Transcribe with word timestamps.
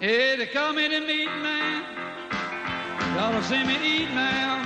Hey, 0.00 0.36
they 0.36 0.46
call 0.46 0.72
me 0.74 0.86
the 0.86 1.00
meat 1.00 1.26
man. 1.26 1.82
Y'all 3.16 3.32
to 3.32 3.42
see 3.42 3.64
me 3.64 3.74
eat 3.84 4.08
now. 4.14 4.62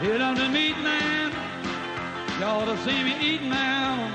Hit 0.00 0.20
on 0.20 0.34
the 0.34 0.48
meat 0.48 0.76
man. 0.78 1.32
Y'all 2.40 2.66
to 2.66 2.76
see 2.82 3.04
me 3.04 3.14
eat 3.20 3.42
now. 3.42 4.12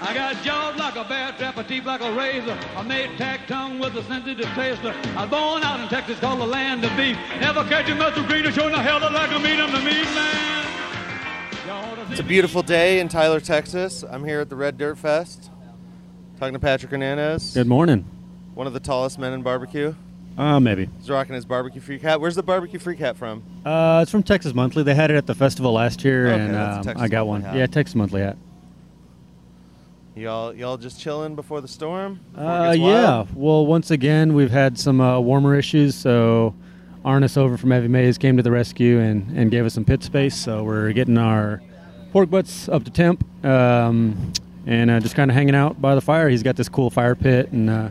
I 0.00 0.14
got 0.14 0.42
jaws 0.42 0.78
like 0.78 0.96
a 0.96 1.04
bear 1.04 1.32
trap, 1.32 1.58
a 1.58 1.64
teeth 1.64 1.84
like 1.84 2.00
a 2.00 2.10
razor. 2.12 2.56
I 2.76 2.82
made 2.82 3.18
tack 3.18 3.46
tongue 3.46 3.78
with 3.78 3.94
a 3.94 4.02
sensitive 4.04 4.46
taster. 4.54 4.94
I 5.18 5.22
was 5.22 5.30
born 5.30 5.62
out 5.64 5.80
in 5.80 5.88
Texas, 5.88 6.18
called 6.18 6.40
the 6.40 6.46
land 6.46 6.82
of 6.82 6.96
beef. 6.96 7.18
Never 7.42 7.64
catch 7.64 7.90
a 7.90 7.94
muscle 7.94 8.24
greener, 8.24 8.50
showing 8.52 8.72
the 8.72 8.80
hell 8.80 9.00
like 9.00 9.30
a 9.32 9.38
meat. 9.38 9.60
I'm 9.60 9.70
the 9.70 9.82
meat 9.82 10.04
man. 10.14 10.66
Y'all 11.66 11.94
to 11.94 12.06
see 12.06 12.12
It's 12.12 12.20
a 12.20 12.24
beautiful 12.24 12.62
day 12.62 13.00
in 13.00 13.08
Tyler, 13.08 13.40
Texas. 13.40 14.02
I'm 14.02 14.24
here 14.24 14.40
at 14.40 14.48
the 14.48 14.56
Red 14.56 14.78
Dirt 14.78 14.96
Fest, 14.96 15.50
talking 16.38 16.54
to 16.54 16.58
Patrick 16.58 16.90
Hernandez, 16.90 17.52
Good 17.52 17.66
morning. 17.66 18.06
One 18.58 18.66
of 18.66 18.72
the 18.72 18.80
tallest 18.80 19.20
men 19.20 19.34
in 19.34 19.42
barbecue. 19.42 19.94
Uh, 20.36 20.58
maybe. 20.58 20.88
He's 20.98 21.08
rocking 21.08 21.36
his 21.36 21.44
barbecue 21.44 21.80
freak 21.80 22.02
hat. 22.02 22.20
Where's 22.20 22.34
the 22.34 22.42
barbecue 22.42 22.80
freak 22.80 22.98
hat 22.98 23.16
from? 23.16 23.40
Uh, 23.64 24.00
it's 24.02 24.10
from 24.10 24.24
Texas 24.24 24.52
Monthly. 24.52 24.82
They 24.82 24.96
had 24.96 25.12
it 25.12 25.16
at 25.16 25.28
the 25.28 25.34
festival 25.36 25.74
last 25.74 26.04
year, 26.04 26.26
Okay, 26.26 26.40
and 26.44 26.56
um, 26.56 26.96
I 26.96 27.06
got 27.06 27.28
one. 27.28 27.42
Hat. 27.42 27.54
Yeah, 27.54 27.66
Texas 27.68 27.94
Monthly 27.94 28.20
hat. 28.22 28.36
Y'all, 30.16 30.52
y'all 30.52 30.76
just 30.76 31.00
chilling 31.00 31.36
before 31.36 31.60
the 31.60 31.68
storm? 31.68 32.18
Before 32.32 32.50
Uh, 32.50 32.72
yeah. 32.72 33.26
Well, 33.32 33.64
once 33.64 33.92
again, 33.92 34.34
we've 34.34 34.50
had 34.50 34.76
some 34.76 35.00
uh, 35.00 35.20
warmer 35.20 35.54
issues, 35.54 35.94
so 35.94 36.52
Arnis 37.04 37.36
over 37.36 37.56
from 37.56 37.72
Evie 37.72 37.86
Mae's 37.86 38.18
came 38.18 38.36
to 38.38 38.42
the 38.42 38.50
rescue 38.50 38.98
and, 38.98 39.38
and 39.38 39.52
gave 39.52 39.66
us 39.66 39.74
some 39.74 39.84
pit 39.84 40.02
space. 40.02 40.34
So 40.34 40.64
we're 40.64 40.90
getting 40.90 41.16
our 41.16 41.62
pork 42.10 42.28
butts 42.28 42.68
up 42.68 42.82
to 42.82 42.90
temp 42.90 43.24
um, 43.44 44.32
and 44.66 44.90
uh, 44.90 44.98
just 44.98 45.14
kind 45.14 45.30
of 45.30 45.36
hanging 45.36 45.54
out 45.54 45.80
by 45.80 45.94
the 45.94 46.00
fire. 46.00 46.28
He's 46.28 46.42
got 46.42 46.56
this 46.56 46.68
cool 46.68 46.90
fire 46.90 47.14
pit, 47.14 47.52
and 47.52 47.70
uh, 47.70 47.88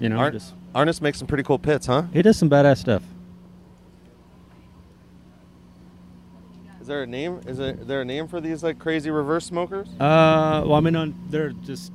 you 0.00 0.08
know, 0.08 0.18
Ar- 0.18 0.30
just 0.30 0.54
Arnis 0.74 1.00
makes 1.00 1.18
some 1.18 1.26
pretty 1.26 1.44
cool 1.44 1.58
pits, 1.58 1.86
huh? 1.86 2.02
he 2.12 2.22
does 2.22 2.36
some 2.36 2.50
badass 2.50 2.78
stuff. 2.78 3.02
Is 6.80 6.86
there 6.86 7.02
a 7.02 7.06
name? 7.06 7.40
Is 7.46 7.58
there, 7.58 7.72
there 7.74 8.00
a 8.00 8.04
name 8.04 8.28
for 8.28 8.40
these 8.40 8.62
like 8.62 8.78
crazy 8.78 9.10
reverse 9.10 9.44
smokers? 9.44 9.88
Uh, 10.00 10.62
well, 10.64 10.74
I 10.74 10.80
mean, 10.80 10.96
on 10.96 11.14
they're 11.28 11.50
just 11.50 11.92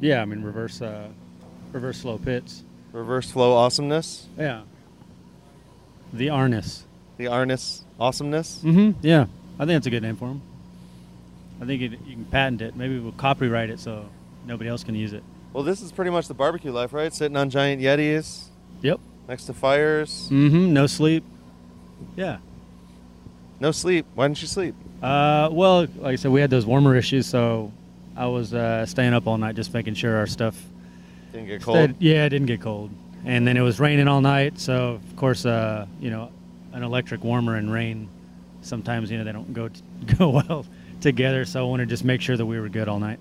yeah. 0.00 0.22
I 0.22 0.24
mean, 0.24 0.42
reverse 0.42 0.80
uh, 0.80 1.08
reverse 1.72 2.00
flow 2.00 2.18
pits. 2.18 2.62
Reverse 2.92 3.30
flow 3.30 3.54
awesomeness? 3.54 4.26
Yeah. 4.38 4.62
The 6.12 6.28
Arnis. 6.28 6.82
The 7.18 7.26
Arnis 7.26 7.82
awesomeness? 7.98 8.60
Mm-hmm. 8.64 9.04
Yeah, 9.06 9.26
I 9.58 9.66
think 9.66 9.76
that's 9.76 9.86
a 9.86 9.90
good 9.90 10.02
name 10.02 10.16
for 10.16 10.28
him. 10.28 10.42
I 11.60 11.66
think 11.66 11.82
it, 11.82 11.92
you 12.06 12.14
can 12.14 12.24
patent 12.24 12.62
it. 12.62 12.74
Maybe 12.74 12.98
we'll 12.98 13.12
copyright 13.12 13.70
it 13.70 13.78
so 13.80 14.08
nobody 14.46 14.70
else 14.70 14.82
can 14.82 14.94
use 14.94 15.12
it. 15.12 15.22
Well, 15.52 15.64
this 15.64 15.80
is 15.82 15.90
pretty 15.92 16.10
much 16.10 16.28
the 16.28 16.34
barbecue 16.34 16.70
life, 16.72 16.92
right? 16.92 17.12
Sitting 17.12 17.36
on 17.36 17.50
giant 17.50 17.82
Yetis, 17.82 18.44
Yep. 18.82 19.00
next 19.28 19.44
to 19.46 19.52
fires, 19.54 20.28
Mm-hmm. 20.30 20.72
No 20.72 20.86
sleep. 20.86 21.24
Yeah. 22.16 22.38
no 23.58 23.72
sleep. 23.72 24.06
Why 24.14 24.26
didn't 24.28 24.40
you 24.42 24.48
sleep? 24.48 24.74
Uh, 25.02 25.48
well, 25.52 25.80
like 25.98 26.12
I 26.12 26.16
said, 26.16 26.30
we 26.30 26.40
had 26.40 26.50
those 26.50 26.66
warmer 26.66 26.94
issues, 26.96 27.26
so 27.26 27.72
I 28.16 28.26
was 28.26 28.54
uh, 28.54 28.86
staying 28.86 29.12
up 29.14 29.26
all 29.26 29.38
night 29.38 29.54
just 29.56 29.72
making 29.74 29.94
sure 29.94 30.16
our 30.16 30.26
stuff. 30.26 30.56
Didn't 31.32 31.46
get 31.46 31.62
cold. 31.62 31.76
Stayed, 31.76 31.96
yeah, 32.00 32.24
it 32.24 32.30
didn't 32.30 32.46
get 32.46 32.60
cold, 32.60 32.90
and 33.24 33.46
then 33.46 33.56
it 33.56 33.60
was 33.62 33.78
raining 33.80 34.08
all 34.08 34.20
night. 34.20 34.58
So 34.58 35.00
of 35.08 35.16
course, 35.16 35.46
uh, 35.46 35.86
you 36.00 36.10
know, 36.10 36.30
an 36.72 36.82
electric 36.82 37.22
warmer 37.24 37.56
and 37.56 37.72
rain, 37.72 38.08
sometimes 38.62 39.10
you 39.10 39.18
know 39.18 39.24
they 39.24 39.32
don't 39.32 39.52
go 39.54 39.68
t- 39.68 39.80
go 40.18 40.30
well 40.30 40.66
together. 41.00 41.44
So 41.44 41.60
I 41.64 41.68
wanted 41.68 41.88
to 41.88 41.90
just 41.90 42.04
make 42.04 42.20
sure 42.20 42.36
that 42.36 42.44
we 42.46 42.58
were 42.60 42.68
good 42.68 42.88
all 42.88 42.98
night. 42.98 43.18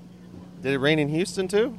Did 0.62 0.74
it 0.74 0.80
rain 0.80 1.00
in 1.00 1.08
Houston 1.10 1.48
too? 1.48 1.78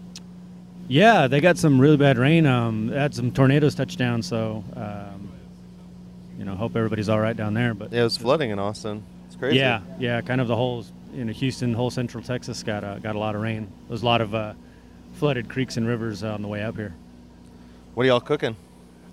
Yeah, 0.90 1.28
they 1.28 1.40
got 1.40 1.56
some 1.56 1.80
really 1.80 1.96
bad 1.96 2.18
rain. 2.18 2.46
Um, 2.46 2.88
had 2.88 3.14
some 3.14 3.30
tornadoes 3.30 3.76
touch 3.76 3.96
down, 3.96 4.22
so 4.22 4.64
um, 4.74 5.30
you 6.36 6.44
know, 6.44 6.56
hope 6.56 6.74
everybody's 6.74 7.08
all 7.08 7.20
right 7.20 7.36
down 7.36 7.54
there. 7.54 7.74
But 7.74 7.92
Yeah, 7.92 8.00
it 8.00 8.04
was 8.04 8.16
flooding 8.16 8.50
in 8.50 8.58
Austin. 8.58 9.04
It's 9.28 9.36
crazy. 9.36 9.58
yeah, 9.58 9.82
yeah, 10.00 10.20
kind 10.20 10.40
of 10.40 10.48
the 10.48 10.56
whole 10.56 10.84
you 11.14 11.24
know 11.24 11.32
Houston, 11.32 11.74
whole 11.74 11.90
Central 11.90 12.24
Texas 12.24 12.64
got 12.64 12.82
uh, 12.82 12.98
got 12.98 13.14
a 13.14 13.20
lot 13.20 13.36
of 13.36 13.40
rain. 13.40 13.70
There's 13.86 14.02
a 14.02 14.04
lot 14.04 14.20
of 14.20 14.34
uh, 14.34 14.54
flooded 15.14 15.48
creeks 15.48 15.76
and 15.76 15.86
rivers 15.86 16.24
uh, 16.24 16.34
on 16.34 16.42
the 16.42 16.48
way 16.48 16.64
up 16.64 16.74
here. 16.74 16.92
What 17.94 18.02
are 18.02 18.06
y'all 18.08 18.20
cooking? 18.20 18.56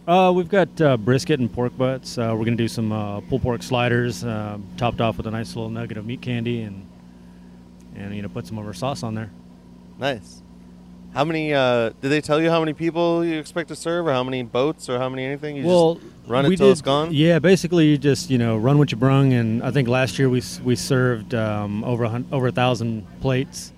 Uh, 0.08 0.32
we've 0.36 0.50
got 0.50 0.82
uh, 0.82 0.98
brisket 0.98 1.40
and 1.40 1.54
pork 1.54 1.78
butts. 1.78 2.18
Uh, 2.18 2.34
we're 2.36 2.46
gonna 2.46 2.58
do 2.58 2.68
some 2.68 2.92
uh, 2.92 3.20
pulled 3.22 3.44
pork 3.44 3.62
sliders, 3.62 4.24
uh, 4.24 4.58
topped 4.78 5.00
off 5.00 5.18
with 5.18 5.28
a 5.28 5.32
nice 5.32 5.56
little 5.56 5.70
nugget 5.70 5.98
of 5.98 6.08
meat 6.08 6.22
candy, 6.22 6.62
and 6.62 6.88
and 7.96 8.16
you 8.16 8.24
know 8.24 8.30
put 8.30 8.48
some 8.48 8.58
of 8.58 8.66
our 8.66 8.74
sauce 8.74 9.04
on 9.04 9.14
there. 9.14 9.30
Nice. 10.00 10.42
How 11.14 11.24
many? 11.24 11.54
Uh, 11.54 11.90
did 12.02 12.10
they 12.10 12.22
tell 12.22 12.42
you 12.42 12.50
how 12.50 12.60
many 12.60 12.74
people 12.74 13.26
you 13.26 13.40
expect 13.40 13.70
to 13.70 13.76
serve, 13.76 14.08
or 14.08 14.12
how 14.12 14.24
many 14.24 14.44
boats, 14.44 14.90
or 14.90 15.00
how 15.00 15.10
many 15.10 15.26
anything? 15.26 15.56
You 15.56 15.66
well, 15.66 15.96
just 15.96 16.06
run 16.28 16.46
it 16.46 16.60
it's 16.60 16.82
gone. 16.82 17.14
Yeah, 17.14 17.40
basically 17.40 17.88
you 17.88 17.98
just 17.98 18.30
you 18.30 18.38
know 18.38 18.58
run 18.58 18.78
what 18.78 18.92
you 18.92 18.98
brung, 18.98 19.34
and 19.34 19.64
I 19.64 19.72
think 19.72 19.88
last 19.88 20.20
year 20.20 20.30
we 20.30 20.42
we 20.64 20.76
served 20.76 21.34
um, 21.34 21.84
over 21.84 22.04
a 22.04 22.24
over 22.32 22.48
a 22.48 22.52
thousand 22.52 23.08
plates. 23.22 23.74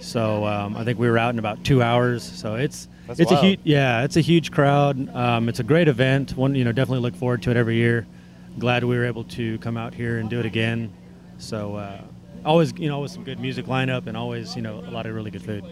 So 0.00 0.44
um, 0.44 0.76
I 0.76 0.84
think 0.84 0.98
we 0.98 1.08
were 1.08 1.18
out 1.18 1.32
in 1.32 1.38
about 1.38 1.64
two 1.64 1.82
hours. 1.82 2.24
So 2.24 2.56
it's 2.56 2.88
That's 3.06 3.20
it's 3.20 3.30
a 3.30 3.40
huge 3.40 3.60
yeah 3.62 4.02
it's 4.02 4.16
a 4.16 4.20
huge 4.20 4.50
crowd. 4.50 5.14
Um, 5.14 5.48
it's 5.48 5.60
a 5.60 5.64
great 5.64 5.88
event. 5.88 6.36
One 6.36 6.54
you 6.54 6.64
know 6.64 6.72
definitely 6.72 7.00
look 7.00 7.14
forward 7.14 7.42
to 7.44 7.50
it 7.50 7.56
every 7.56 7.76
year. 7.76 8.06
Glad 8.58 8.84
we 8.84 8.96
were 8.96 9.06
able 9.06 9.24
to 9.24 9.58
come 9.58 9.76
out 9.76 9.94
here 9.94 10.18
and 10.18 10.28
do 10.28 10.40
it 10.40 10.46
again. 10.46 10.92
So 11.38 11.76
uh, 11.76 12.00
always 12.44 12.72
you 12.76 12.88
know 12.88 12.96
always 12.96 13.12
some 13.12 13.24
good 13.24 13.40
music 13.40 13.66
lineup 13.66 14.06
and 14.06 14.16
always 14.16 14.56
you 14.56 14.62
know 14.62 14.80
a 14.80 14.90
lot 14.90 15.06
of 15.06 15.14
really 15.14 15.30
good 15.30 15.42
food. 15.42 15.64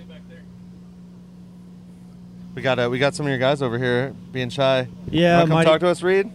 We 2.55 2.63
got 2.63 2.79
uh, 2.79 2.89
we 2.91 2.99
got 2.99 3.15
some 3.15 3.27
of 3.27 3.31
your 3.31 3.39
guys 3.39 3.63
over 3.63 3.79
here 3.79 4.15
being 4.33 4.51
shy. 4.51 4.89
Yeah, 5.11 5.37
Wanna 5.39 5.43
come 5.49 5.55
Mighty- 5.55 5.71
talk 5.71 5.81
to 5.81 5.89
us, 5.89 6.03
Reid. 6.03 6.31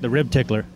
The 0.00 0.10
rib 0.10 0.30
tickler. 0.30 0.66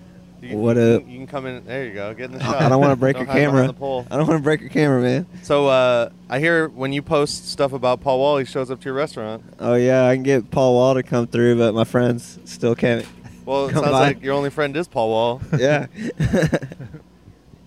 You, 0.40 0.56
What 0.56 0.76
you, 0.76 0.82
up? 0.82 1.08
You 1.08 1.16
can 1.18 1.26
come 1.26 1.46
in. 1.46 1.64
There 1.64 1.84
you 1.86 1.92
go. 1.94 2.14
Get 2.14 2.26
in 2.30 2.38
the 2.38 2.40
shot. 2.44 2.62
I 2.62 2.68
don't 2.68 2.80
want 2.80 2.92
to 2.92 2.96
break 2.96 3.16
your 3.16 3.26
hide 3.26 3.34
behind 3.34 3.50
camera. 3.52 3.66
The 3.66 3.72
pole. 3.72 4.06
I 4.10 4.16
don't 4.16 4.26
want 4.28 4.38
to 4.38 4.42
break 4.44 4.60
your 4.60 4.70
camera, 4.70 5.00
man. 5.02 5.26
So 5.42 5.66
uh, 5.66 6.10
I 6.30 6.38
hear 6.38 6.68
when 6.68 6.92
you 6.92 7.02
post 7.02 7.48
stuff 7.50 7.72
about 7.72 8.00
Paul 8.00 8.18
Wall, 8.20 8.38
he 8.38 8.44
shows 8.44 8.70
up 8.70 8.80
to 8.80 8.84
your 8.84 8.94
restaurant. 8.94 9.42
Oh 9.58 9.74
yeah, 9.74 10.06
I 10.06 10.14
can 10.14 10.22
get 10.22 10.50
Paul 10.50 10.74
Wall 10.74 10.94
to 10.94 11.02
come 11.02 11.26
through, 11.26 11.58
but 11.58 11.74
my 11.74 11.84
friends 11.84 12.38
still 12.44 12.74
can't. 12.76 13.04
Well, 13.44 13.66
it 13.68 13.72
Come 13.72 13.82
sounds 13.84 13.92
by. 13.92 14.00
like 14.00 14.22
your 14.22 14.34
only 14.34 14.50
friend 14.50 14.76
is 14.76 14.86
Paul 14.88 15.08
Wall. 15.08 15.40
Yeah. 15.58 15.86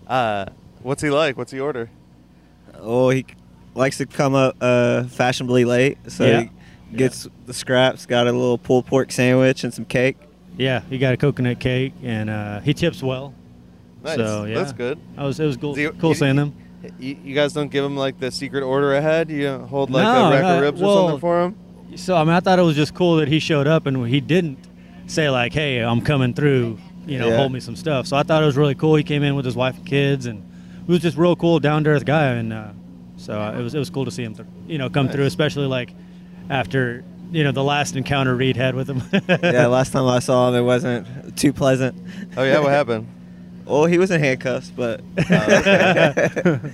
Uh, 0.08 0.46
what's 0.84 1.02
he 1.02 1.10
like? 1.10 1.38
What's 1.38 1.52
he 1.54 1.60
order? 1.62 1.90
oh, 2.76 3.10
he 3.12 3.26
likes 3.76 3.98
to 3.98 4.06
come 4.06 4.36
up 4.36 4.56
uh, 4.62 5.04
fashionably 5.06 5.66
late, 5.66 5.98
so 6.08 6.26
Yeah. 6.26 6.44
he 6.92 6.98
gets 6.98 7.28
the 7.46 7.54
scraps. 7.54 8.06
Got 8.06 8.28
a 8.28 8.32
little 8.32 8.58
pulled 8.58 8.86
pork 8.86 9.12
sandwich 9.12 9.64
and 9.64 9.74
some 9.74 9.86
cake. 9.86 10.18
Yeah, 10.58 10.82
he 10.90 10.98
got 10.98 11.14
a 11.14 11.18
coconut 11.18 11.60
cake 11.60 11.94
and 12.04 12.30
uh, 12.30 12.60
he 12.62 12.74
tips 12.74 13.02
well. 13.02 13.34
Nice. 14.04 14.16
So 14.18 14.46
yeah, 14.46 14.56
That's 14.56 14.74
good. 14.74 15.00
I 15.18 15.24
was 15.26 15.40
it 15.40 15.46
was 15.46 15.58
cool, 15.58 15.74
he- 15.76 15.90
cool 15.90 16.10
you- 16.10 16.16
seeing 16.16 16.36
them. 16.36 16.54
You, 17.00 17.16
you 17.24 17.36
guys 17.36 17.54
don't 17.54 17.70
give 17.70 17.86
him 17.86 17.96
like 17.96 18.20
the 18.20 18.32
secret 18.32 18.64
order 18.64 18.96
ahead. 18.96 19.30
You 19.30 19.44
don't 19.44 19.68
hold 19.68 19.92
like 19.92 20.04
No, 20.04 20.28
a 20.28 20.32
rack 20.32 20.42
no, 20.42 20.56
of 20.56 20.62
ribs 20.62 20.82
or 20.82 20.96
something 21.04 21.20
for 21.20 21.44
him. 21.44 21.56
So 21.96 22.16
I 22.18 22.24
mean, 22.24 22.34
I 22.34 22.40
thought 22.40 22.58
it 22.58 22.64
was 22.64 22.76
just 22.76 22.96
cool 22.96 23.18
that 23.18 23.28
he 23.28 23.40
showed 23.40 23.68
up 23.68 23.86
and 23.86 24.08
he 24.08 24.20
didn't 24.20 24.58
say 25.06 25.30
like, 25.30 25.54
"Hey, 25.54 25.78
I'm 25.80 26.02
coming 26.02 26.34
through," 26.34 26.80
you 27.06 27.20
know, 27.20 27.28
Yeah. 27.30 27.38
hold 27.38 27.52
me 27.52 27.60
some 27.60 27.76
stuff. 27.76 28.08
So 28.08 28.18
I 28.18 28.24
thought 28.24 28.42
it 28.42 28.46
was 28.48 28.58
really 28.58 28.74
cool. 28.76 28.96
He 28.96 29.04
came 29.04 29.22
in 29.24 29.36
with 29.36 29.46
his 29.46 29.56
wife 29.56 29.78
and 29.78 29.86
kids, 29.86 30.26
and 30.26 30.42
he 30.88 30.92
was 30.92 31.02
just 31.02 31.18
real 31.18 31.36
cool, 31.36 31.60
down 31.60 31.84
to 31.84 31.92
earth 31.92 32.06
guy, 32.06 32.28
and 32.28 32.52
uh, 32.52 32.70
so 33.22 33.40
uh, 33.40 33.58
it 33.58 33.62
was 33.62 33.76
it 33.76 33.80
was 33.80 33.90
cool 33.90 34.06
to 34.06 34.12
see 34.12 34.24
him, 34.24 34.36
th- 34.36 34.48
you 34.68 34.78
know, 34.78 34.90
come 34.90 35.10
through, 35.10 35.26
especially 35.26 35.68
like 35.68 35.92
after 36.50 37.04
you 37.32 37.44
know 37.44 37.52
the 37.52 37.64
last 37.64 37.96
encounter 37.96 38.36
Reid 38.36 38.58
had 38.58 38.76
with 38.76 38.90
him. 38.90 39.02
yeah, 39.44 39.68
last 39.68 39.92
time 39.94 40.06
I 40.06 40.20
saw 40.20 40.50
him, 40.50 40.56
it 40.56 40.62
wasn't 40.64 41.38
too 41.38 41.54
pleasant. 41.54 41.96
Oh 42.36 42.44
yeah, 42.44 42.60
what 42.60 42.72
happened? 42.72 43.08
Well, 43.66 43.86
he 43.86 43.98
was 43.98 44.12
in 44.12 44.20
handcuffs, 44.20 44.70
but 44.72 45.02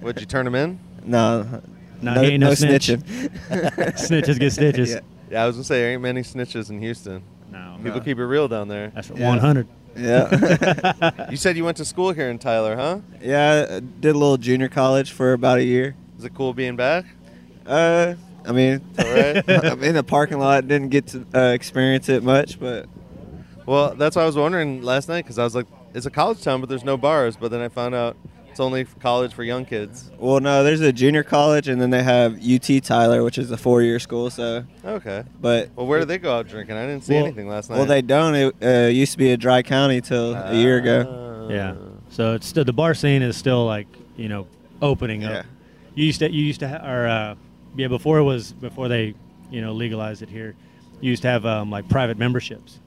Would 0.00 0.20
you 0.20 0.26
turn 0.26 0.46
him 0.46 0.54
in? 0.54 0.78
no, 1.04 1.62
No, 2.02 2.20
he 2.22 2.32
ain't 2.32 2.40
no 2.40 2.54
snitch. 2.54 2.88
snitching. 2.88 3.32
Snitches 3.96 4.38
get 4.38 4.52
stitches. 4.52 4.90
Yeah. 4.90 5.00
Yeah, 5.30 5.44
I 5.44 5.46
was 5.46 5.56
gonna 5.56 5.64
say 5.64 5.80
there 5.80 5.92
ain't 5.92 6.02
many 6.02 6.20
snitches 6.22 6.70
in 6.70 6.80
Houston. 6.80 7.22
No, 7.50 7.76
People 7.82 7.98
No. 7.98 8.04
keep 8.04 8.18
it 8.18 8.26
real 8.26 8.46
down 8.48 8.68
there. 8.68 8.90
that's 8.94 9.10
Yeah. 9.10 9.28
100. 9.28 9.66
Yeah. 9.96 11.10
You 11.30 11.36
said 11.36 11.56
you 11.56 11.64
went 11.64 11.76
to 11.78 11.84
school 11.84 12.12
here 12.12 12.30
in 12.30 12.38
Tyler, 12.38 12.76
huh? 12.76 12.98
yeah, 13.20 13.66
I 13.68 13.80
did 13.80 14.14
a 14.14 14.18
little 14.18 14.36
junior 14.36 14.68
college 14.68 15.10
for 15.12 15.32
about 15.32 15.58
a 15.58 15.64
year. 15.64 15.96
Is 16.18 16.24
it 16.24 16.34
cool 16.34 16.52
being 16.54 16.76
back? 16.76 17.04
Uh, 17.66 18.14
I 18.44 18.52
mean, 18.52 18.80
right. 18.98 19.42
I'm 19.48 19.82
in 19.82 19.94
the 19.94 20.04
parking 20.04 20.38
lot. 20.38 20.68
Didn't 20.68 20.90
get 20.90 21.06
to 21.08 21.26
uh, 21.34 21.52
experience 21.52 22.08
it 22.08 22.22
much, 22.22 22.60
but 22.60 22.86
Well, 23.66 23.94
that's 23.94 24.16
why 24.16 24.22
I 24.22 24.26
was 24.26 24.36
wondering 24.36 24.82
last 24.82 25.08
night 25.08 25.24
because 25.24 25.38
I 25.38 25.44
was 25.44 25.54
like, 25.54 25.66
it's 25.94 26.06
a 26.06 26.10
college 26.10 26.42
town, 26.42 26.60
but 26.60 26.68
there's 26.68 26.84
no 26.84 26.96
bars. 26.96 27.36
But 27.36 27.50
then 27.50 27.60
I 27.60 27.68
found 27.68 27.94
out 27.94 28.16
it's 28.54 28.60
only 28.60 28.84
college 29.00 29.34
for 29.34 29.42
young 29.42 29.64
kids. 29.64 30.12
well, 30.16 30.38
no, 30.38 30.62
there's 30.62 30.80
a 30.80 30.92
junior 30.92 31.24
college, 31.24 31.66
and 31.66 31.82
then 31.82 31.90
they 31.90 32.04
have 32.04 32.38
UT 32.40 32.80
Tyler, 32.84 33.24
which 33.24 33.36
is 33.36 33.50
a 33.50 33.56
four-year 33.56 33.98
school. 33.98 34.30
So, 34.30 34.64
Okay. 34.84 35.24
but 35.40 35.70
Well, 35.74 35.86
where 35.88 35.98
do 35.98 36.04
they 36.04 36.18
go 36.18 36.32
out 36.36 36.46
drinking? 36.46 36.76
I 36.76 36.86
didn't 36.86 37.02
see 37.02 37.14
Well- 37.14 37.24
anything 37.24 37.48
last 37.48 37.68
night. 37.68 37.78
well, 37.78 37.86
they 37.86 38.00
don't. 38.00 38.36
It 38.36 38.54
uh, 38.62 38.86
used 38.90 39.10
to 39.10 39.18
be 39.18 39.32
a 39.32 39.36
dry 39.36 39.62
county 39.62 40.00
till 40.00 40.34
a 40.34 40.54
year 40.54 40.76
ago. 40.78 41.46
Ah. 41.48 41.52
Yeah. 41.52 41.74
So 42.10 42.34
it's 42.34 42.46
still 42.46 42.64
the 42.64 42.72
bar 42.72 42.94
scene 42.94 43.22
is 43.22 43.36
still 43.36 43.66
like 43.66 43.88
you 44.16 44.28
know 44.28 44.46
opening 44.80 45.22
Yeah. 45.22 45.40
up. 45.40 45.46
You 45.96 46.04
used 46.06 46.20
to 46.20 46.30
you 46.30 46.44
used 46.44 46.60
to 46.60 46.68
ha- 46.68 46.86
or 46.88 47.08
uh, 47.08 47.34
yeah, 47.76 47.88
before 47.88 48.18
it 48.18 48.22
was 48.22 48.52
before 48.52 48.86
they, 48.86 49.14
you 49.50 49.60
know, 49.62 49.72
legalized 49.72 50.22
it 50.22 50.28
here, 50.28 50.54
you 51.00 51.10
used 51.10 51.22
to 51.22 51.28
have 51.28 51.44
um, 51.44 51.72
like 51.72 51.88
private 51.88 52.18
memberships. 52.18 52.78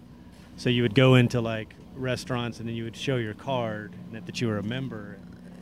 So 0.56 0.69
you 0.69 0.81
would 0.84 0.96
go 0.96 1.16
into 1.16 1.42
like 1.42 1.75
restaurants 1.98 2.60
and 2.62 2.69
then 2.69 2.75
you 2.75 2.86
would 2.86 2.96
show 2.96 3.18
your 3.18 3.34
card 3.34 3.92
that, 4.14 4.25
that 4.28 4.40
you 4.40 4.48
were 4.48 4.60
a 4.60 4.64
member, 4.64 5.18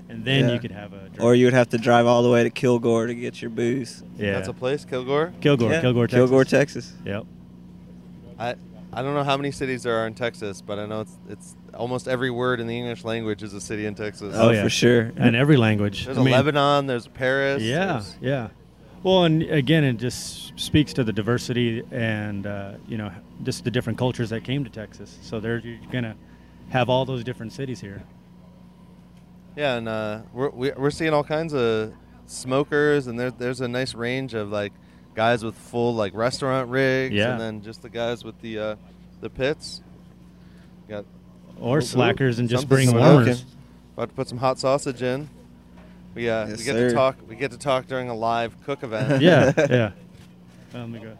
and 0.09 0.23
then 0.25 0.47
Yeah. 0.47 0.53
you 0.53 0.59
could 0.59 0.71
have 0.71 0.93
a 0.93 0.99
drink. 1.09 1.21
Or 1.21 1.35
you 1.35 1.45
would 1.45 1.53
have 1.53 1.69
to 1.69 1.77
drive 1.77 2.05
all 2.05 2.21
the 2.23 2.29
way 2.29 2.43
to 2.43 2.49
Kilgore 2.49 3.07
to 3.07 3.15
get 3.15 3.41
your 3.41 3.49
booze. 3.51 4.03
yeah, 4.17 4.33
That's 4.33 4.47
a 4.47 4.53
place, 4.53 4.85
Kilgore. 4.85 5.33
Kilgore, 5.41 5.71
Yeah, 5.71 5.81
Kilgore, 5.81 6.07
Texas. 6.07 6.19
Kilgore, 6.19 6.43
Texas. 6.45 6.93
Yep. 7.05 7.23
I 8.39 8.55
I 8.97 9.01
don't 9.01 9.13
know 9.13 9.23
how 9.25 9.35
many 9.35 9.51
cities 9.51 9.83
there 9.83 9.95
are 9.97 10.07
in 10.07 10.13
Texas, 10.13 10.61
but 10.61 10.79
I 10.79 10.85
know 10.85 11.01
it's 11.01 11.17
it's 11.29 11.55
almost 11.73 12.07
every 12.07 12.31
word 12.31 12.59
in 12.61 12.67
the 12.67 12.77
English 12.77 13.03
language 13.03 13.43
is 13.43 13.53
a 13.53 13.59
city 13.61 13.85
in 13.85 13.95
Texas. 13.95 14.33
Oh, 14.37 14.47
Oh, 14.47 14.51
yeah. 14.51 14.63
for 14.63 14.69
sure. 14.69 15.11
And 15.17 15.35
every 15.35 15.57
language. 15.57 16.05
There's 16.05 16.17
I 16.17 16.21
a 16.21 16.23
mean, 16.23 16.33
Lebanon. 16.33 16.87
There's 16.87 17.07
Paris. 17.07 17.61
Yeah, 17.61 17.85
there's- 17.85 18.17
yeah. 18.21 18.47
Well, 19.03 19.25
and 19.25 19.43
again, 19.43 19.83
it 19.83 19.97
just 19.97 20.57
speaks 20.59 20.91
to 20.93 21.03
the 21.03 21.13
diversity 21.13 21.83
and 21.91 22.47
uh, 22.47 22.71
you 22.87 22.97
know 22.97 23.11
just 23.43 23.63
the 23.65 23.71
different 23.71 23.99
cultures 23.99 24.29
that 24.29 24.43
came 24.43 24.63
to 24.63 24.69
Texas. 24.69 25.17
So 25.21 25.39
there, 25.39 25.57
you're 25.59 25.77
gonna 25.91 26.15
have 26.69 26.89
all 26.89 27.05
those 27.05 27.23
different 27.23 27.51
cities 27.53 27.81
here. 27.81 28.01
Yeah, 29.55 29.75
and 29.75 29.87
uh, 29.87 30.21
we're 30.33 30.49
we- 30.49 30.71
we're 30.71 30.91
seeing 30.91 31.13
all 31.13 31.23
kinds 31.23 31.53
of 31.53 31.93
smokers, 32.27 33.07
and 33.07 33.19
there, 33.19 33.31
there's 33.31 33.61
a 33.61 33.67
nice 33.67 33.93
range 33.95 34.33
of 34.33 34.49
like 34.49 34.73
guys 35.15 35.43
with 35.43 35.55
full 35.55 35.95
like 35.95 36.13
restaurant 36.13 36.69
rigs, 36.69 37.13
Yeah. 37.15 37.31
and 37.31 37.39
then 37.41 37.61
just 37.63 37.81
the 37.81 37.89
guys 37.89 38.23
with 38.23 38.39
the 38.41 38.59
uh, 38.59 38.75
the 39.21 39.29
pits. 39.29 39.81
Got 40.89 41.05
Or 41.59 41.77
Ooh, 41.77 41.81
slackers 41.81 42.37
and 42.39 42.49
just 42.49 42.63
something 42.63 42.75
bring 42.75 42.89
smoking. 42.89 43.13
warmers. 43.15 43.45
about 43.95 44.09
to 44.09 44.15
put 44.15 44.27
some 44.27 44.37
hot 44.37 44.59
sausage 44.59 45.01
in. 45.01 45.29
We 46.15 46.29
uh, 46.29 46.47
Yes, 46.47 46.57
we 46.59 46.63
get 46.65 46.73
sir. 46.75 46.89
to 46.89 46.93
talk. 46.95 47.17
We 47.27 47.35
get 47.35 47.51
to 47.51 47.57
talk 47.57 47.87
during 47.87 48.09
a 48.09 48.13
live 48.13 48.53
cook 48.65 48.83
event. 48.83 49.21
yeah, 49.21 49.53
yeah. 49.69 49.91
Um, 50.73 50.91
we 50.91 50.99
go. 50.99 51.17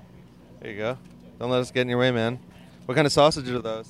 There 0.60 0.72
you 0.72 0.78
go. 0.78 0.98
Don't 1.40 1.50
let 1.52 1.62
us 1.62 1.72
get 1.72 1.82
in 1.82 1.90
your 1.90 2.00
way, 2.00 2.12
man. 2.12 2.38
What 2.86 2.96
kind 2.96 3.06
of 3.08 3.14
sausages 3.14 3.50
are 3.52 3.60
those? 3.60 3.88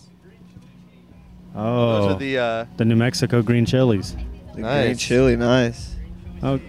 Oh, 1.56 2.02
Those 2.02 2.16
are 2.16 2.20
the 2.20 2.38
uh, 2.38 2.66
the 2.78 2.86
New 2.86 2.96
Mexico 2.96 3.42
green 3.42 3.66
chilies. 3.66 4.16
The 4.56 4.62
green 4.62 4.64
Nice. 4.64 5.00
chili, 5.00 5.36
nice. 5.36 5.96
Oh, 6.42 6.60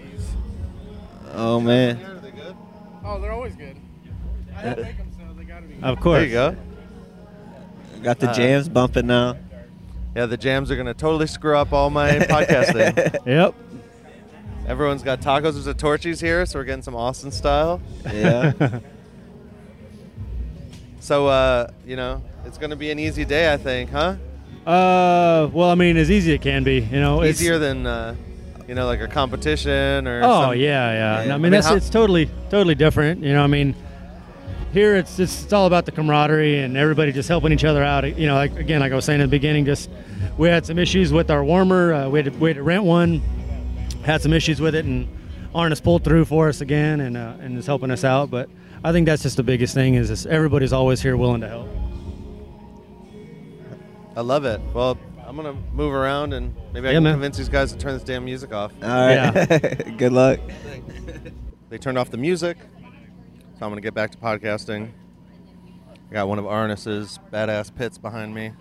Oh 1.33 1.61
man. 1.61 1.97
Are 2.05 2.15
they 2.21 2.31
good? 2.31 2.57
Oh, 3.05 3.21
they're 3.21 3.33
always 3.33 3.55
good. 3.57 3.77
I 4.57 4.63
don't 4.63 4.83
make 4.83 4.97
them, 4.97 5.11
so 5.17 5.35
they 5.39 5.45
gotta 5.45 5.67
be. 5.67 5.83
of 5.83 6.01
course. 6.01 6.19
There 6.21 6.25
you 6.27 6.33
go. 6.33 6.57
Got 8.03 8.19
the 8.21 8.31
Uh, 8.31 8.35
jams 8.35 8.69
bumping 8.69 9.07
now. 9.07 9.37
Yeah, 10.15 10.27
the 10.27 10.37
jams 10.37 10.71
are 10.71 10.77
gonna 10.77 10.95
totally 10.95 11.27
screw 11.27 11.57
up 11.57 11.73
all 11.73 11.91
my 11.91 12.11
podcasting. 12.19 13.17
Yep. 13.27 13.55
Everyone's 14.67 15.03
got 15.03 15.21
tacos. 15.21 15.53
There's 15.53 15.67
a 15.69 15.75
Torchy's 15.75 16.19
here, 16.21 16.45
so 16.47 16.59
we're 16.59 16.65
getting 16.65 16.83
some 16.83 16.97
Austin 16.97 17.31
style. 17.31 17.81
yeah. 18.05 18.53
So, 21.01 21.29
uh, 21.29 21.71
you 21.87 21.95
know, 21.95 22.21
it's 22.45 22.59
going 22.59 22.71
to 22.71 22.77
be 22.77 22.91
an 22.91 22.99
easy 22.99 23.25
day, 23.25 23.53
I 23.53 23.57
think, 23.57 23.91
huh? 23.91 24.17
Uh, 24.67 25.49
well, 25.53 25.71
I 25.71 25.75
mean, 25.77 25.97
as 25.97 26.11
easy 26.11 26.33
as 26.33 26.35
it 26.37 26.43
can 26.43 26.65
be. 26.65 26.81
You 26.81 26.99
know, 27.01 27.23
it's- 27.23 27.41
Easier 27.41 27.59
than, 27.59 27.87
uh, 27.87 28.17
you 28.67 28.75
know, 28.75 28.87
like 28.87 29.01
a 29.01 29.07
competition 29.07 30.09
or. 30.09 30.23
Oh 30.25 30.43
some- 30.51 30.57
yeah, 30.59 30.93
yeah. 30.93 30.93
Yeah. 30.93 31.19
I 31.19 31.23
I 31.23 31.27
mean, 31.35 31.43
mean, 31.43 31.53
that's 31.53 31.71
it's 31.71 31.89
totally 31.91 32.29
totally 32.51 32.75
different. 32.75 33.23
You 33.23 33.33
know, 33.33 33.45
I 33.45 33.47
mean, 33.47 33.77
here 34.73 34.97
it's, 34.97 35.19
it's 35.21 35.45
it's 35.45 35.53
all 35.53 35.67
about 35.67 35.87
the 35.87 35.93
camaraderie 35.93 36.59
and 36.59 36.77
everybody 36.77 37.13
just 37.13 37.29
helping 37.29 37.53
each 37.53 37.65
other 37.65 37.83
out. 37.85 38.19
You 38.19 38.27
know, 38.27 38.35
like 38.35 38.57
again, 38.57 38.81
like 38.81 38.91
I 38.91 38.97
was 38.97 39.05
saying 39.05 39.21
in 39.21 39.29
the 39.29 39.31
beginning, 39.31 39.67
just 39.67 39.89
we 40.37 40.49
had 40.49 40.67
some 40.67 40.79
issues 40.81 41.13
with 41.13 41.31
our 41.31 41.45
warmer. 41.45 41.95
Uh, 41.95 42.09
we 42.09 42.19
had 42.19 42.33
to, 42.33 42.39
we 42.39 42.49
had 42.51 42.57
to 42.57 42.63
rent 42.65 42.83
one. 42.83 43.23
Had 44.05 44.21
some 44.21 44.33
issues 44.33 44.61
with 44.61 44.75
it, 44.75 44.85
and 44.85 45.07
Arnis 45.55 45.81
pulled 45.83 46.03
through 46.03 46.25
for 46.25 46.49
us 46.49 46.61
again, 46.61 47.01
and 47.01 47.17
uh, 47.17 47.35
and 47.41 47.57
is 47.57 47.67
helping 47.67 47.93
us 47.93 48.03
out. 48.03 48.31
But 48.33 48.49
I 48.83 48.91
think 48.91 49.07
that's 49.07 49.23
just 49.23 49.37
the 49.37 49.43
biggest 49.45 49.75
thing 49.75 49.95
is 49.95 50.27
everybody's 50.27 50.73
always 50.73 51.01
here 51.01 51.17
willing 51.17 51.41
to 51.43 51.49
help. 51.49 51.69
I 54.17 54.21
love 54.23 54.45
it. 54.45 54.61
Well, 54.73 54.99
I'm 55.27 55.37
going 55.37 55.55
to 55.55 55.61
move 55.75 55.93
around 55.93 56.33
and 56.33 56.55
maybe 56.73 56.89
I 56.89 56.93
Yeah, 56.93 56.97
can 56.97 57.05
man. 57.05 57.15
convince 57.15 57.37
these 57.37 57.49
guys 57.49 57.73
to 57.73 57.79
turn 57.79 57.95
this 57.95 58.03
damn 58.03 58.25
music 58.25 58.53
off. 58.53 58.73
All 58.83 58.89
right. 58.89 59.97
Good 59.99 60.13
luck. 60.13 60.41
They 61.69 61.79
turned 61.79 61.99
off 61.99 62.11
the 62.13 62.17
music, 62.17 62.59
so 62.61 62.87
I'm 63.67 63.71
going 63.71 63.75
to 63.75 63.81
get 63.81 63.93
back 63.93 64.13
to 64.13 64.19
podcasting. 64.19 64.89
I 66.09 66.15
got 66.15 66.29
one 66.29 66.39
of 66.39 66.47
Arnis's 66.47 67.19
badass 67.33 67.75
pits 67.75 67.99
behind 67.99 68.33
me. 68.33 68.53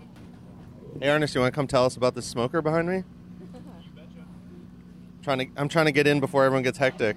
Hey, 1.00 1.08
Arnis, 1.10 1.36
you 1.36 1.42
want 1.42 1.54
to 1.54 1.56
come 1.56 1.68
tell 1.68 1.86
us 1.86 1.96
about 1.98 2.16
this 2.16 2.26
smoker 2.26 2.64
behind 2.64 2.88
me? 2.90 3.04
trying 5.22 5.38
to, 5.38 5.48
I'm 5.56 5.70
trying 5.70 5.86
to 5.86 5.92
get 5.92 6.08
in 6.08 6.20
before 6.20 6.46
everyone 6.46 6.64
gets 6.64 6.80
hectic. 6.80 7.16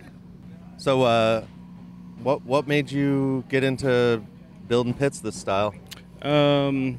So, 0.76 1.02
uh, 1.05 1.46
what 2.23 2.44
what 2.44 2.69
made 2.69 2.90
you 2.93 3.44
get 3.49 3.64
into 3.64 4.23
building 4.69 4.93
pits 4.93 5.20
this 5.20 5.37
style? 5.37 5.75
Um, 6.20 6.99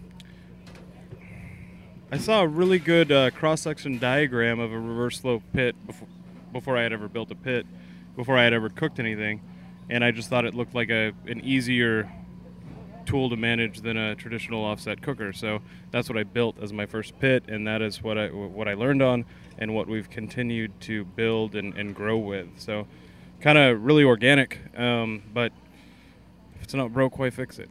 I 2.12 2.18
saw 2.18 2.42
a 2.42 2.48
really 2.48 2.80
good 2.80 3.12
uh, 3.12 3.30
cross-section 3.30 4.00
diagram 4.00 4.60
of 4.60 4.72
a 4.72 4.80
reverse 4.80 5.20
flow 5.20 5.44
pit 5.54 5.76
before, 5.86 6.08
before 6.52 6.76
I 6.76 6.82
had 6.82 6.92
ever 6.92 7.08
built 7.08 7.30
a 7.30 7.36
pit, 7.36 7.68
before 8.16 8.36
I 8.36 8.44
had 8.44 8.52
ever 8.52 8.68
cooked 8.68 9.00
anything, 9.00 9.42
and 9.92 10.04
I 10.04 10.10
just 10.10 10.28
thought 10.28 10.44
it 10.44 10.56
looked 10.56 10.74
like 10.74 10.90
a 10.90 11.14
an 11.28 11.40
easier 11.42 12.12
tool 13.06 13.30
to 13.30 13.36
manage 13.36 13.82
than 13.82 13.96
a 13.96 14.16
traditional 14.16 14.66
offset 14.66 15.04
cooker. 15.04 15.32
So 15.34 15.62
that's 15.92 16.10
what 16.10 16.18
I 16.18 16.24
built 16.24 16.58
as 16.60 16.74
my 16.74 16.88
first 16.88 17.20
pit, 17.20 17.44
and 17.48 17.68
that 17.68 17.84
is 17.84 18.02
what 18.02 18.18
I 18.18 18.30
what 18.30 18.68
I 18.68 18.74
learned 18.74 19.04
on, 19.04 19.26
and 19.60 19.76
what 19.76 19.88
we've 19.88 20.10
continued 20.10 20.72
to 20.82 21.06
build 21.06 21.54
and, 21.54 21.78
and 21.78 21.94
grow 21.94 22.18
with. 22.18 22.48
So 22.58 22.88
kind 23.40 23.60
of 23.60 23.84
really 23.84 24.04
organic, 24.04 24.58
um, 24.76 25.22
but 25.32 25.52
if 26.56 26.64
it's 26.64 26.74
not 26.74 26.92
broke, 26.92 27.20
why 27.20 27.30
fix 27.30 27.60
it? 27.60 27.70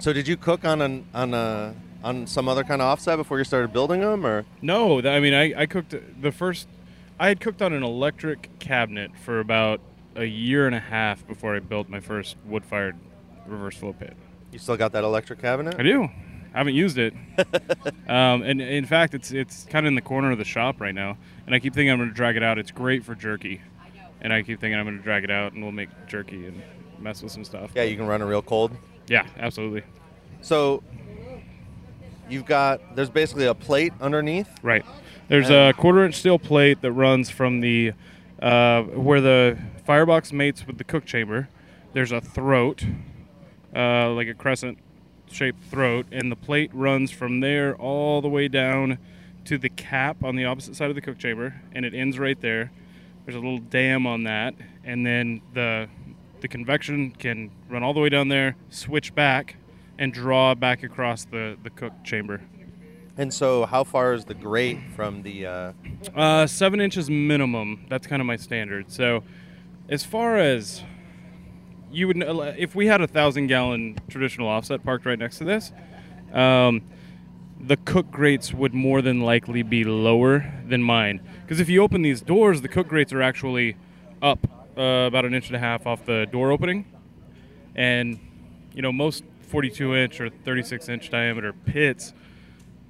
So, 0.00 0.12
did 0.12 0.26
you 0.26 0.36
cook 0.36 0.64
on 0.64 0.82
an 0.82 1.06
on 1.14 1.32
a 1.32 1.76
on 2.04 2.26
some 2.26 2.48
other 2.48 2.62
kind 2.62 2.80
of 2.82 2.86
offset 2.86 3.16
before 3.16 3.38
you 3.38 3.44
started 3.44 3.72
building 3.72 4.00
them, 4.00 4.24
or 4.24 4.44
No, 4.62 5.00
I 5.00 5.18
mean, 5.20 5.34
I, 5.34 5.62
I 5.62 5.66
cooked 5.66 5.94
the 6.20 6.30
first. 6.30 6.68
I 7.18 7.28
had 7.28 7.40
cooked 7.40 7.62
on 7.62 7.72
an 7.72 7.82
electric 7.82 8.58
cabinet 8.58 9.12
for 9.16 9.40
about 9.40 9.80
a 10.14 10.24
year 10.24 10.66
and 10.66 10.74
a 10.74 10.80
half 10.80 11.26
before 11.26 11.56
I 11.56 11.60
built 11.60 11.88
my 11.88 12.00
first 12.00 12.36
wood-fired 12.44 12.96
reverse 13.46 13.76
flow 13.76 13.92
pit. 13.92 14.14
you 14.52 14.58
still 14.58 14.76
got 14.76 14.92
that 14.92 15.04
electric 15.04 15.40
cabinet? 15.40 15.76
I 15.78 15.82
do. 15.82 16.04
I 16.54 16.58
haven't 16.58 16.74
used 16.74 16.98
it. 16.98 17.14
um, 18.08 18.42
and 18.42 18.60
in 18.60 18.84
fact, 18.84 19.14
it's 19.14 19.32
it's 19.32 19.64
kind 19.64 19.86
of 19.86 19.88
in 19.88 19.94
the 19.96 20.02
corner 20.02 20.30
of 20.30 20.38
the 20.38 20.44
shop 20.44 20.80
right 20.80 20.94
now. 20.94 21.16
And 21.46 21.54
I 21.54 21.58
keep 21.58 21.74
thinking 21.74 21.90
I'm 21.90 21.98
going 21.98 22.10
to 22.10 22.14
drag 22.14 22.36
it 22.36 22.42
out. 22.42 22.58
It's 22.58 22.70
great 22.70 23.04
for 23.04 23.14
jerky. 23.14 23.60
And 24.20 24.32
I 24.32 24.42
keep 24.42 24.60
thinking 24.60 24.78
I'm 24.78 24.86
going 24.86 24.96
to 24.96 25.02
drag 25.02 25.24
it 25.24 25.30
out 25.30 25.52
and 25.52 25.62
we'll 25.62 25.72
make 25.72 25.88
jerky 26.06 26.46
and 26.46 26.62
mess 26.98 27.22
with 27.22 27.32
some 27.32 27.44
stuff. 27.44 27.72
Yeah, 27.74 27.82
you 27.82 27.96
can 27.96 28.06
run 28.06 28.22
it 28.22 28.24
real 28.26 28.40
cold. 28.42 28.70
Yeah, 29.08 29.26
absolutely. 29.38 29.82
So 30.40 30.82
you've 32.28 32.46
got 32.46 32.96
there's 32.96 33.10
basically 33.10 33.46
a 33.46 33.54
plate 33.54 33.92
underneath. 34.00 34.48
Right. 34.62 34.84
There's 35.28 35.50
a 35.50 35.72
quarter 35.76 36.04
inch 36.04 36.16
steel 36.16 36.38
plate 36.38 36.82
that 36.82 36.92
runs 36.92 37.30
from 37.30 37.60
the 37.60 37.92
uh, 38.42 38.82
where 38.82 39.20
the 39.20 39.58
firebox 39.84 40.32
mates 40.32 40.66
with 40.66 40.78
the 40.78 40.84
cook 40.84 41.04
chamber. 41.04 41.48
There's 41.92 42.12
a 42.12 42.20
throat, 42.20 42.84
uh, 43.74 44.10
like 44.10 44.28
a 44.28 44.34
crescent 44.34 44.78
shaped 45.30 45.64
throat, 45.64 46.06
and 46.12 46.30
the 46.30 46.36
plate 46.36 46.70
runs 46.74 47.10
from 47.10 47.40
there 47.40 47.74
all 47.76 48.20
the 48.20 48.28
way 48.28 48.48
down 48.48 48.98
to 49.46 49.58
the 49.58 49.68
cap 49.68 50.22
on 50.22 50.36
the 50.36 50.44
opposite 50.44 50.76
side 50.76 50.90
of 50.90 50.94
the 50.94 51.00
cook 51.00 51.18
chamber, 51.18 51.54
and 51.72 51.84
it 51.84 51.94
ends 51.94 52.18
right 52.18 52.40
there. 52.40 52.70
There's 53.24 53.36
a 53.36 53.40
little 53.40 53.58
dam 53.58 54.06
on 54.06 54.24
that, 54.24 54.54
and 54.84 55.06
then 55.06 55.40
the 55.54 55.88
the 56.40 56.48
convection 56.48 57.10
can 57.12 57.50
run 57.70 57.82
all 57.82 57.94
the 57.94 58.00
way 58.00 58.10
down 58.10 58.28
there, 58.28 58.56
switch 58.68 59.14
back, 59.14 59.56
and 59.98 60.12
draw 60.12 60.54
back 60.54 60.82
across 60.82 61.24
the, 61.24 61.56
the 61.62 61.70
cook 61.70 61.92
chamber. 62.04 62.42
And 63.16 63.32
so, 63.32 63.64
how 63.64 63.84
far 63.84 64.12
is 64.12 64.24
the 64.24 64.34
grate 64.34 64.80
from 64.96 65.22
the? 65.22 65.46
Uh, 65.46 65.72
Uh, 66.14 66.46
seven 66.48 66.80
inches 66.80 67.08
minimum. 67.08 67.86
That's 67.88 68.06
kind 68.08 68.20
of 68.20 68.26
my 68.26 68.36
standard. 68.36 68.90
So, 68.90 69.22
as 69.88 70.04
far 70.04 70.36
as 70.36 70.82
you 71.92 72.08
would, 72.08 72.22
if 72.58 72.74
we 72.74 72.88
had 72.88 73.00
a 73.00 73.06
thousand 73.06 73.46
gallon 73.46 73.96
traditional 74.08 74.48
offset 74.48 74.82
parked 74.82 75.06
right 75.06 75.18
next 75.18 75.38
to 75.38 75.44
this, 75.44 75.72
um, 76.32 76.82
the 77.60 77.76
cook 77.76 78.10
grates 78.10 78.52
would 78.52 78.74
more 78.74 79.00
than 79.00 79.20
likely 79.20 79.62
be 79.62 79.84
lower 79.84 80.52
than 80.66 80.82
mine. 80.82 81.20
Because 81.42 81.60
if 81.60 81.68
you 81.68 81.82
open 81.82 82.02
these 82.02 82.20
doors, 82.20 82.62
the 82.62 82.68
cook 82.68 82.88
grates 82.88 83.12
are 83.12 83.22
actually 83.22 83.76
up 84.20 84.44
uh, 84.76 85.06
about 85.06 85.24
an 85.24 85.34
inch 85.34 85.46
and 85.46 85.56
a 85.56 85.60
half 85.60 85.86
off 85.86 86.04
the 86.04 86.26
door 86.32 86.50
opening, 86.50 86.84
and 87.76 88.18
you 88.74 88.82
know 88.82 88.90
most 88.90 89.22
42 89.54 89.94
inch 89.94 90.20
or 90.20 90.28
36 90.28 90.88
inch 90.88 91.10
diameter 91.10 91.52
pits 91.52 92.12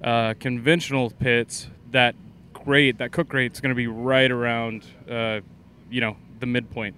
uh, 0.03 0.33
conventional 0.39 1.09
pits, 1.09 1.67
that 1.91 2.15
grate, 2.53 2.97
that 2.97 3.11
cook 3.11 3.27
grate, 3.27 3.53
is 3.53 3.61
going 3.61 3.69
to 3.69 3.75
be 3.75 3.87
right 3.87 4.29
around, 4.29 4.85
uh, 5.09 5.39
you 5.89 6.01
know, 6.01 6.17
the 6.39 6.45
midpoint. 6.45 6.95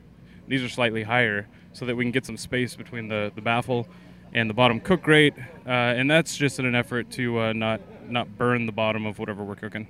These 0.47 0.63
are 0.63 0.69
slightly 0.69 1.03
higher, 1.03 1.47
so 1.73 1.85
that 1.85 1.95
we 1.95 2.03
can 2.03 2.11
get 2.11 2.25
some 2.25 2.37
space 2.37 2.75
between 2.75 3.07
the, 3.07 3.31
the 3.35 3.41
baffle 3.41 3.87
and 4.33 4.49
the 4.49 4.53
bottom 4.53 4.79
cook 4.79 5.01
grate, 5.01 5.33
uh, 5.65 5.69
and 5.69 6.09
that's 6.09 6.35
just 6.35 6.59
in 6.59 6.65
an 6.65 6.75
effort 6.75 7.09
to 7.11 7.39
uh, 7.39 7.53
not 7.53 7.81
not 8.09 8.37
burn 8.37 8.65
the 8.65 8.71
bottom 8.71 9.05
of 9.05 9.19
whatever 9.19 9.43
we're 9.43 9.55
cooking. 9.55 9.87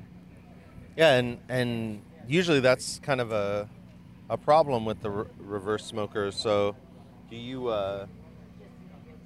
yeah, 0.96 1.14
and 1.14 1.38
and 1.50 2.02
usually 2.28 2.60
that's 2.60 3.00
kind 3.00 3.22
of 3.22 3.32
a 3.32 3.70
a 4.30 4.38
problem 4.38 4.86
with 4.86 5.02
the 5.02 5.10
re- 5.10 5.26
reverse 5.40 5.86
smokers. 5.86 6.36
So, 6.36 6.76
do 7.30 7.36
you? 7.36 7.70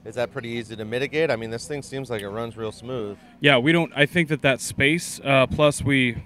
Is 0.03 0.15
that 0.15 0.31
pretty 0.31 0.49
easy 0.49 0.75
to 0.75 0.83
mitigate? 0.83 1.29
I 1.29 1.35
mean, 1.35 1.51
this 1.51 1.67
thing 1.67 1.83
seems 1.83 2.09
like 2.09 2.21
it 2.21 2.29
runs 2.29 2.57
real 2.57 2.71
smooth. 2.71 3.17
Yeah, 3.39 3.59
we 3.59 3.71
don't. 3.71 3.91
I 3.95 4.07
think 4.07 4.29
that 4.29 4.41
that 4.41 4.59
space. 4.59 5.19
Uh, 5.23 5.45
plus, 5.45 5.83
we 5.83 6.21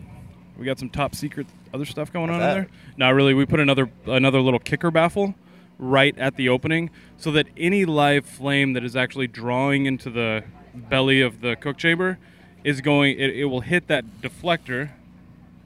we 0.57 0.65
got 0.65 0.79
some 0.79 0.89
top 0.89 1.13
secret 1.13 1.47
other 1.73 1.85
stuff 1.85 2.11
going 2.13 2.29
on 2.29 2.35
in 2.35 2.47
there. 2.47 2.67
Not 2.95 3.09
really. 3.09 3.33
We 3.33 3.45
put 3.45 3.59
another 3.59 3.89
another 4.05 4.39
little 4.39 4.59
kicker 4.59 4.91
baffle 4.91 5.35
right 5.77 6.17
at 6.17 6.37
the 6.37 6.47
opening, 6.47 6.89
so 7.17 7.31
that 7.31 7.47
any 7.57 7.83
live 7.83 8.25
flame 8.25 8.73
that 8.73 8.83
is 8.85 8.95
actually 8.95 9.27
drawing 9.27 9.85
into 9.85 10.09
the 10.09 10.45
belly 10.73 11.19
of 11.19 11.41
the 11.41 11.57
cook 11.57 11.77
chamber 11.77 12.17
is 12.63 12.79
going. 12.79 13.19
It, 13.19 13.31
it 13.31 13.45
will 13.45 13.61
hit 13.61 13.87
that 13.87 14.05
deflector, 14.21 14.91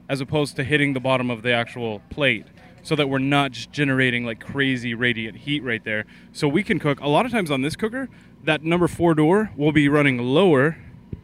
as 0.08 0.20
opposed 0.20 0.56
to 0.56 0.64
hitting 0.64 0.94
the 0.94 1.00
bottom 1.00 1.30
of 1.30 1.42
the 1.42 1.52
actual 1.52 2.02
plate. 2.10 2.46
So 2.82 2.96
that 2.96 3.08
we're 3.08 3.18
not 3.18 3.52
just 3.52 3.72
generating 3.72 4.24
like 4.24 4.40
crazy 4.40 4.94
radiant 4.94 5.36
heat 5.36 5.62
right 5.62 5.82
there. 5.84 6.06
So 6.32 6.48
we 6.48 6.62
can 6.62 6.78
cook 6.78 7.00
a 7.00 7.08
lot 7.08 7.26
of 7.26 7.32
times 7.32 7.50
on 7.50 7.62
this 7.62 7.76
cooker. 7.76 8.08
That 8.44 8.62
number 8.62 8.88
four 8.88 9.14
door 9.14 9.50
will 9.56 9.72
be 9.72 9.88
running 9.88 10.18
lower 10.18 10.78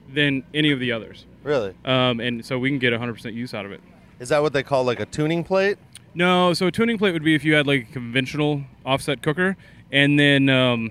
than 0.09 0.45
any 0.53 0.71
of 0.71 0.81
the 0.81 0.93
others. 0.93 1.27
Really? 1.43 1.75
Um, 1.85 2.21
and 2.21 2.45
so 2.45 2.59
we 2.59 2.71
can 2.71 2.79
get 2.79 2.93
100% 2.93 3.33
use 3.33 3.55
out 3.55 3.65
of 3.65 3.73
it. 3.73 3.81
Is 4.19 4.31
that 4.31 4.43
what 4.43 4.53
they 4.53 4.63
call 4.63 4.85
like 4.85 5.01
a 5.01 5.07
tuning 5.07 5.45
plate? 5.45 5.79
No, 6.15 6.55
so 6.55 6.67
a 6.67 6.73
tuning 6.73 6.97
plate 6.97 7.13
would 7.13 7.25
be 7.25 7.35
if 7.35 7.45
you 7.45 7.55
had 7.55 7.67
like 7.67 7.91
a 7.91 7.93
conventional 7.93 8.65
offset 8.85 9.23
cooker, 9.23 9.57
and 9.93 10.19
then 10.19 10.49
um, 10.49 10.91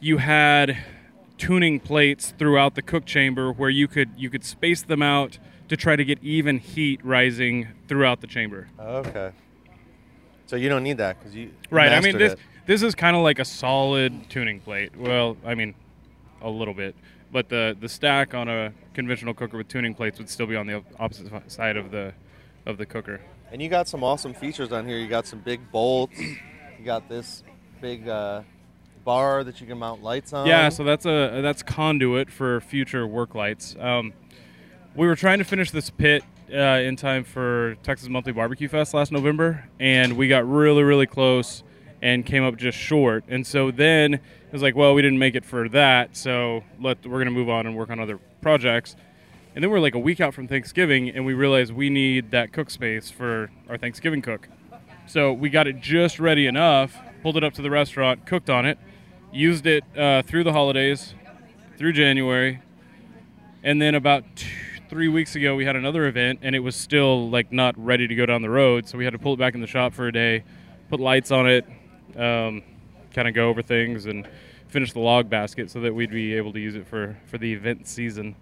you 0.00 0.18
had 0.18 0.76
tuning 1.38 1.80
plates 1.80 2.34
throughout 2.38 2.74
the 2.74 2.82
cook 2.82 3.06
chamber 3.06 3.50
where 3.50 3.70
you 3.70 3.88
could 3.88 4.10
you 4.16 4.28
could 4.28 4.44
space 4.44 4.82
them 4.82 5.02
out 5.02 5.38
to 5.68 5.76
try 5.76 5.96
to 5.96 6.04
get 6.04 6.22
even 6.22 6.58
heat 6.58 7.00
rising 7.04 7.68
throughout 7.88 8.20
the 8.20 8.26
chamber. 8.26 8.68
Okay. 8.78 9.32
So 10.46 10.56
you 10.56 10.68
don't 10.68 10.82
need 10.84 10.98
that 10.98 11.18
because 11.18 11.34
you 11.34 11.50
Right. 11.70 11.92
I 11.92 12.00
mean 12.00 12.18
this 12.18 12.34
it. 12.34 12.38
this 12.66 12.82
is 12.82 12.94
kind 12.94 13.16
of 13.16 13.22
like 13.22 13.38
a 13.38 13.44
solid 13.44 14.30
tuning 14.30 14.60
plate. 14.60 14.96
Well, 14.96 15.36
I 15.44 15.54
mean 15.54 15.74
a 16.40 16.48
little 16.50 16.74
bit, 16.74 16.94
but 17.32 17.48
the 17.48 17.76
the 17.80 17.88
stack 17.88 18.34
on 18.34 18.48
a 18.48 18.72
conventional 18.94 19.34
cooker 19.34 19.56
with 19.56 19.68
tuning 19.68 19.94
plates 19.94 20.18
would 20.18 20.30
still 20.30 20.46
be 20.46 20.56
on 20.56 20.66
the 20.66 20.82
opposite 20.98 21.50
side 21.50 21.76
of 21.76 21.90
the 21.90 22.12
of 22.64 22.78
the 22.78 22.86
cooker. 22.86 23.20
And 23.50 23.60
you 23.62 23.68
got 23.68 23.88
some 23.88 24.02
awesome 24.02 24.34
features 24.34 24.72
on 24.72 24.86
here. 24.86 24.98
You 24.98 25.08
got 25.08 25.26
some 25.26 25.38
big 25.40 25.70
bolts. 25.70 26.18
You 26.18 26.84
got 26.84 27.08
this 27.08 27.42
big 27.80 28.08
uh, 28.08 28.42
bar 29.04 29.44
that 29.44 29.60
you 29.60 29.66
can 29.66 29.78
mount 29.78 30.02
lights 30.02 30.32
on. 30.32 30.46
Yeah, 30.46 30.68
so 30.68 30.84
that's 30.84 31.06
a 31.06 31.40
that's 31.42 31.62
conduit 31.62 32.30
for 32.30 32.60
future 32.60 33.06
work 33.06 33.34
lights. 33.34 33.74
Um, 33.78 34.12
we 34.96 35.06
were 35.06 35.16
trying 35.16 35.38
to 35.38 35.44
finish 35.44 35.70
this 35.70 35.90
pit 35.90 36.24
uh, 36.50 36.56
in 36.56 36.96
time 36.96 37.22
for 37.22 37.76
Texas 37.82 38.08
Monthly 38.08 38.32
Barbecue 38.32 38.68
Fest 38.68 38.94
last 38.94 39.12
November, 39.12 39.68
and 39.78 40.16
we 40.16 40.26
got 40.26 40.48
really 40.48 40.82
really 40.82 41.06
close 41.06 41.62
and 42.00 42.24
came 42.24 42.44
up 42.44 42.56
just 42.56 42.78
short. 42.78 43.24
And 43.28 43.46
so 43.46 43.70
then 43.70 44.14
it 44.14 44.52
was 44.52 44.62
like, 44.62 44.74
well, 44.74 44.94
we 44.94 45.02
didn't 45.02 45.18
make 45.18 45.34
it 45.34 45.44
for 45.44 45.68
that, 45.70 46.16
so 46.16 46.64
let 46.80 47.04
we're 47.06 47.18
gonna 47.18 47.30
move 47.30 47.50
on 47.50 47.66
and 47.66 47.76
work 47.76 47.90
on 47.90 48.00
other 48.00 48.18
projects. 48.40 48.96
And 49.54 49.62
then 49.62 49.70
we're 49.70 49.80
like 49.80 49.94
a 49.94 49.98
week 49.98 50.20
out 50.20 50.34
from 50.34 50.48
Thanksgiving, 50.48 51.10
and 51.10 51.26
we 51.26 51.34
realized 51.34 51.72
we 51.72 51.90
need 51.90 52.30
that 52.30 52.52
cook 52.52 52.70
space 52.70 53.10
for 53.10 53.50
our 53.68 53.76
Thanksgiving 53.76 54.22
cook. 54.22 54.48
So 55.06 55.32
we 55.32 55.50
got 55.50 55.66
it 55.66 55.80
just 55.80 56.18
ready 56.18 56.46
enough, 56.46 56.96
pulled 57.22 57.36
it 57.36 57.44
up 57.44 57.52
to 57.54 57.62
the 57.62 57.70
restaurant, 57.70 58.26
cooked 58.26 58.50
on 58.50 58.64
it, 58.66 58.78
used 59.32 59.66
it 59.66 59.84
uh, 59.96 60.22
through 60.22 60.44
the 60.44 60.52
holidays, 60.52 61.14
through 61.76 61.92
January, 61.92 62.60
and 63.62 63.80
then 63.80 63.94
about 63.94 64.24
two, 64.36 64.46
three 64.88 65.08
weeks 65.08 65.34
ago 65.34 65.54
we 65.54 65.64
had 65.64 65.76
another 65.76 66.06
event, 66.06 66.40
and 66.42 66.54
it 66.54 66.60
was 66.60 66.76
still 66.76 67.28
like 67.30 67.52
not 67.52 67.74
ready 67.76 68.06
to 68.06 68.14
go 68.14 68.26
down 68.26 68.42
the 68.42 68.50
road, 68.50 68.88
so 68.88 68.98
we 68.98 69.04
had 69.04 69.12
to 69.12 69.18
pull 69.18 69.34
it 69.34 69.38
back 69.38 69.54
in 69.54 69.60
the 69.60 69.66
shop 69.66 69.92
for 69.92 70.06
a 70.08 70.12
day, 70.12 70.44
put 70.88 71.00
lights 71.00 71.30
on 71.30 71.48
it, 71.48 71.66
um, 72.16 72.62
kind 73.12 73.28
of 73.28 73.34
go 73.34 73.48
over 73.48 73.62
things, 73.62 74.06
and 74.06 74.28
finish 74.68 74.92
the 74.92 75.00
log 75.00 75.30
basket 75.30 75.70
so 75.70 75.80
that 75.80 75.94
we'd 75.94 76.10
be 76.10 76.34
able 76.34 76.52
to 76.52 76.60
use 76.60 76.74
it 76.74 76.86
for 76.86 77.16
for 77.26 77.38
the 77.38 77.52
event 77.52 77.86
season. 77.86 78.34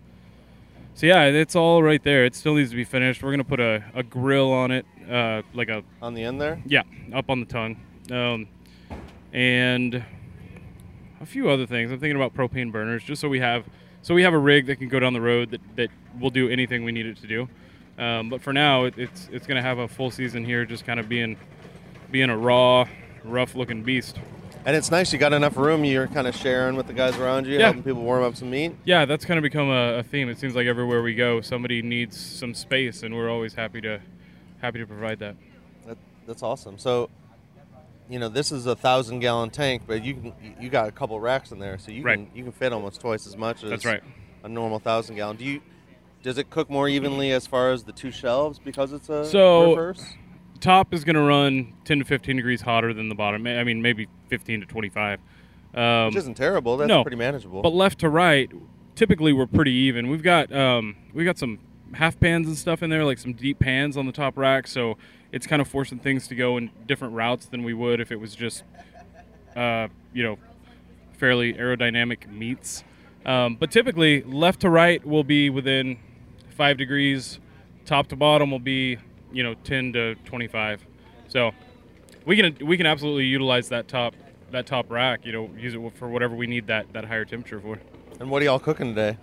So 0.94 1.06
yeah, 1.06 1.24
it's 1.24 1.56
all 1.56 1.82
right 1.82 2.02
there. 2.02 2.24
It 2.24 2.36
still 2.36 2.54
needs 2.54 2.70
to 2.70 2.76
be 2.76 2.84
finished. 2.84 3.22
We're 3.22 3.32
gonna 3.32 3.44
put 3.44 3.60
a, 3.60 3.82
a 3.94 4.02
grill 4.02 4.52
on 4.52 4.70
it, 4.70 4.86
uh, 5.10 5.42
like 5.52 5.68
a 5.68 5.82
on 6.00 6.14
the 6.14 6.22
end 6.22 6.40
there. 6.40 6.62
yeah, 6.66 6.82
up 7.12 7.30
on 7.30 7.40
the 7.40 7.46
tongue. 7.46 7.76
Um, 8.10 8.48
and 9.32 10.04
a 11.20 11.26
few 11.26 11.50
other 11.50 11.66
things. 11.66 11.90
I'm 11.90 11.98
thinking 11.98 12.16
about 12.16 12.34
propane 12.34 12.70
burners, 12.70 13.02
just 13.02 13.20
so 13.20 13.28
we 13.28 13.40
have 13.40 13.64
so 14.04 14.14
we 14.14 14.22
have 14.22 14.34
a 14.34 14.38
rig 14.38 14.66
that 14.66 14.76
can 14.76 14.88
go 14.88 15.00
down 15.00 15.14
the 15.14 15.20
road 15.20 15.50
that, 15.50 15.60
that 15.76 15.88
will 16.20 16.30
do 16.30 16.48
anything 16.48 16.84
we 16.84 16.92
need 16.92 17.06
it 17.06 17.16
to 17.22 17.26
do. 17.26 17.48
Um, 17.98 18.28
but 18.28 18.42
for 18.42 18.52
now, 18.52 18.84
it, 18.84 18.94
it's 18.98 19.28
it's 19.32 19.46
going 19.46 19.56
to 19.56 19.62
have 19.62 19.78
a 19.78 19.88
full 19.88 20.10
season 20.10 20.44
here, 20.44 20.64
just 20.66 20.84
kind 20.84 21.00
of 21.00 21.08
being 21.08 21.36
being 22.10 22.28
a 22.28 22.36
raw, 22.36 22.86
rough 23.24 23.54
looking 23.54 23.82
beast. 23.82 24.18
And 24.66 24.76
it's 24.76 24.90
nice. 24.90 25.12
You 25.12 25.18
got 25.18 25.32
enough 25.32 25.56
room. 25.56 25.84
You're 25.84 26.06
kind 26.06 26.26
of 26.26 26.34
sharing 26.34 26.76
with 26.76 26.86
the 26.86 26.92
guys 26.92 27.16
around 27.18 27.46
you, 27.46 27.54
Yeah. 27.58 27.64
helping 27.64 27.82
people 27.82 28.02
warm 28.02 28.22
up 28.24 28.34
some 28.36 28.50
meat. 28.50 28.74
Yeah, 28.84 29.04
that's 29.04 29.24
kind 29.24 29.36
of 29.38 29.42
become 29.42 29.68
a, 29.68 29.98
a 29.98 30.02
theme. 30.02 30.28
It 30.28 30.38
seems 30.38 30.54
like 30.54 30.66
everywhere 30.66 31.02
we 31.02 31.14
go, 31.14 31.40
somebody 31.40 31.82
needs 31.82 32.18
some 32.18 32.54
space, 32.54 33.02
and 33.02 33.14
we're 33.14 33.30
always 33.30 33.54
happy 33.54 33.80
to 33.82 34.00
happy 34.60 34.78
to 34.80 34.86
provide 34.86 35.18
that. 35.20 35.36
That, 35.86 35.98
that's 36.26 36.42
awesome. 36.42 36.78
So, 36.78 37.10
you 38.08 38.18
know, 38.18 38.28
this 38.28 38.52
is 38.52 38.66
a 38.66 38.76
thousand 38.76 39.20
gallon 39.20 39.50
tank, 39.50 39.82
but 39.86 40.04
you 40.04 40.14
can 40.14 40.32
you 40.60 40.68
got 40.68 40.88
a 40.88 40.92
couple 40.92 41.18
racks 41.20 41.52
in 41.52 41.58
there, 41.58 41.78
so 41.78 41.90
you 41.90 42.02
Right. 42.02 42.16
can 42.18 42.28
you 42.34 42.42
can 42.42 42.52
fit 42.52 42.72
almost 42.72 43.00
twice 43.00 43.26
as 43.26 43.36
much 43.36 43.62
as 43.64 43.70
That's 43.70 43.84
right. 43.84 44.02
a 44.42 44.48
normal 44.48 44.78
thousand 44.78 45.16
gallon. 45.16 45.36
Do 45.36 45.44
you? 45.44 45.60
Does 46.22 46.38
it 46.38 46.48
cook 46.50 46.70
more 46.70 46.88
evenly 46.88 47.32
as 47.32 47.46
far 47.46 47.70
as 47.72 47.84
the 47.84 47.92
two 47.92 48.10
shelves 48.10 48.58
because 48.58 48.92
it's 48.92 49.08
a 49.10 49.24
So- 49.26 49.70
reverse? 49.70 50.14
top 50.60 50.94
is 50.94 51.04
going 51.04 51.16
to 51.16 51.20
run 51.22 51.74
10 51.84 51.98
to 51.98 52.04
15 52.06 52.36
degrees 52.36 52.62
hotter 52.62 52.94
than 52.94 53.10
the 53.10 53.14
bottom. 53.14 53.46
I 53.46 53.62
mean, 53.64 53.82
maybe 53.82 54.06
15 54.30 54.60
to 54.60 54.66
25. 54.66 55.20
Um, 55.74 56.06
Which 56.06 56.16
isn't 56.16 56.38
terrible. 56.38 56.78
That's 56.78 56.88
no, 56.88 57.02
pretty 57.02 57.18
manageable. 57.18 57.60
but 57.60 57.74
left 57.74 57.98
to 57.98 58.08
right, 58.08 58.50
typically 58.94 59.34
we're 59.34 59.46
pretty 59.46 59.72
even. 59.72 60.08
We've 60.08 60.22
got 60.22 60.50
um, 60.54 60.96
we 61.12 61.24
got 61.24 61.36
some 61.36 61.58
half 61.92 62.18
pans 62.18 62.46
and 62.46 62.56
stuff 62.56 62.82
in 62.82 62.88
there, 62.88 63.04
like 63.04 63.18
some 63.18 63.34
deep 63.34 63.58
pans 63.58 63.96
on 63.98 64.06
the 64.06 64.12
top 64.12 64.38
rack. 64.38 64.66
So 64.66 64.96
it's 65.34 65.48
kind 65.48 65.60
of 65.60 65.66
forcing 65.66 65.98
things 65.98 66.28
to 66.28 66.36
go 66.36 66.56
in 66.56 66.70
different 66.86 67.12
routes 67.12 67.46
than 67.46 67.64
we 67.64 67.74
would 67.74 67.98
if 67.98 68.12
it 68.12 68.20
was 68.20 68.36
just, 68.36 68.62
uh, 69.56 69.88
you 70.12 70.22
know, 70.22 70.38
fairly 71.18 71.54
aerodynamic 71.54 72.30
meats. 72.30 72.84
Um, 73.26 73.56
but 73.56 73.72
typically, 73.72 74.22
left 74.22 74.60
to 74.60 74.70
right 74.70 75.04
will 75.04 75.24
be 75.24 75.50
within 75.50 75.98
five 76.50 76.78
degrees. 76.78 77.40
Top 77.84 78.06
to 78.08 78.16
bottom 78.16 78.52
will 78.52 78.60
be, 78.60 78.96
you 79.32 79.42
know, 79.42 79.54
10 79.64 79.92
to 79.94 80.14
25. 80.24 80.86
So 81.26 81.50
we 82.24 82.36
can 82.36 82.56
we 82.64 82.76
can 82.76 82.86
absolutely 82.86 83.24
utilize 83.24 83.68
that 83.70 83.88
top 83.88 84.14
that 84.52 84.66
top 84.66 84.88
rack. 84.88 85.26
You 85.26 85.32
know, 85.32 85.50
use 85.58 85.74
it 85.74 85.80
for 85.96 86.08
whatever 86.08 86.36
we 86.36 86.46
need 86.46 86.68
that 86.68 86.92
that 86.92 87.06
higher 87.06 87.24
temperature 87.24 87.60
for. 87.60 87.80
and 88.20 88.30
what 88.30 88.40
are 88.40 88.44
y'all 88.44 88.60
cooking 88.60 88.94
today? 88.94 89.18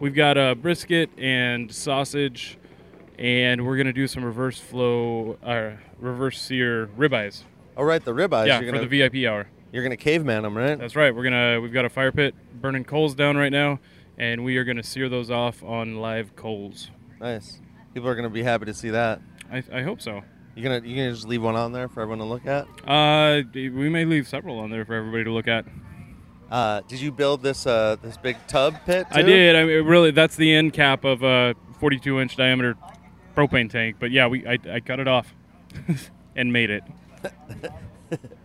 We've 0.00 0.14
got 0.14 0.36
a 0.36 0.56
brisket 0.56 1.10
and 1.16 1.72
sausage, 1.72 2.58
and 3.18 3.66
we're 3.66 3.76
gonna 3.76 3.92
do 3.92 4.06
some 4.06 4.24
reverse 4.24 4.58
flow, 4.58 5.38
uh, 5.42 5.72
reverse 5.98 6.40
sear 6.40 6.88
ribeyes. 6.98 7.42
Oh, 7.76 7.84
right, 7.84 8.04
the 8.04 8.12
ribeyes. 8.12 8.46
yeah, 8.46 8.60
you're 8.60 8.70
for 8.72 8.78
gonna, 8.78 8.88
the 8.88 9.08
VIP 9.08 9.28
hour. 9.28 9.46
You're 9.72 9.82
gonna 9.82 9.96
caveman 9.96 10.42
them, 10.42 10.56
right? 10.56 10.78
That's 10.78 10.96
right. 10.96 11.14
We're 11.14 11.24
gonna 11.24 11.60
we've 11.60 11.72
got 11.72 11.84
a 11.84 11.90
fire 11.90 12.12
pit 12.12 12.34
burning 12.60 12.84
coals 12.84 13.14
down 13.14 13.36
right 13.36 13.52
now, 13.52 13.80
and 14.18 14.44
we 14.44 14.56
are 14.56 14.64
gonna 14.64 14.82
sear 14.82 15.08
those 15.08 15.30
off 15.30 15.62
on 15.62 15.96
live 15.96 16.36
coals. 16.36 16.90
nice. 17.20 17.60
People 17.92 18.08
are 18.08 18.14
gonna 18.14 18.30
be 18.30 18.42
happy 18.42 18.66
to 18.66 18.74
see 18.74 18.90
that. 18.90 19.20
I, 19.50 19.62
I 19.72 19.82
hope 19.82 20.00
so. 20.00 20.22
You 20.54 20.62
gonna 20.62 20.86
you 20.86 20.96
gonna 20.96 21.12
just 21.12 21.26
leave 21.26 21.42
one 21.42 21.56
on 21.56 21.72
there 21.72 21.88
for 21.88 22.00
everyone 22.00 22.18
to 22.18 22.24
look 22.24 22.46
at? 22.46 22.66
Uh, 22.86 23.42
we 23.52 23.88
may 23.88 24.04
leave 24.04 24.28
several 24.28 24.58
on 24.60 24.70
there 24.70 24.84
for 24.84 24.94
everybody 24.94 25.24
to 25.24 25.32
look 25.32 25.48
at. 25.48 25.64
Uh, 26.50 26.82
did 26.86 27.00
you 27.00 27.10
build 27.10 27.42
this 27.42 27.66
uh, 27.66 27.96
this 28.02 28.16
big 28.16 28.36
tub 28.46 28.76
pit? 28.86 29.06
I 29.10 29.22
did. 29.22 29.56
I 29.56 29.64
mean, 29.64 29.84
really, 29.84 30.12
that's 30.12 30.36
the 30.36 30.54
end 30.54 30.72
cap 30.72 31.04
of 31.04 31.22
a 31.24 31.54
42 31.80 32.20
inch 32.20 32.36
diameter 32.36 32.76
propane 33.36 33.70
tank. 33.70 33.96
But 33.98 34.10
yeah, 34.10 34.26
we 34.26 34.46
I, 34.46 34.58
I 34.70 34.80
cut 34.80 35.00
it 35.00 35.08
off 35.08 35.34
and 36.36 36.52
made 36.52 36.70
it. 36.70 36.84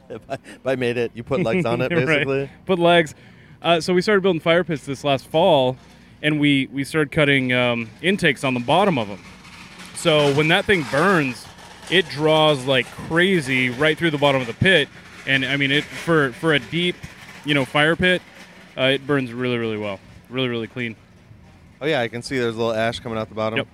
If 0.10 0.22
I, 0.28 0.34
if 0.34 0.66
I 0.66 0.76
made 0.76 0.98
it, 0.98 1.12
you 1.14 1.24
put 1.24 1.44
legs 1.44 1.66
on 1.66 1.82
it 1.82 1.92
Right. 1.96 2.06
basically. 2.06 2.50
Put 2.66 2.80
legs. 2.80 3.14
Uh, 3.62 3.80
so 3.80 3.94
we 3.94 4.02
started 4.02 4.22
building 4.22 4.40
fire 4.40 4.64
pits 4.64 4.84
this 4.84 5.04
last 5.04 5.28
fall, 5.28 5.78
and 6.24 6.40
we 6.40 6.68
we 6.74 6.84
started 6.84 7.12
cutting 7.12 7.54
um, 7.54 7.90
intakes 8.02 8.44
on 8.44 8.56
the 8.56 8.60
bottom 8.60 8.98
of 8.98 9.08
them. 9.08 9.20
So 9.94 10.34
when 10.34 10.48
that 10.48 10.66
thing 10.66 10.84
burns, 10.90 11.46
it 11.92 12.10
draws 12.10 12.66
like 12.66 12.88
crazy 12.88 13.70
right 13.70 13.96
through 13.98 14.10
the 14.12 14.18
bottom 14.18 14.42
of 14.42 14.48
the 14.48 14.54
pit, 14.56 14.90
and 15.28 15.46
I 15.46 15.58
mean 15.58 15.72
it 15.72 15.84
for 15.84 16.32
for 16.34 16.54
a 16.56 16.60
deep, 16.60 16.96
you 17.46 17.54
know, 17.54 17.66
fire 17.66 17.96
pit, 17.96 18.24
uh, 18.78 18.86
it 18.86 19.06
burns 19.06 19.32
really 19.32 19.60
really 19.60 19.78
well, 19.78 20.00
really 20.30 20.48
really 20.48 20.68
clean. 20.68 20.96
Oh 21.82 21.86
yeah, 21.86 22.02
I 22.02 22.08
can 22.08 22.24
see 22.24 22.40
there's 22.40 22.56
a 22.56 22.58
little 22.58 22.74
ash 22.74 23.00
coming 23.00 23.20
out 23.20 23.30
the 23.30 23.36
bottom. 23.36 23.58
Yep. 23.58 23.68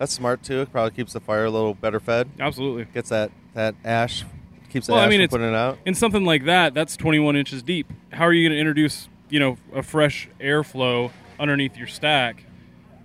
That's 0.00 0.12
smart 0.12 0.42
too. 0.42 0.62
It 0.62 0.72
probably 0.72 0.92
keeps 0.96 1.12
the 1.12 1.20
fire 1.20 1.44
a 1.44 1.50
little 1.50 1.74
better 1.74 2.00
fed. 2.00 2.30
Absolutely. 2.40 2.86
Gets 2.92 3.10
that 3.10 3.30
that 3.54 3.74
ash 3.84 4.24
keeps 4.70 4.86
the 4.86 4.94
Well, 4.94 5.02
I 5.02 5.04
ash 5.04 5.10
mean, 5.10 5.18
from 5.18 5.24
it's- 5.24 5.30
putting 5.30 5.48
it 5.48 5.54
out. 5.54 5.78
in 5.84 5.94
something 5.94 6.24
like 6.24 6.46
that, 6.46 6.72
that's 6.74 6.96
21 6.96 7.36
inches 7.36 7.62
deep. 7.62 7.86
How 8.12 8.24
are 8.24 8.32
you 8.32 8.48
going 8.48 8.56
to 8.56 8.58
introduce, 8.58 9.08
you 9.28 9.38
know, 9.38 9.58
a 9.74 9.82
fresh 9.82 10.28
airflow 10.40 11.10
underneath 11.38 11.76
your 11.76 11.86
stack, 11.86 12.44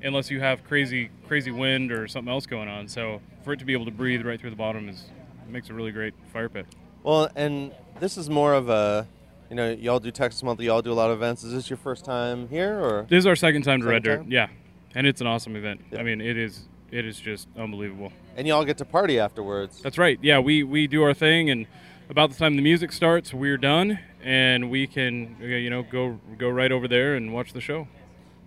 unless 0.01 0.31
you 0.31 0.39
have 0.39 0.63
crazy, 0.63 1.09
crazy 1.27 1.51
wind 1.51 1.91
or 1.91 2.07
something 2.07 2.31
else 2.33 2.45
going 2.45 2.69
on? 2.69 2.87
So 2.87 3.19
for 3.43 3.51
it 3.53 3.59
to 3.59 3.65
be 3.65 3.73
able 3.73 3.85
to 3.85 3.91
breathe 3.91 4.25
right 4.25 4.39
through 4.39 4.51
the 4.51 4.55
bottom 4.55 4.87
is 4.89 5.03
makes 5.49 5.69
a 5.69 5.73
really 5.73 5.91
great 5.91 6.13
fire 6.31 6.47
pit. 6.49 6.65
Well, 7.03 7.29
and 7.35 7.71
this 7.99 8.17
is 8.17 8.29
more 8.29 8.53
of 8.53 8.69
a, 8.69 9.05
you 9.49 9.55
know, 9.57 9.69
y'all 9.71 9.99
do 9.99 10.11
Texas 10.11 10.41
Monthly, 10.43 10.65
y'all 10.67 10.81
do 10.81 10.91
a 10.91 10.95
lot 10.95 11.11
of 11.11 11.17
events. 11.17 11.43
Is 11.43 11.51
this 11.53 11.69
your 11.69 11.77
first 11.77 12.05
time 12.05 12.47
here, 12.47 12.79
or 12.79 13.05
This 13.09 13.19
is 13.19 13.25
our 13.27 13.35
second 13.35 13.63
time 13.63 13.79
to 13.81 13.83
Second 13.85 13.91
Red 13.91 14.03
Dirt. 14.03 14.17
time? 14.21 14.31
Yeah, 14.31 14.47
and 14.95 15.05
it's 15.05 15.19
an 15.21 15.27
awesome 15.27 15.55
event. 15.57 15.81
Yeah. 15.91 15.99
I 15.99 16.03
mean, 16.03 16.19
it 16.21 16.35
is 16.37 16.67
it 16.95 17.05
is 17.05 17.19
just 17.19 17.47
unbelievable. 17.57 18.11
and 18.37 18.47
y'all 18.47 18.63
get 18.65 18.77
to 18.79 18.85
party 18.85 19.19
afterwards? 19.19 19.81
That's 19.81 19.97
right. 19.97 20.17
Yeah, 20.21 20.39
we 20.39 20.63
we 20.63 20.87
do 20.87 21.03
our 21.03 21.13
thing, 21.13 21.49
and 21.49 21.67
about 22.09 22.29
the 22.31 22.35
time 22.37 22.55
the 22.55 22.61
music 22.61 22.91
starts, 22.91 23.33
we're 23.33 23.57
done, 23.57 23.99
and 24.23 24.69
we 24.69 24.87
can 24.87 25.35
uh, 25.41 25.45
you 25.45 25.69
know 25.69 25.83
go 25.83 26.19
go 26.37 26.49
right 26.49 26.71
over 26.71 26.87
there 26.87 27.15
and 27.15 27.33
watch 27.33 27.53
the 27.53 27.61
show. 27.61 27.87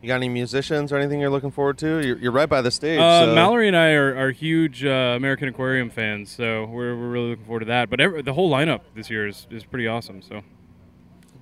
You 0.00 0.07
got 0.07 0.14
any 0.17 0.28
musicians 0.28 0.93
or 0.93 0.97
anything 0.97 1.19
you're 1.19 1.28
looking 1.28 1.50
forward 1.50 1.76
to? 1.78 1.99
You're, 2.07 2.19
you're 2.19 2.31
right 2.31 2.49
by 2.49 2.62
the 2.62 2.71
stage. 2.71 3.00
Uh, 3.00 3.25
so- 3.26 3.35
Mallory 3.35 3.67
and 3.67 3.76
I 3.76 3.90
are, 3.95 4.17
are 4.17 4.31
huge 4.31 4.85
uh, 4.85 5.14
American 5.17 5.49
Aquarium 5.49 5.90
fans, 5.90 6.31
so 6.31 6.67
we're, 6.67 6.97
we're 6.97 7.09
really 7.09 7.31
looking 7.31 7.45
forward 7.47 7.61
to 7.61 7.67
that. 7.67 7.90
But 7.90 8.00
every, 8.00 8.23
the 8.23 8.33
whole 8.33 8.49
lineup 8.49 8.83
this 8.95 9.11
year 9.11 9.26
is, 9.26 9.49
is 9.50 9.64
pretty 9.64 9.88
awesome. 9.88 10.23
So 10.23 10.35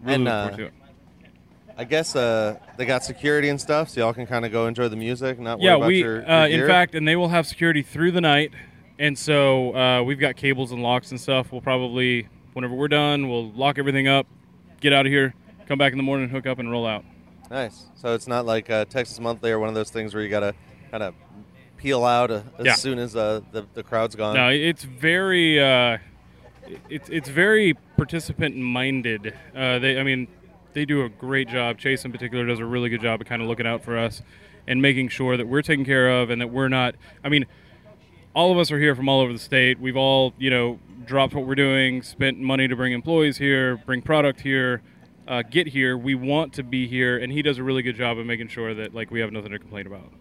really 0.02 0.14
And, 0.14 0.25
looking 0.25 0.26
uh, 0.28 0.48
forward 0.48 0.56
to 0.56 0.64
it. 0.68 0.72
I 1.76 1.85
guess 1.85 2.16
uh, 2.16 2.56
they 2.78 2.87
got 2.87 3.04
security 3.04 3.49
and 3.50 3.61
stuff, 3.61 3.90
so 3.90 4.00
y'all 4.00 4.14
can 4.14 4.26
kind 4.26 4.47
of 4.47 4.52
go 4.52 4.66
enjoy 4.66 4.88
the 4.88 4.97
music, 4.97 5.38
not 5.38 5.59
worry 5.59 5.66
Yeah, 5.66 5.76
about 5.76 5.88
we 5.88 5.99
your, 5.99 6.21
your 6.21 6.30
uh, 6.30 6.47
in 6.49 6.66
fact, 6.66 6.95
and 6.95 7.06
they 7.06 7.16
will 7.16 7.28
have 7.28 7.47
security 7.47 7.83
through 7.83 8.12
the 8.12 8.21
night, 8.23 8.52
and 8.99 9.18
so 9.18 9.76
uh, 9.76 10.02
we've 10.02 10.18
got 10.18 10.37
cables 10.37 10.73
and 10.73 10.83
locks 10.83 11.11
and 11.11 11.21
stuff. 11.21 11.52
We'll 11.52 11.61
probably 11.61 12.28
whenever 12.54 12.75
we're 12.75 12.88
done, 12.88 13.28
we'll 13.28 13.52
lock 13.52 13.78
everything 13.78 14.09
up, 14.09 14.26
get 14.80 14.95
out 14.95 15.04
of 15.04 15.12
here, 15.12 15.35
come 15.66 15.76
back 15.76 15.92
in 15.92 15.99
the 15.99 16.02
morning, 16.02 16.30
hook 16.30 16.47
up, 16.47 16.59
and 16.59 16.71
roll 16.71 16.87
out. 16.87 17.04
Nice. 17.50 17.87
So 17.95 18.14
it's 18.14 18.26
not 18.26 18.47
like 18.47 18.71
uh, 18.71 18.87
Texas 18.87 19.21
Monthly 19.21 19.50
or 19.50 19.59
one 19.59 19.68
of 19.68 19.75
those 19.75 19.90
things 19.90 20.14
where 20.14 20.23
you 20.23 20.30
got 20.30 20.40
to 20.40 20.54
kind 20.90 21.02
of 21.02 21.14
peel 21.76 22.04
out 22.04 22.30
uh, 22.30 22.40
as 22.59 22.64
Yeah. 22.66 22.75
soon 22.75 22.99
as 22.99 23.14
uh, 23.14 23.42
the 23.52 23.66
the 23.75 23.83
crowd's 23.83 24.16
gone. 24.16 24.35
No, 24.35 24.49
it's 24.49 24.85
very 24.85 25.61
uh, 25.62 25.99
it's 26.88 27.11
it's 27.11 27.28
very 27.28 27.75
participant 27.99 28.56
minded. 28.56 29.35
Uh, 29.54 29.78
they, 29.78 30.00
I 30.00 30.02
mean, 30.02 30.26
they 30.76 30.85
do 30.85 31.02
a 31.02 31.09
great 31.09 31.49
job. 31.49 31.78
Chase 31.78 32.04
in 32.04 32.12
particular 32.12 32.45
does 32.45 32.59
a 32.59 32.64
really 32.64 32.90
good 32.90 33.00
job 33.00 33.23
of 33.23 33.26
kind 33.26 33.40
of 33.40 33.49
looking 33.49 33.66
out 33.66 33.83
for 33.83 33.97
us 33.97 34.21
and 34.66 34.83
making 34.83 35.09
sure 35.09 35.38
that 35.38 35.49
we're 35.49 35.62
taken 35.62 35.87
care 35.87 36.21
of 36.21 36.28
and 36.28 36.38
that 36.42 36.49
we're 36.49 36.68
not. 36.68 36.95
I 37.25 37.30
mean, 37.30 37.47
all 38.35 38.52
of 38.52 38.59
us 38.59 38.71
are 38.71 38.78
here 38.78 38.95
from 38.95 39.09
all 39.09 39.23
over 39.23 39.33
the 39.33 39.38
state. 39.38 39.80
We've 39.80 39.97
all 39.97 40.35
you 40.38 40.50
know 40.50 40.78
dropped 41.06 41.33
what 41.33 41.47
we're 41.47 41.54
doing, 41.54 42.02
spent 42.02 42.38
money 42.38 42.68
to 42.68 42.76
bring 42.76 42.92
employees 42.92 43.38
here, 43.38 43.78
bring 43.78 44.02
product 44.02 44.42
here. 44.42 44.83
Uh, 45.26 45.42
get 45.42 45.66
here. 45.66 45.97
We 45.97 46.14
want 46.14 46.52
to 46.52 46.62
be 46.62 46.87
here, 46.87 47.18
and 47.18 47.33
he 47.33 47.40
does 47.40 47.56
a 47.56 47.62
really 47.62 47.83
good 47.83 47.97
job 47.97 48.18
of 48.18 48.26
making 48.26 48.49
sure 48.49 48.75
that 48.75 48.95
like 48.95 49.11
we 49.11 49.21
have 49.21 49.33
nothing 49.33 49.52
to 49.52 49.59
complain 49.59 49.87
about. 49.87 50.12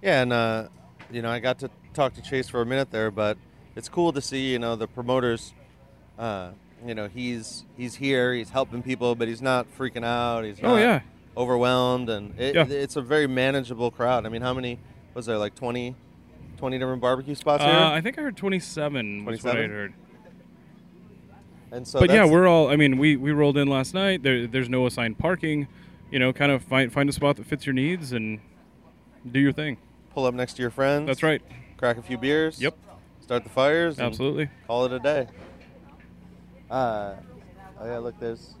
Yeah, 0.00 0.22
and 0.22 0.32
uh, 0.32 0.68
you 1.10 1.22
know, 1.22 1.30
I 1.30 1.40
got 1.40 1.58
to 1.58 1.70
talk 1.92 2.14
to 2.14 2.22
Chase 2.22 2.48
for 2.48 2.62
a 2.62 2.66
minute 2.66 2.92
there, 2.92 3.10
but 3.10 3.36
it's 3.74 3.88
cool 3.88 4.12
to 4.12 4.22
see 4.22 4.52
you 4.52 4.60
know 4.60 4.76
the 4.76 4.86
promoters. 4.86 5.54
Uh, 6.16 6.52
you 6.86 6.94
know, 6.94 7.08
he's 7.08 7.64
he's 7.76 7.94
here, 7.96 8.34
he's 8.34 8.50
helping 8.50 8.82
people, 8.82 9.14
but 9.14 9.28
he's 9.28 9.42
not 9.42 9.66
freaking 9.76 10.04
out. 10.04 10.44
He's 10.44 10.58
Oh, 10.62 10.74
not 10.74 10.76
yeah. 10.76 11.00
overwhelmed, 11.36 12.08
and 12.08 12.38
it, 12.38 12.54
Yeah. 12.54 12.66
it's 12.68 12.96
a 12.96 13.02
very 13.02 13.26
manageable 13.26 13.90
crowd. 13.90 14.26
I 14.26 14.28
mean, 14.28 14.42
how 14.42 14.54
many 14.54 14.78
was 15.14 15.26
there? 15.26 15.38
Like 15.38 15.54
20, 15.54 15.94
20 16.56 16.78
different 16.78 17.00
barbecue 17.00 17.34
spots 17.34 17.62
here, 17.64 17.72
Uh, 17.72 17.90
I 17.92 18.00
think 18.00 18.18
I 18.18 18.22
heard 18.22 18.36
27 18.36 19.24
was 19.24 19.42
what 19.44 19.50
I 19.50 19.66
27? 19.66 19.70
heard. 19.70 19.92
and 21.72 21.86
so 21.86 22.00
but 22.00 22.10
yeah, 22.10 22.24
we're 22.24 22.46
all. 22.46 22.68
I 22.68 22.76
mean, 22.76 22.98
we 22.98 23.16
we 23.16 23.32
rolled 23.32 23.56
in 23.56 23.68
last 23.68 23.94
night. 23.94 24.22
There, 24.22 24.46
there's 24.46 24.68
no 24.68 24.86
assigned 24.86 25.18
parking. 25.18 25.68
You 26.10 26.18
know, 26.18 26.32
kind 26.32 26.50
of 26.50 26.62
find 26.62 26.92
find 26.92 27.08
a 27.08 27.12
spot 27.12 27.36
that 27.36 27.46
fits 27.46 27.66
your 27.66 27.74
needs 27.74 28.12
and 28.12 28.40
do 29.30 29.38
your 29.40 29.52
thing. 29.52 29.76
pull 30.14 30.24
up 30.24 30.34
next 30.34 30.54
to 30.54 30.62
your 30.62 30.70
friends. 30.70 31.06
That's 31.06 31.22
right. 31.22 31.42
Crack 31.76 31.98
a 31.98 32.02
few 32.02 32.16
beers. 32.18 32.60
Yep. 32.60 32.74
Start 33.20 33.44
the 33.44 33.50
fires. 33.50 33.98
and 33.98 34.06
Absolutely. 34.06 34.48
Call 34.66 34.86
it 34.86 34.92
a 34.92 34.98
day. 34.98 35.26
Uh, 36.70 37.14
oh 37.80 37.86
yeah, 37.86 37.98
look, 37.98 38.18
there's 38.20 38.54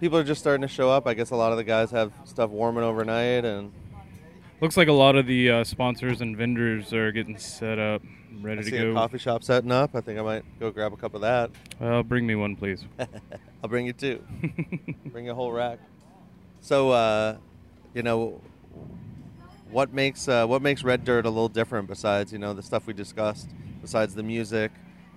people 0.00 0.18
are 0.18 0.24
just 0.24 0.40
starting 0.40 0.62
to 0.62 0.72
show 0.72 0.90
up. 0.90 1.06
I 1.06 1.14
guess 1.14 1.30
a 1.30 1.36
lot 1.36 1.52
of 1.52 1.58
the 1.58 1.64
guys 1.64 1.90
have 1.90 2.12
stuff 2.24 2.50
warming 2.50 2.84
overnight, 2.84 3.44
and 3.44 3.72
Looks 4.60 4.76
like 4.76 4.88
a 4.88 4.92
lot 4.92 5.16
of 5.16 5.26
the 5.26 5.50
uh, 5.50 5.64
sponsors 5.64 6.20
and 6.20 6.36
vendors 6.36 6.92
are 6.92 7.12
getting 7.12 7.36
set 7.36 7.78
up, 7.78 8.02
I 8.02 8.42
ready 8.42 8.62
to 8.62 8.70
see 8.70 8.76
a 8.76 8.82
go. 8.84 8.94
coffee 8.94 9.18
shop 9.18 9.42
setting 9.42 9.72
up. 9.72 9.94
I 9.94 10.00
think 10.00 10.18
I 10.18 10.22
might 10.22 10.60
go 10.60 10.70
grab 10.70 10.92
a 10.92 10.96
cup 10.96 11.14
of 11.14 11.20
that. 11.22 11.50
Well, 11.80 12.02
bring 12.02 12.26
me 12.26 12.34
one, 12.34 12.56
please. 12.56 12.84
I'll 13.62 13.68
bring 13.68 13.84
you 13.84 13.92
two. 13.92 14.24
bring 15.06 15.28
a 15.28 15.34
whole 15.34 15.52
rack. 15.52 15.80
So, 16.60 16.90
uh, 16.92 17.36
you 17.94 18.02
know, 18.02 18.40
what 19.70 19.92
makes 19.92 20.28
uh, 20.28 20.46
what 20.46 20.62
makes 20.62 20.82
Red 20.84 21.04
Dirt 21.04 21.26
a 21.26 21.30
little 21.30 21.48
different 21.48 21.88
besides 21.88 22.32
you 22.32 22.38
know 22.38 22.54
the 22.54 22.62
stuff 22.62 22.86
we 22.86 22.94
discussed? 22.94 23.50
Besides 23.82 24.14
the 24.14 24.22
music, 24.22 24.70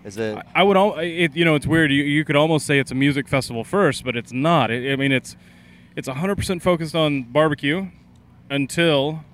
is 0.08 0.18
it? 0.18 0.38
I 0.56 0.64
would 0.64 0.78
all. 0.78 0.98
It, 0.98 1.36
you 1.36 1.44
know, 1.46 1.56
it's 1.56 1.68
weird. 1.68 1.92
You, 1.92 2.04
you 2.04 2.24
could 2.24 2.38
almost 2.38 2.66
say 2.66 2.80
it's 2.80 2.92
a 2.92 2.96
music 2.96 3.28
festival 3.28 3.64
first, 3.64 4.04
but 4.06 4.16
it's 4.16 4.32
not. 4.32 4.72
It, 4.72 4.92
I 4.92 4.96
mean, 4.96 5.12
it's 5.12 5.36
it's 5.96 6.08
100% 6.08 6.62
focused 6.62 6.96
on 6.96 7.24
barbecue 7.24 7.90
until 8.50 9.26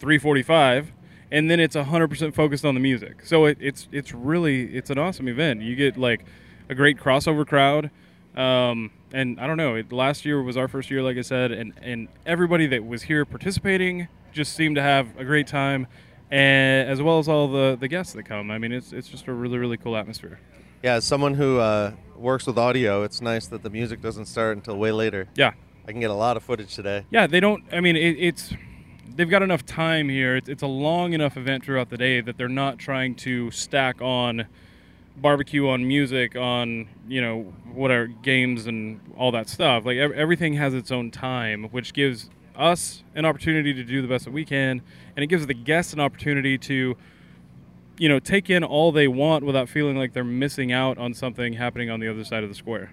3:45, 0.00 0.88
and 1.30 1.50
then 1.50 1.58
it's 1.58 1.74
100% 1.74 2.34
focused 2.34 2.64
on 2.64 2.74
the 2.74 2.80
music. 2.80 3.24
So 3.24 3.46
it, 3.46 3.56
it's 3.60 3.88
it's 3.90 4.12
really 4.12 4.76
it's 4.76 4.90
an 4.90 4.98
awesome 4.98 5.26
event. 5.26 5.62
You 5.62 5.74
get 5.74 5.96
like 5.96 6.24
a 6.68 6.74
great 6.74 6.98
crossover 6.98 7.46
crowd. 7.46 7.90
Um, 8.36 8.92
and 9.12 9.40
I 9.40 9.46
don't 9.46 9.56
know. 9.56 9.74
It, 9.74 9.90
last 9.90 10.24
year 10.24 10.40
was 10.40 10.56
our 10.56 10.68
first 10.68 10.90
year, 10.90 11.02
like 11.02 11.16
I 11.16 11.22
said, 11.22 11.50
and, 11.50 11.72
and 11.82 12.06
everybody 12.24 12.68
that 12.68 12.86
was 12.86 13.02
here 13.02 13.24
participating 13.24 14.06
just 14.32 14.54
seemed 14.54 14.76
to 14.76 14.82
have 14.82 15.18
a 15.18 15.24
great 15.24 15.48
time, 15.48 15.88
and 16.30 16.88
as 16.88 17.02
well 17.02 17.18
as 17.18 17.28
all 17.28 17.48
the, 17.48 17.76
the 17.78 17.88
guests 17.88 18.12
that 18.14 18.24
come. 18.24 18.50
I 18.50 18.58
mean, 18.58 18.72
it's 18.72 18.92
it's 18.92 19.08
just 19.08 19.26
a 19.26 19.32
really 19.32 19.58
really 19.58 19.76
cool 19.76 19.96
atmosphere. 19.96 20.38
Yeah, 20.82 20.94
as 20.94 21.04
someone 21.04 21.34
who 21.34 21.58
uh, 21.58 21.92
works 22.16 22.46
with 22.46 22.56
audio, 22.56 23.02
it's 23.02 23.20
nice 23.20 23.46
that 23.48 23.62
the 23.62 23.70
music 23.70 24.00
doesn't 24.00 24.26
start 24.26 24.56
until 24.56 24.76
way 24.76 24.92
later. 24.92 25.28
Yeah, 25.34 25.52
I 25.86 25.92
can 25.92 26.00
get 26.00 26.10
a 26.10 26.14
lot 26.14 26.36
of 26.36 26.42
footage 26.42 26.74
today. 26.74 27.04
yeah. 27.10 27.26
They 27.26 27.40
don't. 27.40 27.64
I 27.72 27.80
mean, 27.80 27.96
it, 27.96 28.16
it's 28.18 28.54
they've 29.14 29.28
got 29.28 29.42
enough 29.42 29.66
time 29.66 30.08
here. 30.08 30.36
It's, 30.36 30.48
it's 30.48 30.62
a 30.62 30.66
long 30.68 31.12
enough 31.12 31.36
event 31.36 31.64
throughout 31.64 31.90
the 31.90 31.98
day 31.98 32.20
that 32.20 32.38
they're 32.38 32.48
not 32.48 32.78
trying 32.78 33.14
to 33.16 33.50
stack 33.50 34.00
on 34.00 34.46
barbecue, 35.16 35.68
on 35.68 35.86
music, 35.86 36.36
on 36.36 36.88
you 37.08 37.20
know 37.20 37.52
what 37.66 37.90
whatever 37.90 38.06
games 38.06 38.66
and 38.66 39.00
all 39.16 39.32
that 39.32 39.48
stuff. 39.48 39.84
Like 39.84 39.98
everything 39.98 40.54
has 40.54 40.74
its 40.74 40.90
own 40.90 41.10
time, 41.10 41.64
which 41.64 41.92
gives 41.92 42.30
us 42.60 43.02
an 43.14 43.24
opportunity 43.24 43.72
to 43.74 43.82
do 43.82 44.02
the 44.02 44.08
best 44.08 44.24
that 44.26 44.32
we 44.32 44.44
can, 44.44 44.82
and 45.16 45.22
it 45.24 45.26
gives 45.28 45.46
the 45.46 45.54
guests 45.54 45.92
an 45.92 46.00
opportunity 46.00 46.58
to 46.58 46.96
you 47.98 48.08
know 48.08 48.18
take 48.18 48.48
in 48.50 48.62
all 48.64 48.92
they 48.92 49.08
want 49.08 49.44
without 49.44 49.68
feeling 49.68 49.96
like 49.96 50.12
they're 50.12 50.24
missing 50.24 50.72
out 50.72 50.98
on 50.98 51.14
something 51.14 51.54
happening 51.54 51.90
on 51.90 52.00
the 52.00 52.08
other 52.08 52.24
side 52.24 52.42
of 52.42 52.48
the 52.48 52.54
square. 52.54 52.92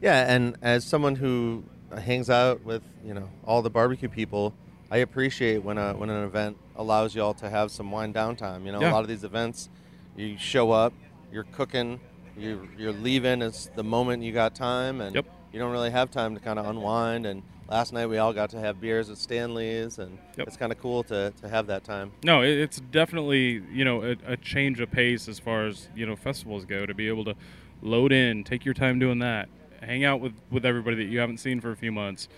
Yeah, 0.00 0.32
and 0.32 0.56
as 0.62 0.84
someone 0.84 1.16
who 1.16 1.64
hangs 2.02 2.28
out 2.30 2.64
with 2.64 2.82
you 3.04 3.14
know 3.14 3.28
all 3.44 3.62
the 3.62 3.70
barbecue 3.70 4.08
people, 4.08 4.54
I 4.90 4.98
appreciate 4.98 5.62
when 5.62 5.78
a 5.78 5.94
when 5.94 6.10
an 6.10 6.24
event 6.24 6.56
allows 6.76 7.14
y'all 7.14 7.34
to 7.34 7.48
have 7.50 7.70
some 7.70 7.90
wind 7.90 8.14
down 8.14 8.36
time. 8.36 8.66
You 8.66 8.72
know, 8.72 8.80
Yeah. 8.80 8.90
a 8.90 8.94
lot 8.94 9.02
of 9.02 9.08
these 9.08 9.24
events, 9.24 9.68
you 10.16 10.36
show 10.38 10.70
up, 10.70 10.92
you're 11.32 11.44
cooking, 11.44 11.98
you 12.36 12.68
you're 12.78 12.92
leaving. 12.92 13.42
It's 13.42 13.66
the 13.74 13.82
moment 13.84 14.22
you 14.22 14.32
got 14.32 14.54
time, 14.54 15.00
and 15.00 15.14
Yep. 15.14 15.26
you 15.52 15.58
don't 15.58 15.72
really 15.72 15.90
have 15.90 16.10
time 16.10 16.34
to 16.34 16.40
kind 16.40 16.58
of 16.58 16.66
unwind. 16.66 17.26
And 17.26 17.42
last 17.68 17.92
night 17.92 18.06
we 18.06 18.18
all 18.18 18.32
got 18.32 18.50
to 18.50 18.58
have 18.58 18.80
beers 18.80 19.10
at 19.10 19.18
Stanley's, 19.18 19.98
and 19.98 20.18
Yep. 20.36 20.46
it's 20.48 20.56
kind 20.56 20.72
of 20.72 20.80
cool 20.80 21.02
to 21.04 21.32
to 21.40 21.48
have 21.48 21.66
that 21.68 21.84
time. 21.84 22.12
No, 22.24 22.42
it, 22.42 22.50
it's 22.58 22.80
definitely 22.80 23.62
you 23.72 23.84
know 23.84 24.02
a, 24.02 24.16
a 24.26 24.36
change 24.36 24.80
of 24.80 24.90
pace 24.90 25.28
as 25.28 25.38
far 25.38 25.66
as 25.66 25.88
you 25.94 26.06
know 26.06 26.16
festivals 26.16 26.64
go. 26.64 26.86
To 26.86 26.94
be 26.94 27.08
able 27.08 27.24
to 27.24 27.34
load 27.82 28.12
in, 28.12 28.44
take 28.44 28.64
your 28.64 28.74
time 28.74 28.98
doing 28.98 29.18
that, 29.20 29.48
hang 29.82 30.04
out 30.04 30.20
with 30.20 30.32
with 30.50 30.64
everybody 30.64 30.96
that 30.96 31.04
you 31.10 31.18
haven't 31.18 31.38
seen 31.38 31.60
for 31.60 31.70
a 31.70 31.76
few 31.76 31.92
months, 31.92 32.28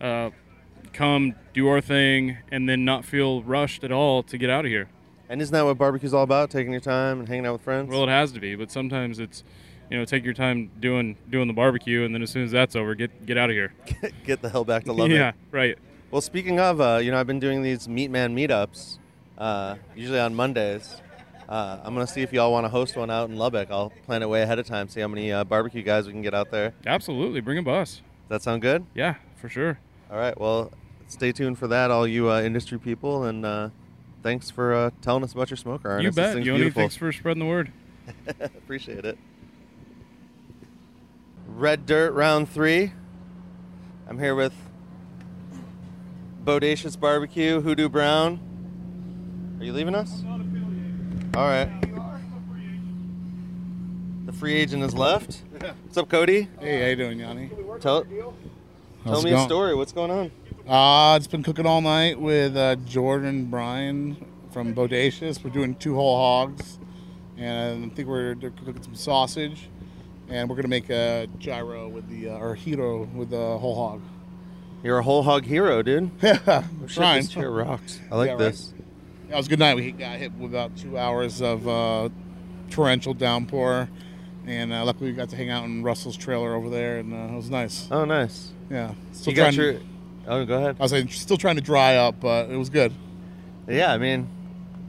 uh, 0.00 0.30
come 0.92 1.34
do 1.54 1.68
our 1.68 1.80
thing, 1.80 2.38
and 2.50 2.68
then 2.68 2.84
not 2.84 3.04
feel 3.04 3.42
rushed 3.42 3.84
at 3.84 3.92
all 3.92 4.22
to 4.24 4.36
get 4.38 4.50
out 4.50 4.64
of 4.64 4.70
here. 4.70 4.88
And 5.30 5.42
isn't 5.42 5.52
that 5.52 5.64
what 5.66 5.76
barbecue's 5.76 6.14
all 6.14 6.22
about? 6.22 6.50
Taking 6.50 6.72
your 6.72 6.80
time 6.80 7.18
and 7.20 7.28
hanging 7.28 7.44
out 7.44 7.52
with 7.52 7.60
friends. 7.62 7.90
Well, 7.90 8.02
it 8.04 8.08
has 8.08 8.32
to 8.32 8.40
be, 8.40 8.54
but 8.54 8.70
sometimes 8.70 9.18
it's 9.18 9.44
you 9.90 9.98
know 9.98 10.04
take 10.04 10.24
your 10.24 10.34
time 10.34 10.70
doing 10.80 11.16
doing 11.30 11.48
the 11.48 11.54
barbecue, 11.54 12.04
and 12.04 12.14
then 12.14 12.22
as 12.22 12.30
soon 12.30 12.44
as 12.44 12.50
that's 12.50 12.76
over, 12.76 12.94
get 12.94 13.26
get 13.26 13.36
out 13.38 13.50
of 13.50 13.54
here. 13.54 13.72
Get 14.24 14.42
the 14.42 14.48
hell 14.48 14.64
back 14.64 14.84
to 14.84 14.92
Lubbock. 14.94 15.14
yeah, 15.16 15.32
right. 15.50 15.78
Well, 16.10 16.20
speaking 16.20 16.58
of, 16.60 16.80
uh, 16.80 17.00
you 17.02 17.10
know, 17.10 17.18
I've 17.20 17.26
been 17.26 17.40
doing 17.40 17.62
these 17.62 17.88
Meat 17.88 18.10
Man 18.10 18.34
meetups, 18.34 18.98
uh, 19.36 19.76
usually 19.94 20.18
on 20.20 20.34
Mondays. 20.34 21.02
Uh, 21.48 21.78
I'm 21.82 21.94
gonna 21.94 22.06
see 22.06 22.22
if 22.22 22.32
y'all 22.32 22.52
want 22.52 22.64
to 22.64 22.68
host 22.68 22.96
one 22.96 23.10
out 23.10 23.30
in 23.30 23.36
Lubbock. 23.36 23.70
I'll 23.70 23.90
plan 24.04 24.22
it 24.22 24.28
way 24.28 24.42
ahead 24.42 24.58
of 24.58 24.66
time. 24.66 24.88
See 24.88 25.00
how 25.00 25.08
many 25.08 25.32
uh, 25.32 25.44
barbecue 25.44 25.82
guys 25.82 26.06
we 26.06 26.12
can 26.12 26.22
get 26.22 26.34
out 26.34 26.50
there. 26.50 26.74
Absolutely, 26.86 27.40
bring 27.40 27.58
a 27.58 27.62
bus. 27.62 28.02
that 28.28 28.42
sound 28.42 28.60
good? 28.62 28.84
Yeah, 28.94 29.14
for 29.36 29.48
sure. 29.48 29.78
All 30.10 30.18
right. 30.18 30.38
Well, 30.38 30.70
stay 31.06 31.32
tuned 31.32 31.58
for 31.58 31.66
that, 31.68 31.90
all 31.90 32.06
you 32.06 32.30
uh, 32.30 32.42
industry 32.42 32.78
people, 32.78 33.24
and 33.24 33.44
uh, 33.46 33.70
thanks 34.22 34.50
for 34.50 34.74
uh, 34.74 34.90
telling 35.00 35.24
us 35.24 35.32
about 35.32 35.50
your 35.50 35.56
smoker. 35.56 36.00
you 36.00 36.08
Arnis. 36.10 36.14
This 36.14 36.34
bet. 36.34 36.44
Yoni, 36.44 36.58
beautiful. 36.58 36.80
thanks 36.80 36.96
for 36.96 37.12
spreading 37.12 37.40
the 37.40 37.48
word. 37.48 37.72
Appreciate 38.40 39.04
it. 39.04 39.18
Red 41.48 41.86
Dirt 41.86 42.12
round 42.12 42.48
three. 42.48 42.92
I'm 44.06 44.18
here 44.18 44.34
with 44.34 44.52
Bodacious 46.44 46.98
Barbecue, 46.98 47.60
Hoodoo 47.60 47.88
Brown. 47.88 48.38
Are 49.58 49.64
you 49.64 49.72
leaving 49.72 49.94
us? 49.94 50.22
All 51.34 51.46
right. 51.48 51.70
The 54.26 54.32
free 54.32 54.54
agent 54.54 54.82
has 54.82 54.94
left. 54.94 55.42
What's 55.84 55.96
up, 55.96 56.08
Cody? 56.08 56.48
Hey, 56.60 56.82
how 56.82 56.88
you 56.88 56.96
doing, 56.96 57.18
Yanni? 57.18 57.50
Tell, 57.80 58.04
tell 59.04 59.22
me 59.22 59.32
it 59.32 59.34
a 59.34 59.42
story. 59.42 59.74
What's 59.74 59.92
going 59.92 60.10
on? 60.10 60.30
Uh, 60.68 61.16
it's 61.16 61.26
been 61.26 61.42
cooking 61.42 61.66
all 61.66 61.80
night 61.80 62.20
with 62.20 62.56
uh, 62.56 62.76
Jordan 62.76 63.46
Bryan 63.46 64.22
from 64.50 64.74
Bodacious. 64.74 65.42
We're 65.42 65.50
doing 65.50 65.74
two 65.76 65.94
whole 65.94 66.16
hogs, 66.16 66.78
and 67.38 67.86
I 67.86 67.88
think 67.94 68.06
we're 68.06 68.34
they're 68.34 68.50
cooking 68.50 68.82
some 68.82 68.94
sausage, 68.94 69.70
and 70.28 70.48
we're 70.48 70.56
gonna 70.56 70.68
make 70.68 70.90
a 70.90 71.26
gyro 71.38 71.88
with 71.88 72.08
the 72.08 72.30
uh, 72.30 72.38
or 72.38 72.54
hero 72.54 73.04
with 73.14 73.30
the 73.30 73.58
whole 73.58 73.74
hog. 73.74 74.02
You're 74.82 74.98
a 74.98 75.02
whole 75.02 75.22
hog 75.22 75.44
hero, 75.44 75.82
dude. 75.82 76.10
Yeah, 76.22 76.64
trying. 76.86 77.22
this 77.22 77.30
chair 77.30 77.50
rocks. 77.50 78.00
I 78.10 78.16
like 78.16 78.26
Yeah, 78.28 78.32
right. 78.32 78.38
this. 78.38 78.72
That 79.28 79.36
was 79.36 79.46
a 79.46 79.50
good 79.50 79.58
night. 79.58 79.76
We 79.76 79.90
got 79.92 80.18
hit 80.18 80.32
with 80.34 80.52
about 80.52 80.76
two 80.76 80.96
hours 80.96 81.42
of 81.42 81.66
uh, 81.68 82.08
torrential 82.70 83.12
downpour, 83.14 83.88
and 84.46 84.72
uh, 84.72 84.84
luckily 84.84 85.10
we 85.10 85.16
got 85.16 85.28
to 85.30 85.36
hang 85.36 85.50
out 85.50 85.64
in 85.64 85.82
Russell's 85.82 86.16
trailer 86.16 86.54
over 86.54 86.70
there, 86.70 86.98
and 86.98 87.12
uh, 87.12 87.32
it 87.34 87.36
was 87.36 87.50
nice. 87.50 87.88
Oh, 87.90 88.04
nice. 88.04 88.52
Yeah, 88.70 88.94
still 89.12 89.32
you 89.32 89.36
got 89.36 89.52
trying. 89.54 89.72
your. 89.72 89.80
Oh, 90.26 90.44
go 90.44 90.58
ahead. 90.58 90.76
I 90.78 90.82
was 90.82 90.92
like, 90.92 91.10
still 91.12 91.36
trying 91.38 91.56
to 91.56 91.62
dry 91.62 91.96
up, 91.96 92.20
but 92.20 92.50
it 92.50 92.56
was 92.56 92.68
good. 92.70 92.92
Yeah, 93.66 93.92
I 93.92 93.98
mean, 93.98 94.28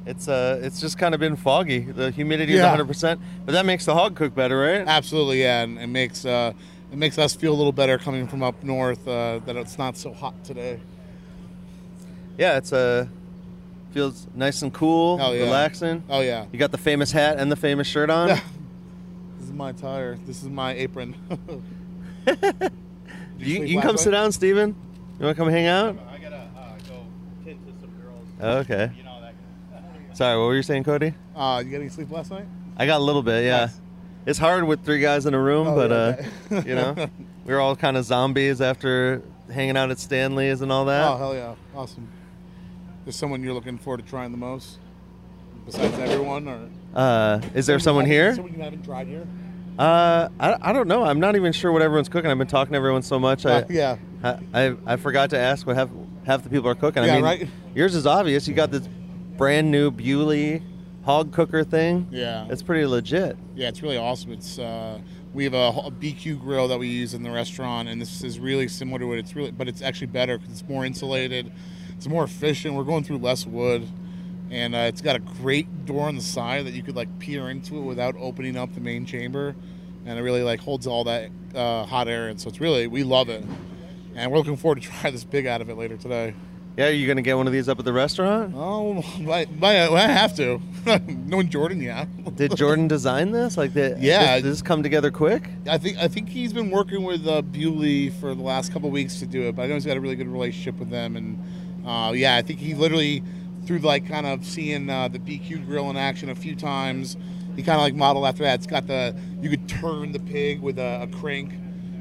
it's 0.10 0.28
uh, 0.28 0.60
it's 0.64 0.80
just 0.82 0.98
kind 0.98 1.14
of 1.14 1.20
been 1.20 1.36
foggy. 1.36 1.80
The 1.80 2.12
humidity 2.12 2.54
is 2.54 2.58
Yeah. 2.60 2.66
100, 2.72 2.86
percent 2.88 3.22
but 3.46 3.52
that 3.54 3.66
makes 3.66 3.86
the 3.86 3.94
hog 3.94 4.16
cook 4.16 4.34
better, 4.36 4.58
right? 4.60 4.84
Absolutely, 4.88 5.42
yeah, 5.42 5.62
and 5.64 5.78
it 5.80 5.88
makes 5.88 6.26
uh, 6.26 6.54
it 6.92 6.98
makes 6.98 7.18
us 7.18 7.36
feel 7.36 7.54
a 7.54 7.58
little 7.62 7.72
better 7.72 7.98
coming 7.98 8.28
from 8.28 8.42
up 8.44 8.64
north 8.64 9.08
uh, 9.08 9.40
that 9.46 9.56
it's 9.56 9.78
not 9.78 9.96
so 9.98 10.12
hot 10.14 10.44
today. 10.44 10.80
Yeah, 12.38 12.58
it's 12.58 12.72
uh, 12.74 13.06
feels 13.92 14.28
nice 14.34 14.62
and 14.62 14.74
cool, 14.74 15.18
Hell 15.18 15.36
yeah. 15.36 15.44
relaxing. 15.44 16.04
Oh 16.10 16.22
yeah, 16.22 16.46
You 16.52 16.60
got 16.60 16.72
the 16.72 16.78
famous 16.78 17.12
hat 17.12 17.38
and 17.40 17.52
the 17.52 17.56
famous 17.56 17.86
shirt 17.88 18.10
on. 18.10 18.28
this 18.30 18.42
is 19.42 19.52
my 19.52 19.72
tire. 19.74 20.18
This 20.26 20.42
is 20.44 20.50
my 20.50 20.74
apron. 20.74 21.16
you 22.28 22.34
you 23.38 23.64
you 23.64 23.74
can 23.76 23.82
come 23.82 23.92
night? 23.96 24.00
sit 24.00 24.12
down, 24.12 24.32
Steven. 24.32 24.76
You 25.20 25.26
want 25.26 25.36
to 25.38 25.44
come 25.44 25.50
hang 25.52 25.68
out? 25.68 25.98
I 26.14 26.18
gotta 26.18 26.36
uh, 26.38 26.74
go 26.88 27.04
tend 27.44 27.60
to 27.68 27.74
some 27.82 27.90
girls. 28.02 28.28
Oh, 28.42 28.58
okay. 28.60 28.92
You 28.96 29.04
know 29.04 29.09
that. 29.09 29.09
Sorry, 30.20 30.38
what 30.38 30.48
were 30.48 30.56
you 30.58 30.64
saying, 30.64 30.84
Cody? 30.84 31.14
uh, 31.34 31.62
you 31.64 31.72
get 31.72 31.80
any 31.80 31.88
sleep 31.88 32.12
last 32.12 32.30
night? 32.30 32.44
I 32.76 32.86
got 32.86 33.00
a 33.00 33.04
little 33.06 33.24
bit, 33.24 33.46
yeah. 33.46 33.58
Nice. 33.68 33.80
It's 34.26 34.38
hard 34.38 34.66
with 34.66 34.84
three 34.84 35.00
guys 35.00 35.26
in 35.26 35.34
a 35.34 35.40
room, 35.40 35.66
Oh, 35.66 35.76
but 35.78 35.90
yeah, 35.92 36.58
uh, 36.58 36.62
I 36.62 36.68
you 36.68 36.76
know, 36.76 37.08
we 37.46 37.54
were 37.54 37.62
all 37.62 37.74
kind 37.78 37.96
of 37.96 38.04
zombies 38.04 38.60
after 38.60 39.22
hanging 39.50 39.78
out 39.78 39.92
at 39.92 39.98
Stanley's 39.98 40.60
and 40.60 40.74
all 40.74 40.84
that. 40.84 41.08
Oh 41.10 41.16
hell 41.16 41.34
yeah, 41.34 41.56
awesome. 41.74 42.10
There's 43.06 43.16
someone 43.16 43.42
you're 43.42 43.54
looking 43.54 43.78
forward 43.78 44.04
to 44.04 44.10
trying 44.10 44.32
the 44.32 44.38
most, 44.38 44.80
besides 45.66 45.98
everyone, 45.98 46.50
or 46.50 46.68
Uh, 46.94 47.40
is 47.56 47.66
there 47.66 47.80
someone 47.80 48.06
you 48.06 48.12
here? 48.12 48.36
Someone 48.36 48.54
you 48.54 48.62
haven't 48.62 48.84
tried 48.84 49.08
here? 49.08 49.26
Uh, 49.80 50.28
I, 50.38 50.58
I 50.60 50.74
don't 50.74 50.90
know. 50.90 51.06
I'm 51.06 51.22
not 51.22 51.38
even 51.38 51.54
sure 51.54 51.72
what 51.72 51.82
everyone's 51.82 52.10
cooking. 52.10 52.30
I've 52.30 52.38
been 52.38 52.46
talking 52.46 52.74
to 52.74 52.78
everyone 52.78 53.04
so 53.04 53.20
much. 53.20 53.46
I, 53.46 53.52
Uh, 53.62 53.66
yeah, 53.70 53.96
I, 54.22 54.38
I 54.54 54.76
I 54.86 54.96
forgot 54.98 55.30
to 55.30 55.40
ask 55.40 55.66
what 55.66 55.78
half 55.78 55.90
half 56.26 56.44
the 56.44 56.50
people 56.50 56.68
are 56.70 56.76
cooking. 56.76 57.04
I 57.04 57.06
Yeah, 57.06 57.16
mean, 57.16 57.24
right? 57.24 57.48
yours 57.74 57.96
is 57.96 58.06
obvious. 58.06 58.46
You 58.50 58.54
got 58.54 58.70
this 58.70 58.86
brand 59.40 59.72
new 59.72 59.90
Bewley 59.90 60.62
hog 61.06 61.32
cooker 61.32 61.64
thing. 61.64 62.08
yeah. 62.12 62.46
It's 62.50 62.62
pretty 62.62 62.86
legit. 62.86 63.38
Yeah, 63.56 63.70
it's 63.70 63.82
really 63.82 63.98
awesome. 63.98 64.34
It's 64.34 64.60
uh, 64.60 65.00
we 65.34 65.46
have 65.46 65.54
a, 65.54 65.70
a 65.86 65.92
BQ 65.92 66.42
grill 66.42 66.68
that 66.68 66.78
we 66.78 66.90
use 66.90 67.14
in 67.14 67.24
the 67.24 67.32
restaurant, 67.32 67.88
and 67.88 68.02
this 68.02 68.22
is 68.22 68.38
really 68.38 68.68
similar 68.68 69.00
to 69.00 69.14
it. 69.14 69.20
It's 69.20 69.36
really, 69.38 69.52
but 69.52 69.70
it's 69.70 69.82
actually 69.82 70.08
better 70.08 70.38
because 70.38 70.60
it's 70.60 70.70
more 70.70 70.86
insulated. 70.86 71.52
It's 71.96 72.08
more 72.08 72.26
efficient. 72.26 72.76
We're 72.76 72.84
going 72.84 73.06
through 73.06 73.20
less 73.20 73.46
wood, 73.46 73.88
and 74.52 74.76
uh, 74.76 74.80
it's 74.80 75.02
got 75.02 75.16
a 75.16 75.20
great 75.20 75.86
door 75.86 76.08
on 76.08 76.18
the 76.18 76.22
side 76.22 76.66
that 76.66 76.74
you 76.74 76.84
could 76.84 76.98
like 76.98 77.18
peer 77.20 77.50
into 77.50 77.78
it 77.78 77.84
without 77.84 78.16
opening 78.20 78.58
up 78.58 78.74
the 78.74 78.82
main 78.82 79.06
chamber, 79.06 79.56
and 80.06 80.20
it 80.20 80.22
really 80.22 80.44
like 80.44 80.60
holds 80.60 80.86
all 80.86 81.06
that 81.06 81.32
uh, 81.56 81.86
hot 81.86 82.10
air 82.10 82.28
in. 82.28 82.38
So 82.38 82.50
it's 82.50 82.60
really 82.60 82.88
we 82.88 83.04
love 83.04 83.30
it, 83.30 83.46
and 84.16 84.32
we're 84.32 84.38
looking 84.38 84.58
forward 84.58 84.82
to 84.82 84.90
try 85.00 85.12
this 85.12 85.24
big 85.24 85.48
out 85.48 85.62
of 85.62 85.70
it 85.70 85.78
later 85.78 85.96
today. 85.96 86.34
Yeah, 86.78 86.88
are 86.88 86.92
you 86.92 87.08
gonna 87.08 87.22
get 87.22 87.36
one 87.36 87.46
of 87.48 87.52
these 87.54 87.68
up 87.68 87.78
at 87.80 87.86
the 87.86 87.92
restaurant? 87.92 88.54
Oh, 88.56 89.04
I, 89.30 89.48
I, 89.62 89.90
I 89.94 90.02
have 90.08 90.36
to. 90.38 90.62
Knowing 91.08 91.50
Jordan, 91.50 91.82
yeah. 91.82 92.06
Did 92.36 92.56
Jordan 92.56 92.88
design 92.88 93.32
this? 93.32 93.58
Like, 93.58 93.74
did, 93.74 94.00
Yeah. 94.00 94.36
did 94.36 94.46
this 94.46 94.62
come 94.62 94.82
together 94.82 95.12
quick? 95.12 95.50
I 95.70 95.78
think 95.78 95.98
I 95.98 96.08
think 96.08 96.30
he's 96.30 96.54
been 96.54 96.72
working 96.72 97.04
with 97.04 97.28
uh, 97.28 97.42
Bewley 97.42 98.10
for 98.12 98.34
the 98.34 98.42
last 98.42 98.72
couple 98.72 98.90
weeks 98.90 99.20
to 99.20 99.26
do 99.26 99.44
it, 99.44 99.56
but 99.56 99.64
I 99.64 99.68
know 99.68 99.74
he's 99.74 99.86
got 99.86 99.98
a 99.98 100.02
really 100.02 100.16
good 100.16 100.28
relationship 100.30 100.80
with 100.80 100.90
them, 100.90 101.16
and 101.18 101.86
uh, 101.86 102.12
yeah, 102.14 102.36
I 102.38 102.42
think 102.42 102.60
he 102.60 102.74
literally 102.76 103.24
through 103.66 103.80
like 103.80 104.08
kind 104.08 104.26
of 104.26 104.46
seeing 104.46 104.90
uh, 104.90 105.10
the 105.10 105.20
BQ 105.20 105.66
grill 105.66 105.90
in 105.90 105.98
action 105.98 106.30
a 106.30 106.36
few 106.36 106.56
times, 106.56 107.18
he 107.58 107.62
kind 107.62 107.76
of 107.76 107.82
like 107.84 107.94
modeled 107.94 108.26
after 108.26 108.44
that. 108.44 108.56
It's 108.56 108.68
got 108.68 108.88
the 108.88 109.14
you 109.42 109.50
could 109.50 109.68
turn 109.68 110.14
the 110.14 110.20
pig 110.20 110.62
with 110.62 110.80
a, 110.80 111.02
a 111.04 111.08
crank 111.08 111.54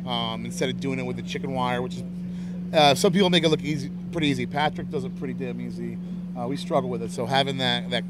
um, 0.07 0.45
instead 0.45 0.69
of 0.71 0.79
doing 0.79 0.99
it 1.01 1.03
with 1.05 1.17
the 1.17 1.23
chicken 1.23 1.53
wire, 1.53 1.83
which 1.83 1.97
is 1.97 2.05
uh, 2.73 2.95
some 2.95 3.13
people 3.13 3.31
make 3.31 3.45
it 3.45 3.49
look 3.49 3.63
easy, 3.63 3.91
pretty 4.13 4.29
easy. 4.29 4.47
Patrick 4.47 4.91
does 4.91 5.05
it 5.05 5.17
pretty 5.17 5.35
damn 5.35 5.61
easy. 5.61 5.99
Uh, 6.39 6.47
we 6.47 6.57
struggle 6.57 6.91
with 6.91 7.03
it, 7.03 7.11
so 7.11 7.27
having 7.27 7.59
that 7.59 7.91
that 7.91 8.05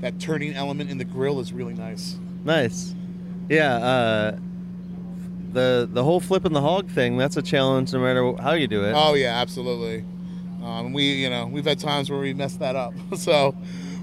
that 0.00 0.18
turning 0.18 0.54
element 0.54 0.90
in 0.90 0.98
the 0.98 1.04
grill 1.04 1.40
is 1.40 1.52
really 1.52 1.74
nice. 1.74 2.18
Nice. 2.44 2.94
Yeah. 3.48 3.76
Uh, 3.76 4.38
the 5.52 5.88
the 5.90 6.02
whole 6.02 6.20
flipping 6.20 6.52
the 6.52 6.60
hog 6.60 6.90
thing 6.90 7.16
that's 7.16 7.36
a 7.36 7.42
challenge 7.42 7.92
no 7.92 8.00
matter 8.00 8.34
how 8.42 8.52
you 8.52 8.66
do 8.66 8.84
it. 8.84 8.92
Oh 8.94 9.14
yeah, 9.14 9.40
absolutely. 9.40 10.04
Um, 10.62 10.92
we, 10.92 11.12
you 11.12 11.30
know, 11.30 11.46
we've 11.46 11.64
had 11.64 11.78
times 11.78 12.10
where 12.10 12.18
we 12.18 12.32
messed 12.32 12.58
that 12.60 12.74
up, 12.74 12.94
so 13.16 13.54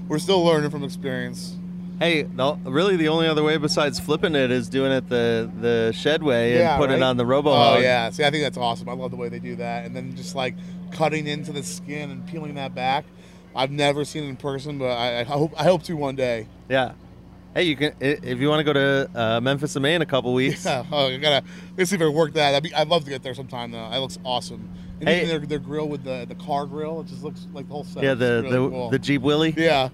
we're 0.08 0.18
still 0.18 0.44
learning 0.44 0.70
from 0.70 0.84
experience. 0.84 1.56
Hey, 2.02 2.22
the, 2.22 2.54
really 2.64 2.96
the 2.96 3.08
only 3.08 3.28
other 3.28 3.44
way 3.44 3.56
besides 3.58 4.00
flipping 4.00 4.34
it 4.34 4.50
is 4.50 4.68
doing 4.68 4.90
it 4.90 5.08
the 5.08 5.48
the 5.60 5.92
shed 5.92 6.22
way 6.22 6.52
and 6.52 6.60
Yeah, 6.60 6.76
putting 6.76 6.94
right? 6.94 7.02
it 7.02 7.04
on 7.04 7.16
the 7.16 7.24
robo 7.24 7.50
Oh 7.52 7.78
yeah, 7.78 8.10
see, 8.10 8.24
I 8.24 8.30
think 8.30 8.42
that's 8.42 8.58
awesome. 8.58 8.88
I 8.88 8.92
love 8.94 9.10
the 9.12 9.16
way 9.16 9.28
they 9.28 9.38
do 9.38 9.54
that, 9.56 9.84
and 9.86 9.94
then 9.94 10.16
just 10.16 10.34
like 10.34 10.56
cutting 10.90 11.26
into 11.28 11.52
the 11.52 11.62
skin 11.62 12.10
and 12.10 12.26
peeling 12.26 12.54
that 12.56 12.74
back. 12.74 13.04
I've 13.54 13.70
never 13.70 14.04
seen 14.04 14.24
it 14.24 14.28
in 14.28 14.36
person, 14.36 14.78
but 14.78 14.86
I, 14.90 15.20
I 15.20 15.22
hope 15.24 15.52
I 15.58 15.62
hope 15.64 15.84
to 15.84 15.94
one 15.94 16.16
day. 16.16 16.48
Yeah. 16.68 16.92
Hey, 17.54 17.64
you 17.64 17.76
can 17.76 17.92
i- 18.00 18.18
if 18.22 18.40
you 18.40 18.48
want 18.48 18.60
to 18.60 18.64
go 18.64 18.72
to 18.72 19.10
uh, 19.14 19.40
Memphis 19.40 19.76
in 19.76 19.82
May 19.82 19.94
in 19.94 20.02
a 20.02 20.06
couple 20.06 20.32
weeks. 20.34 20.64
Yeah, 20.66 20.84
oh, 20.90 21.06
I 21.08 21.16
gotta 21.18 21.46
let's 21.76 21.90
see 21.90 21.96
if 21.96 22.02
I 22.02 22.06
can 22.06 22.14
work 22.14 22.32
that. 22.32 22.54
I'd, 22.54 22.62
be, 22.64 22.74
I'd 22.74 22.88
love 22.88 23.04
to 23.04 23.10
get 23.10 23.22
there 23.22 23.34
sometime 23.34 23.70
though. 23.70 23.88
That 23.90 23.98
looks 24.00 24.18
awesome. 24.24 24.68
And 25.00 25.08
Hey. 25.08 25.18
even 25.24 25.28
their, 25.28 25.46
their 25.46 25.58
grill 25.58 25.88
with 25.88 26.02
the, 26.02 26.24
the 26.28 26.34
car 26.34 26.64
grill, 26.66 27.00
it 27.02 27.06
just 27.08 27.22
looks 27.22 27.46
like 27.52 27.68
the 27.68 27.74
whole 27.74 27.84
set. 27.84 28.02
Yeah, 28.02 28.14
the 28.14 28.42
the, 28.50 28.88
the 28.90 28.98
Jeep 28.98 29.22
Willie. 29.22 29.54
yeah. 29.56 29.90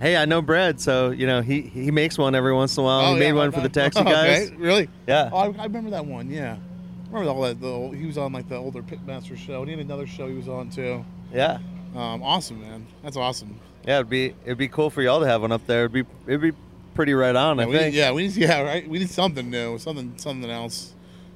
Hey, 0.00 0.16
I 0.16 0.24
know 0.24 0.42
Brad, 0.42 0.80
so 0.80 1.10
you 1.10 1.26
know 1.26 1.40
he 1.40 1.62
he 1.62 1.90
makes 1.90 2.18
one 2.18 2.34
every 2.34 2.52
once 2.52 2.76
in 2.76 2.82
a 2.82 2.84
while. 2.84 3.00
Oh, 3.10 3.14
he 3.14 3.20
made 3.20 3.32
one 3.32 3.52
for 3.52 3.60
the 3.60 3.68
taxi 3.68 4.00
Okay, 4.02 4.10
guys. 4.10 4.52
Really? 4.52 4.88
Yeah. 5.06 5.30
Oh, 5.32 5.36
I, 5.36 5.44
I 5.46 5.64
remember 5.64 5.90
that 5.90 6.04
one. 6.04 6.28
Yeah, 6.30 6.56
I 6.56 7.06
remember 7.08 7.30
all 7.30 7.42
that. 7.42 7.60
The, 7.60 7.68
old- 7.68 7.94
he 7.96 8.04
was 8.06 8.18
on 8.18 8.32
like 8.32 8.48
the 8.48 8.56
older 8.56 8.82
Pitmaster 8.82 9.36
show. 9.36 9.60
And 9.60 9.70
he 9.70 9.76
had 9.76 9.84
another 9.84 10.06
show 10.06 10.26
he 10.28 10.34
was 10.34 10.48
on 10.48 10.68
too. 10.70 11.04
Yeah. 11.32 11.58
Um, 11.94 12.22
awesome, 12.22 12.60
man. 12.60 12.86
That's 13.02 13.16
awesome. 13.16 13.58
Yeah, 13.86 13.96
it'd 13.96 14.10
be 14.10 14.34
it'd 14.44 14.58
be 14.58 14.68
cool 14.68 14.90
for 14.90 15.00
y'all 15.00 15.20
to 15.20 15.26
have 15.26 15.42
one 15.42 15.52
up 15.52 15.66
there. 15.66 15.84
It'd 15.84 15.92
be 15.92 16.04
it'd 16.26 16.40
be 16.40 16.52
pretty 16.94 17.14
right 17.14 17.34
on. 17.36 17.58
Yeah, 17.58 17.62
I 17.62 17.66
we, 17.66 17.78
think. 17.78 17.94
yeah, 17.94 18.12
we 18.12 18.22
need. 18.26 18.36
Yeah, 18.36 18.62
right. 18.62 18.88
We 18.88 18.98
need 18.98 19.10
something 19.10 19.48
new, 19.48 19.78
something, 19.78 20.14
something 20.16 20.50
else. 20.50 20.92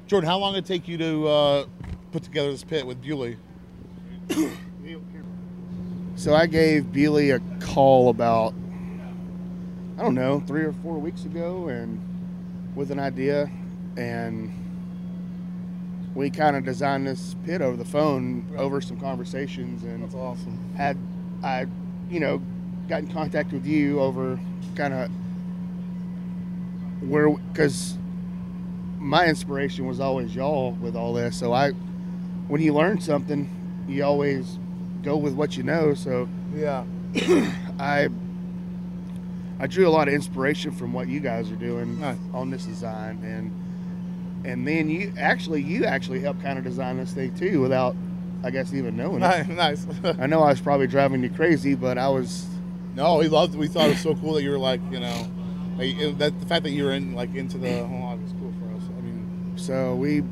Jordan, 0.08 0.28
how 0.28 0.38
long 0.38 0.54
did 0.54 0.64
it 0.64 0.66
take 0.66 0.88
you 0.88 0.98
to 0.98 1.28
uh, 1.28 1.66
put 2.12 2.22
together 2.24 2.50
this 2.50 2.64
pit 2.64 2.86
with 2.86 3.00
Bewley? 3.00 3.36
So 6.18 6.34
I 6.34 6.46
gave 6.46 6.90
Bewley 6.90 7.30
a 7.30 7.38
call 7.60 8.08
about, 8.08 8.52
I 9.96 10.02
don't 10.02 10.16
know, 10.16 10.40
three 10.40 10.64
or 10.64 10.72
four 10.72 10.98
weeks 10.98 11.24
ago, 11.24 11.68
and 11.68 12.02
with 12.74 12.90
an 12.90 12.98
idea, 12.98 13.48
and 13.96 14.52
we 16.16 16.28
kind 16.28 16.56
of 16.56 16.64
designed 16.64 17.06
this 17.06 17.36
pit 17.44 17.62
over 17.62 17.76
the 17.76 17.84
phone, 17.84 18.52
over 18.58 18.80
some 18.80 18.98
conversations, 18.98 19.84
and 19.84 20.02
That's 20.02 20.16
awesome. 20.16 20.58
had 20.76 20.98
I, 21.44 21.66
you 22.10 22.18
know, 22.18 22.42
got 22.88 22.98
in 23.02 23.12
contact 23.12 23.52
with 23.52 23.64
you 23.64 24.00
over 24.00 24.40
kind 24.74 24.94
of 24.94 25.10
where 27.08 27.30
because 27.30 27.96
my 28.98 29.26
inspiration 29.26 29.86
was 29.86 30.00
always 30.00 30.34
y'all 30.34 30.72
with 30.72 30.96
all 30.96 31.14
this. 31.14 31.38
So 31.38 31.52
I, 31.52 31.70
when 32.48 32.60
you 32.60 32.74
learn 32.74 33.00
something, 33.00 33.48
you 33.86 34.02
always 34.02 34.58
go 35.02 35.16
with 35.16 35.34
what 35.34 35.56
you 35.56 35.62
know. 35.62 35.94
So 35.94 36.28
Yeah. 36.54 36.84
I, 37.78 38.08
I 39.60 39.66
drew 39.66 39.88
a 39.88 39.90
lot 39.90 40.08
of 40.08 40.14
inspiration 40.14 40.70
from 40.72 40.92
what 40.92 41.08
you 41.08 41.20
guys 41.20 41.50
are 41.50 41.56
doing 41.56 42.00
Nice. 42.00 42.16
on 42.32 42.50
this 42.50 42.64
design, 42.64 43.22
and 43.24 44.46
and 44.46 44.66
then 44.66 44.88
you 44.88 45.12
actually 45.18 45.62
you 45.62 45.84
actually 45.84 46.20
helped 46.20 46.42
kind 46.42 46.58
of 46.58 46.64
design 46.64 46.96
this 46.98 47.12
thing 47.12 47.34
too 47.36 47.60
without, 47.60 47.96
I 48.44 48.50
guess, 48.50 48.72
even 48.72 48.96
knowing 48.96 49.22
it. 49.22 49.48
nice. 49.48 49.84
I 50.04 50.26
know 50.26 50.42
I 50.42 50.50
was 50.50 50.60
probably 50.60 50.86
driving 50.86 51.22
you 51.22 51.30
crazy, 51.30 51.74
but 51.74 51.98
I 51.98 52.08
was. 52.08 52.46
no, 52.94 53.16
we 53.18 53.26
loved. 53.28 53.56
We 53.56 53.66
thought 53.66 53.86
it 53.86 53.90
was 53.90 54.00
so 54.00 54.14
cool 54.14 54.34
that 54.34 54.42
you 54.44 54.50
were 54.50 54.58
like, 54.58 54.80
you 54.92 55.00
know, 55.00 55.26
like, 55.76 55.98
it- 55.98 56.18
that 56.18 56.38
the 56.38 56.46
fact 56.46 56.62
that 56.64 56.70
you 56.70 56.84
were 56.84 56.92
in 56.92 57.14
like 57.14 57.34
into 57.34 57.58
the 57.58 57.84
whole 57.84 58.10
oh, 58.12 58.16
was 58.16 58.32
cool 58.40 58.52
for 58.60 58.76
us. 58.76 58.82
I 58.96 59.00
mean, 59.00 59.52
So 59.56 59.96
we, 59.96 60.22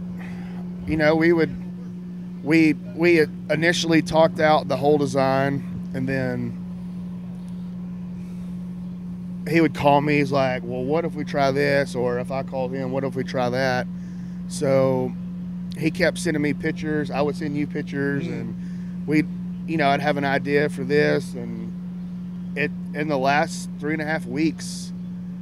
you 0.87 0.97
know, 0.97 1.17
we 1.17 1.33
would, 1.33 1.51
we 2.47 2.75
we 2.95 3.27
initially 3.51 4.01
talked 4.03 4.39
out 4.39 4.69
the 4.69 4.77
whole 4.77 4.99
design, 4.99 5.91
and 5.95 6.09
then 6.09 6.63
he 9.49 9.61
would 9.61 9.75
call 9.75 10.01
me. 10.01 10.19
He's 10.19 10.31
like, 10.31 10.63
"Well, 10.65 10.85
what 10.85 11.05
if 11.05 11.15
we 11.15 11.25
try 11.25 11.51
this?" 11.51 11.97
Or 11.97 12.21
if 12.21 12.31
I 12.31 12.45
called 12.45 12.73
him, 12.73 12.93
"What 12.93 13.03
if 13.03 13.17
we 13.17 13.25
try 13.25 13.51
that?" 13.51 13.89
So 14.47 15.13
he 15.77 15.91
kept 15.91 16.19
sending 16.19 16.41
me 16.41 16.55
pictures. 16.55 17.11
I 17.11 17.21
would 17.21 17.35
send 17.35 17.57
you 17.57 17.67
pictures, 17.67 18.27
mm. 18.27 18.33
and 18.33 19.07
we, 19.09 19.25
you 19.67 19.77
know, 19.77 19.89
I'd 19.89 20.01
have 20.01 20.17
an 20.17 20.25
idea 20.25 20.69
for 20.69 20.85
this, 20.85 21.35
and 21.35 21.73
it 22.57 22.71
in 22.95 23.09
the 23.09 23.19
last 23.19 23.69
three 23.81 23.93
and 23.93 24.01
a 24.01 24.07
half 24.07 24.25
weeks, 24.25 24.93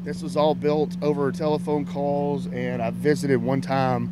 this 0.04 0.22
was 0.22 0.38
all 0.38 0.54
built 0.54 0.96
over 1.02 1.30
telephone 1.32 1.84
calls, 1.84 2.46
and 2.46 2.80
I 2.80 2.88
visited 2.92 3.42
one 3.42 3.60
time 3.60 4.08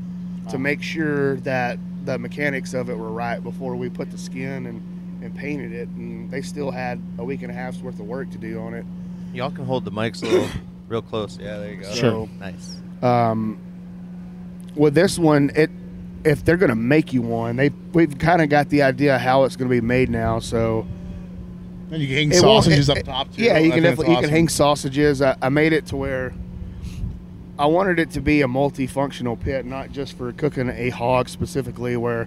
to 0.51 0.59
make 0.59 0.83
sure 0.83 1.37
that 1.37 1.79
the 2.05 2.19
mechanics 2.19 2.75
of 2.75 2.91
it 2.91 2.97
were 2.97 3.11
right 3.13 3.43
before 3.43 3.77
we 3.77 3.89
put 3.89 4.11
the 4.11 4.19
skin 4.19 4.67
and, 4.67 5.23
and 5.23 5.35
painted 5.37 5.73
it, 5.73 5.89
and 5.91 6.31
they 6.31 6.43
still 6.43 6.71
had 6.71 7.01
a 7.19 7.25
week 7.25 7.43
and 7.43 7.51
a 7.51 7.55
half's 7.55 7.79
worth 7.81 7.99
of 8.01 8.07
work 8.07 8.31
to 8.31 8.39
do 8.39 8.61
on 8.61 8.75
it. 8.75 8.85
Y'all 9.33 9.51
can 9.51 9.65
hold 9.65 9.85
the 9.85 9.91
mics 9.93 10.23
a 10.23 10.27
little 10.27 10.49
real 10.89 11.03
close. 11.03 11.39
Yeah, 11.41 11.59
there 11.59 11.71
you 11.73 11.81
go. 11.81 11.93
Sure. 11.95 12.29
Nice. 12.39 12.77
Um, 13.03 13.59
with 14.75 14.95
this 14.95 15.19
one, 15.19 15.51
it 15.55 15.71
if 16.25 16.45
they're 16.45 16.57
going 16.57 16.71
to 16.71 16.77
make 16.77 17.13
you 17.13 17.21
one, 17.23 17.57
they 17.57 17.71
we've 17.93 18.17
kind 18.19 18.43
of 18.43 18.49
got 18.49 18.69
the 18.69 18.83
idea 18.83 19.19
how 19.19 19.45
it's 19.45 19.57
going 19.57 19.69
to 19.69 19.75
be 19.75 19.81
made 19.81 20.09
now. 20.09 20.39
So 20.39 20.87
And 21.91 22.01
you 22.01 22.07
can 22.09 22.17
hang 22.17 22.33
it 22.33 22.37
sausages 22.37 22.89
it- 22.89 22.99
up 22.99 23.05
top 23.05 23.33
too. 23.35 23.43
Yeah, 23.43 23.59
you 23.59 23.63
think 23.65 23.75
can 23.75 23.83
that's 23.83 23.97
definitely 23.97 24.15
you 24.15 24.21
can 24.21 24.31
hang 24.31 24.49
sausages. 24.49 25.21
I, 25.23 25.37
I 25.43 25.49
made 25.49 25.73
it 25.73 25.87
to 25.87 25.97
where 25.97 26.33
I 27.63 27.67
wanted 27.67 28.01
it 28.01 28.11
to 28.13 28.21
be 28.21 28.43
a 28.43 28.49
multifunctional 28.49 29.39
pit, 29.39 29.65
not 29.65 29.93
just 29.93 30.19
for 30.19 30.33
cooking 30.33 30.69
a 30.69 30.91
hog 30.91 31.29
specifically, 31.29 31.97
where 31.97 32.27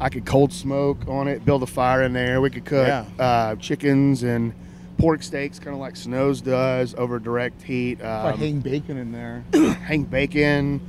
I 0.00 0.08
could 0.08 0.26
cold 0.26 0.52
smoke 0.52 1.06
on 1.06 1.28
it, 1.28 1.44
build 1.44 1.62
a 1.62 1.66
fire 1.66 2.02
in 2.02 2.12
there. 2.12 2.40
We 2.40 2.50
could 2.50 2.64
cook 2.64 2.88
Yeah. 2.88 3.04
uh, 3.24 3.54
chickens 3.54 4.24
and 4.24 4.52
pork 4.98 5.22
steaks, 5.22 5.60
kind 5.60 5.74
of 5.74 5.80
like 5.80 5.94
Snow's 5.94 6.40
does, 6.40 6.92
over 6.96 7.20
direct 7.20 7.62
heat. 7.62 8.02
Um, 8.02 8.36
hang 8.36 8.58
bacon 8.58 8.96
in 8.96 9.12
there. 9.12 9.44
hang 9.86 10.02
bacon, 10.02 10.80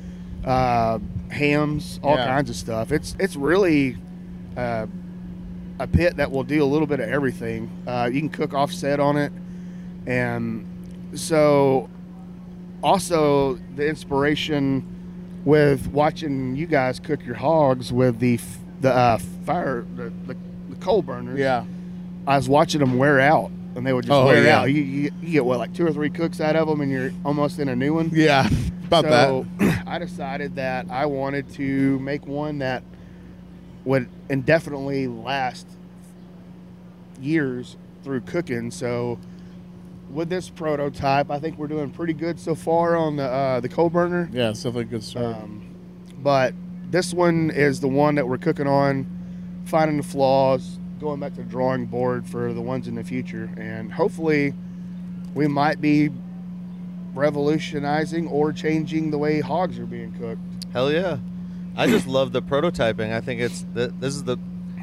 uh, 0.44 0.98
hams, 1.30 2.00
all 2.02 2.16
Yeah. 2.16 2.26
kinds 2.26 2.50
of 2.50 2.56
stuff. 2.56 2.92
It's 2.92 3.16
it's 3.20 3.36
really 3.36 3.98
uh, 4.58 4.88
a 5.78 5.86
pit 5.86 6.18
that 6.18 6.32
will 6.32 6.44
do 6.44 6.64
a 6.64 6.66
little 6.66 6.88
bit 6.88 7.00
of 7.02 7.08
everything. 7.08 7.70
Uh, 7.86 8.10
you 8.12 8.20
can 8.20 8.30
cook 8.30 8.56
offset 8.56 9.00
on 9.00 9.16
it, 9.16 9.32
and 10.08 10.66
so 11.14 11.88
also 12.86 13.56
the 13.76 13.88
inspiration 13.88 14.86
with 15.44 15.88
watching 15.88 16.56
you 16.56 16.68
guys 16.68 17.00
cook 17.00 17.26
your 17.26 17.36
hogs 17.36 17.92
with 17.92 18.20
the 18.20 18.40
the 18.82 18.94
uh, 18.94 19.18
fire 19.46 19.86
the, 19.96 20.12
the, 20.28 20.38
the 20.70 20.76
coal 20.80 21.02
burners. 21.02 21.40
Yeah. 21.40 21.66
I 22.28 22.38
was 22.38 22.48
watching 22.50 22.80
them 22.80 22.98
wear 22.98 23.20
out, 23.20 23.52
and 23.76 23.86
they 23.86 23.94
would 23.94 24.06
just 24.06 24.14
Oh, 24.14 24.26
wear 24.26 24.44
yeah. 24.44 24.62
out. 24.62 24.72
You, 24.72 24.82
you, 24.82 25.12
you 25.22 25.32
get 25.32 25.46
what 25.46 25.60
like 25.60 25.74
two 25.74 25.86
or 25.86 25.92
three 25.94 26.10
cooks 26.10 26.40
out 26.42 26.56
of 26.56 26.68
them, 26.68 26.82
and 26.82 26.92
you're 26.92 27.12
almost 27.24 27.60
in 27.60 27.70
a 27.70 27.76
new 27.76 27.94
one. 27.94 28.10
Yeah. 28.14 28.48
About 28.88 29.06
so 29.06 29.46
I 29.88 29.98
decided 30.00 30.56
that 30.56 30.88
I 30.92 31.06
wanted 31.08 31.50
to 31.54 32.00
make 32.00 32.26
one 32.28 32.60
that 32.60 32.84
would 33.84 34.10
indefinitely 34.30 35.08
last 35.08 35.68
years 37.20 37.78
through 38.04 38.22
cooking. 38.22 38.72
So 38.72 39.20
with 40.16 40.30
this 40.30 40.50
prototype, 40.50 41.30
I 41.30 41.40
think 41.40 41.58
we're 41.58 41.68
doing 41.68 41.92
pretty 41.92 42.14
good 42.14 42.40
so 42.40 42.56
far 42.56 42.96
on 42.96 43.18
the 43.18 43.26
uh, 43.26 43.60
the 43.60 43.70
coal 43.70 43.90
burner. 43.90 44.30
Yeah, 44.32 44.50
it's 44.52 44.64
definitely 44.64 44.84
a 44.84 44.86
good 44.86 45.04
start. 45.04 45.36
Um, 45.36 45.76
but 46.20 46.54
this 46.90 47.14
one 47.14 47.52
is 47.52 47.82
the 47.82 47.88
one 47.88 48.16
that 48.16 48.28
we're 48.28 48.38
cooking 48.38 48.68
on, 48.68 49.06
finding 49.66 49.98
the 49.98 50.04
flaws, 50.04 50.80
going 51.00 51.20
back 51.20 51.34
to 51.36 51.44
the 51.44 51.50
drawing 51.50 51.86
board 51.86 52.26
for 52.26 52.54
the 52.54 52.62
ones 52.62 52.88
in 52.88 52.96
the 52.96 53.04
future, 53.04 53.50
and 53.58 53.92
hopefully, 53.92 54.54
we 55.34 55.48
might 55.48 55.82
be 55.82 56.10
revolutionizing 57.14 58.28
or 58.28 58.52
changing 58.52 59.12
the 59.12 59.18
way 59.18 59.40
hogs 59.42 59.80
are 59.80 59.86
being 59.86 60.12
cooked. 60.14 60.42
Hell 60.74 60.92
yeah! 60.92 61.18
I 61.76 61.88
just 61.88 62.08
love 62.18 62.32
the 62.32 62.42
prototyping. 62.42 63.12
I 63.14 63.22
think 63.22 63.42
it's 63.42 63.66
th- 63.76 63.92
this 64.00 64.16
is 64.16 64.24
the 64.24 64.38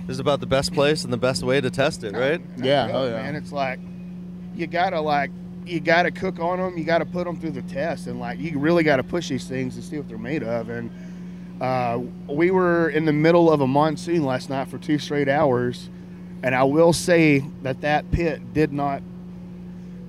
this 0.06 0.14
is 0.14 0.18
about 0.20 0.40
the 0.40 0.46
best 0.46 0.72
place 0.74 1.04
and 1.04 1.12
the 1.12 1.16
best 1.18 1.42
way 1.42 1.60
to 1.60 1.70
test 1.70 2.02
it, 2.04 2.12
right? 2.14 2.40
Yeah, 2.58 2.86
Really, 2.86 2.92
hell 2.92 3.06
yeah. 3.08 3.22
man. 3.22 3.36
It's 3.36 3.52
like 3.52 3.78
you 4.54 4.66
gotta 4.66 5.00
like 5.00 5.30
you 5.66 5.80
gotta 5.80 6.10
cook 6.10 6.38
on 6.40 6.58
them. 6.58 6.76
You 6.76 6.84
gotta 6.84 7.06
put 7.06 7.24
them 7.24 7.38
through 7.38 7.52
the 7.52 7.62
test, 7.62 8.06
and 8.06 8.18
like 8.18 8.38
you 8.38 8.58
really 8.58 8.82
gotta 8.82 9.02
push 9.02 9.28
these 9.28 9.46
things 9.46 9.76
to 9.76 9.82
see 9.82 9.96
what 9.96 10.08
they're 10.08 10.18
made 10.18 10.42
of. 10.42 10.68
And 10.68 10.90
uh, 11.60 12.00
we 12.28 12.50
were 12.50 12.88
in 12.90 13.04
the 13.04 13.12
middle 13.12 13.50
of 13.50 13.60
a 13.60 13.66
monsoon 13.66 14.24
last 14.24 14.50
night 14.50 14.68
for 14.68 14.78
two 14.78 14.98
straight 14.98 15.28
hours, 15.28 15.88
and 16.42 16.54
I 16.54 16.64
will 16.64 16.92
say 16.92 17.44
that 17.62 17.80
that 17.82 18.10
pit 18.10 18.52
did 18.52 18.72
not. 18.72 19.02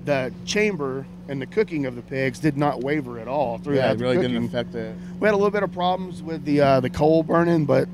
The 0.06 0.34
chamber 0.46 1.06
and 1.30 1.42
the 1.42 1.46
cooking 1.46 1.86
of 1.86 1.96
the 1.96 2.02
pigs 2.02 2.40
did 2.40 2.58
not 2.58 2.82
waver 2.84 3.20
at 3.20 3.28
all 3.30 3.58
through 3.58 3.76
that. 3.76 3.88
yeah, 3.88 3.94
it 3.94 4.00
really 4.00 4.16
cooking 4.18 4.34
didn't 4.34 4.48
affect 4.50 4.76
it. 4.76 4.94
we 5.20 5.26
had 5.26 5.34
a 5.34 5.38
little 5.38 5.50
bit 5.52 5.64
of 5.64 5.72
problems 5.72 6.22
with 6.22 6.44
the 6.44 6.60
uh, 6.60 6.80
the 6.82 6.90
coal 6.90 7.24
burning, 7.24 7.66
but 7.66 7.88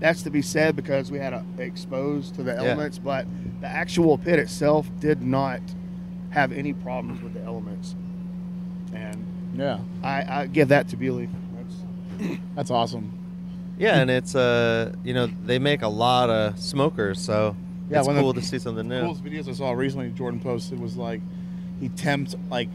that's 0.00 0.22
to 0.22 0.30
be 0.30 0.42
said 0.42 0.74
because 0.76 1.10
we 1.10 1.18
had 1.18 1.32
a, 1.32 1.44
exposed 1.58 2.34
to 2.36 2.42
the 2.42 2.52
Yeah. 2.52 2.58
elements. 2.64 2.98
But 2.98 3.26
the 3.60 3.66
actual 3.68 4.18
pit 4.18 4.38
itself 4.38 4.88
did 5.00 5.22
not 5.22 5.60
have 6.30 6.52
any 6.52 6.72
problems 6.72 7.22
with 7.22 7.34
the 7.34 7.42
elements, 7.42 7.94
and 8.94 9.24
Yeah, 9.56 9.78
I, 10.02 10.42
I 10.42 10.46
give 10.46 10.68
that 10.68 10.88
to 10.88 10.96
Bewley. 10.96 11.28
That's, 12.18 12.38
that's 12.54 12.70
awesome. 12.70 13.12
Yeah, 13.78 14.00
and 14.00 14.10
it's 14.10 14.34
uh 14.34 14.92
you 15.04 15.14
know 15.14 15.26
they 15.44 15.58
make 15.58 15.82
a 15.82 15.88
lot 15.88 16.30
of 16.30 16.58
smokers, 16.58 17.20
so 17.20 17.56
Yeah, 17.90 17.98
it's 17.98 18.06
one 18.06 18.16
of 18.16 18.22
cool 18.22 18.32
the 18.32 18.40
to 18.42 18.46
see 18.46 18.58
something 18.58 18.86
new. 18.88 19.00
coolest 19.00 19.24
videos 19.24 19.48
I 19.48 19.52
saw 19.52 19.72
recently 19.72 20.10
Jordan 20.10 20.38
posted 20.40 20.78
was 20.78 20.96
like 20.96 21.20
he 21.80 21.88
temped 21.88 22.36
like 22.50 22.68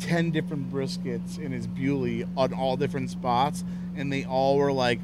10 0.00 0.30
different 0.32 0.70
briskets 0.72 1.38
in 1.38 1.50
his 1.52 1.66
Bewley 1.66 2.24
on 2.36 2.52
all 2.52 2.76
different 2.76 3.08
spots 3.10 3.64
and 3.96 4.12
they 4.12 4.24
all 4.24 4.56
were 4.58 4.72
like 4.72 5.00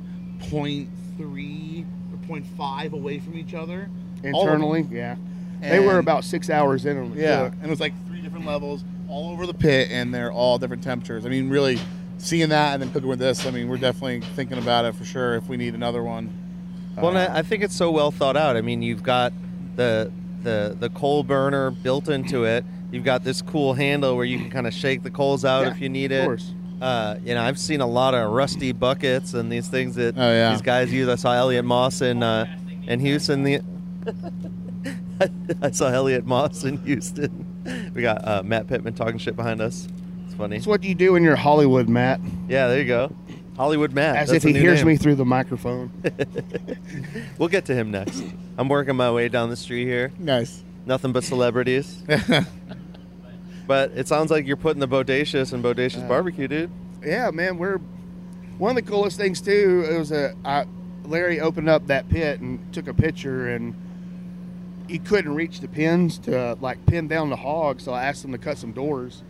0.3 1.18 1.85
or 2.12 2.37
0.5 2.40 2.92
away 2.92 3.18
from 3.18 3.37
each 3.37 3.55
other 3.55 3.88
All 4.33 4.42
of 4.42 4.46
them. 4.46 4.62
internally, 4.62 4.88
yeah, 4.90 5.16
they 5.61 5.81
were 5.81 5.98
about 5.98 6.24
six 6.24 6.50
hours 6.50 6.85
in 6.87 6.96
on 6.98 7.14
the 7.14 7.20
yeah 7.20 7.44
cook. 7.44 7.53
and 7.55 7.64
it 7.64 7.70
was 7.70 7.81
like 7.81 7.92
three 8.07 8.20
different 8.20 8.46
levels 8.46 8.85
all 9.09 9.31
over 9.33 9.46
the 9.46 9.55
pit 9.55 9.88
and 9.90 10.12
they're 10.14 10.33
all 10.33 10.59
different 10.59 10.83
temperatures 10.83 11.24
I 11.27 11.29
mean 11.29 11.48
really 11.50 11.79
seeing 12.18 12.48
that 12.50 12.72
and 12.74 12.83
then 12.83 12.90
cooking 12.92 13.09
with 13.09 13.18
this 13.18 13.46
I 13.46 13.50
mean 13.50 13.68
we're 13.68 13.77
definitely 13.77 14.20
thinking 14.35 14.59
about 14.59 14.85
it 14.85 14.94
for 14.94 15.05
sure 15.05 15.35
if 15.37 15.48
we 15.48 15.57
need 15.57 15.74
another 15.74 16.03
one 16.03 16.31
Well, 16.96 17.09
and 17.09 17.18
Uh, 17.18 17.33
I 17.33 17.38
I 17.38 17.42
think 17.42 17.62
it's 17.62 17.77
so 17.77 17.90
well 17.90 18.11
thought 18.11 18.37
out. 18.37 18.57
I 18.57 18.61
mean, 18.62 18.81
you've 18.83 19.03
got 19.03 19.33
the 19.77 20.11
the 20.42 20.77
the 20.79 20.88
coal 20.90 21.22
burner 21.24 21.70
built 21.70 22.09
into 22.09 22.44
it. 22.44 22.64
You've 22.92 23.03
got 23.05 23.24
this 23.24 23.42
cool 23.42 23.74
handle 23.74 24.14
where 24.16 24.24
you 24.24 24.38
can 24.38 24.48
kind 24.50 24.66
of 24.68 24.72
shake 24.74 25.03
the 25.03 25.11
coals 25.11 25.44
out 25.44 25.62
Yeah, 25.64 25.70
if 25.72 25.81
you 25.81 25.88
need 25.88 26.12
of 26.12 26.18
it. 26.18 26.24
course. 26.27 26.53
Uh, 26.85 27.18
you 27.25 27.35
know, 27.35 27.42
I've 27.42 27.59
seen 27.59 27.81
a 27.81 27.87
lot 27.87 28.12
of 28.14 28.31
rusty 28.31 28.73
buckets 28.73 29.33
and 29.33 29.51
these 29.51 29.68
things 29.68 29.94
that 29.94 30.16
Oh, 30.18 30.31
yeah. 30.31 30.51
these 30.53 30.61
guys 30.62 30.92
use. 30.92 31.09
I 31.09 31.14
saw 31.14 31.33
Elliott 31.33 31.64
Moss 31.64 32.03
in 32.03 32.23
uh, 32.23 32.44
in 32.87 33.01
Houston. 33.01 33.42
The 33.42 33.61
I 35.62 35.70
saw 35.70 35.88
Elliott 35.88 36.27
Moss 36.27 36.64
in 36.64 36.77
Houston. 36.85 37.92
We 37.94 38.03
got 38.03 38.27
uh, 38.29 38.42
Matt 38.42 38.66
Pittman 38.66 38.92
talking 38.94 39.16
shit 39.18 39.35
behind 39.37 39.62
us. 39.62 39.88
It's 40.27 40.35
funny. 40.35 40.57
That's 40.59 40.66
what 40.66 40.85
you 40.85 40.94
do 40.94 41.16
in 41.16 41.23
you're 41.23 41.37
Hollywood, 41.37 41.88
Matt. 41.88 42.20
Yeah, 42.49 42.68
there 42.68 42.79
you 42.81 42.85
go. 42.87 43.11
Hollywood 43.57 43.92
Matt. 43.92 44.16
As 44.16 44.29
That's 44.29 44.44
if 44.44 44.55
he 44.55 44.61
hears 44.61 44.81
name. 44.81 44.88
me 44.88 44.97
through 44.97 45.14
the 45.14 45.25
microphone. 45.25 45.90
We'll 47.38 47.49
get 47.49 47.64
to 47.66 47.75
him 47.75 47.90
next. 47.90 48.23
I'm 48.59 48.68
working 48.68 48.94
my 48.97 49.11
way 49.11 49.29
down 49.29 49.49
the 49.51 49.57
street 49.57 49.87
here. 49.87 50.12
nice 50.18 50.62
Nothing 50.87 51.12
but 51.12 51.25
celebrities. 51.25 52.03
But 53.66 53.92
it 53.92 54.07
sounds 54.09 54.31
like 54.31 54.46
you're 54.46 54.57
putting 54.57 54.81
the 54.81 54.88
bodacious 54.88 55.53
and 55.53 55.64
bodacious 55.64 56.05
Uh, 56.05 56.09
barbecue, 56.09 56.48
dude. 56.48 56.70
yeah, 57.05 57.31
man, 57.31 57.57
we're 57.59 57.79
one 58.59 58.77
of 58.77 58.85
the 58.85 58.90
coolest 58.90 59.16
things 59.16 59.40
too. 59.40 59.87
It 59.90 59.98
was 59.98 60.12
a 60.12 60.35
I, 60.44 60.64
Larry 61.05 61.40
opened 61.40 61.68
up 61.68 61.87
that 61.88 62.09
pit 62.09 62.40
and 62.40 62.72
took 62.72 62.88
a 62.88 62.94
picture, 62.94 63.48
and 63.48 63.74
he 64.88 64.98
couldn't 64.98 65.35
reach 65.35 65.61
the 65.61 65.68
pins 65.68 66.18
to 66.18 66.57
like 66.61 66.85
pin 66.87 67.09
down 67.09 67.31
the 67.31 67.37
hog. 67.37 67.81
So 67.81 67.92
I 67.92 68.05
asked 68.05 68.24
him 68.24 68.33
to 68.33 68.38
cut 68.38 68.59
some 68.59 68.72
doors. 68.72 69.22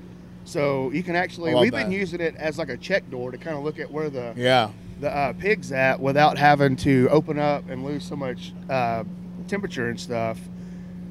So 0.45 0.91
you 0.91 1.03
can 1.03 1.17
actually 1.17 1.55
we've 1.55 1.73
been 1.73 1.93
using 1.93 2.21
it 2.21 2.35
as 2.37 2.59
like 2.59 2.69
a 2.69 2.77
check 2.77 3.09
door 3.11 3.31
to 3.31 3.39
kind 3.39 3.57
of 3.57 3.65
look 3.65 3.79
at 3.79 3.91
where 3.91 4.11
the 4.11 4.35
yeah 4.37 4.71
the 5.01 5.11
uh, 5.15 5.33
pigs 5.33 5.73
at 5.73 6.01
without 6.01 6.37
having 6.39 6.77
to 6.77 7.09
open 7.11 7.39
up 7.39 7.69
and 7.71 7.85
lose 7.85 8.05
so 8.05 8.15
much 8.15 8.53
uh, 8.69 9.05
temperature 9.49 9.89
and 9.89 9.99
stuff. 9.99 10.39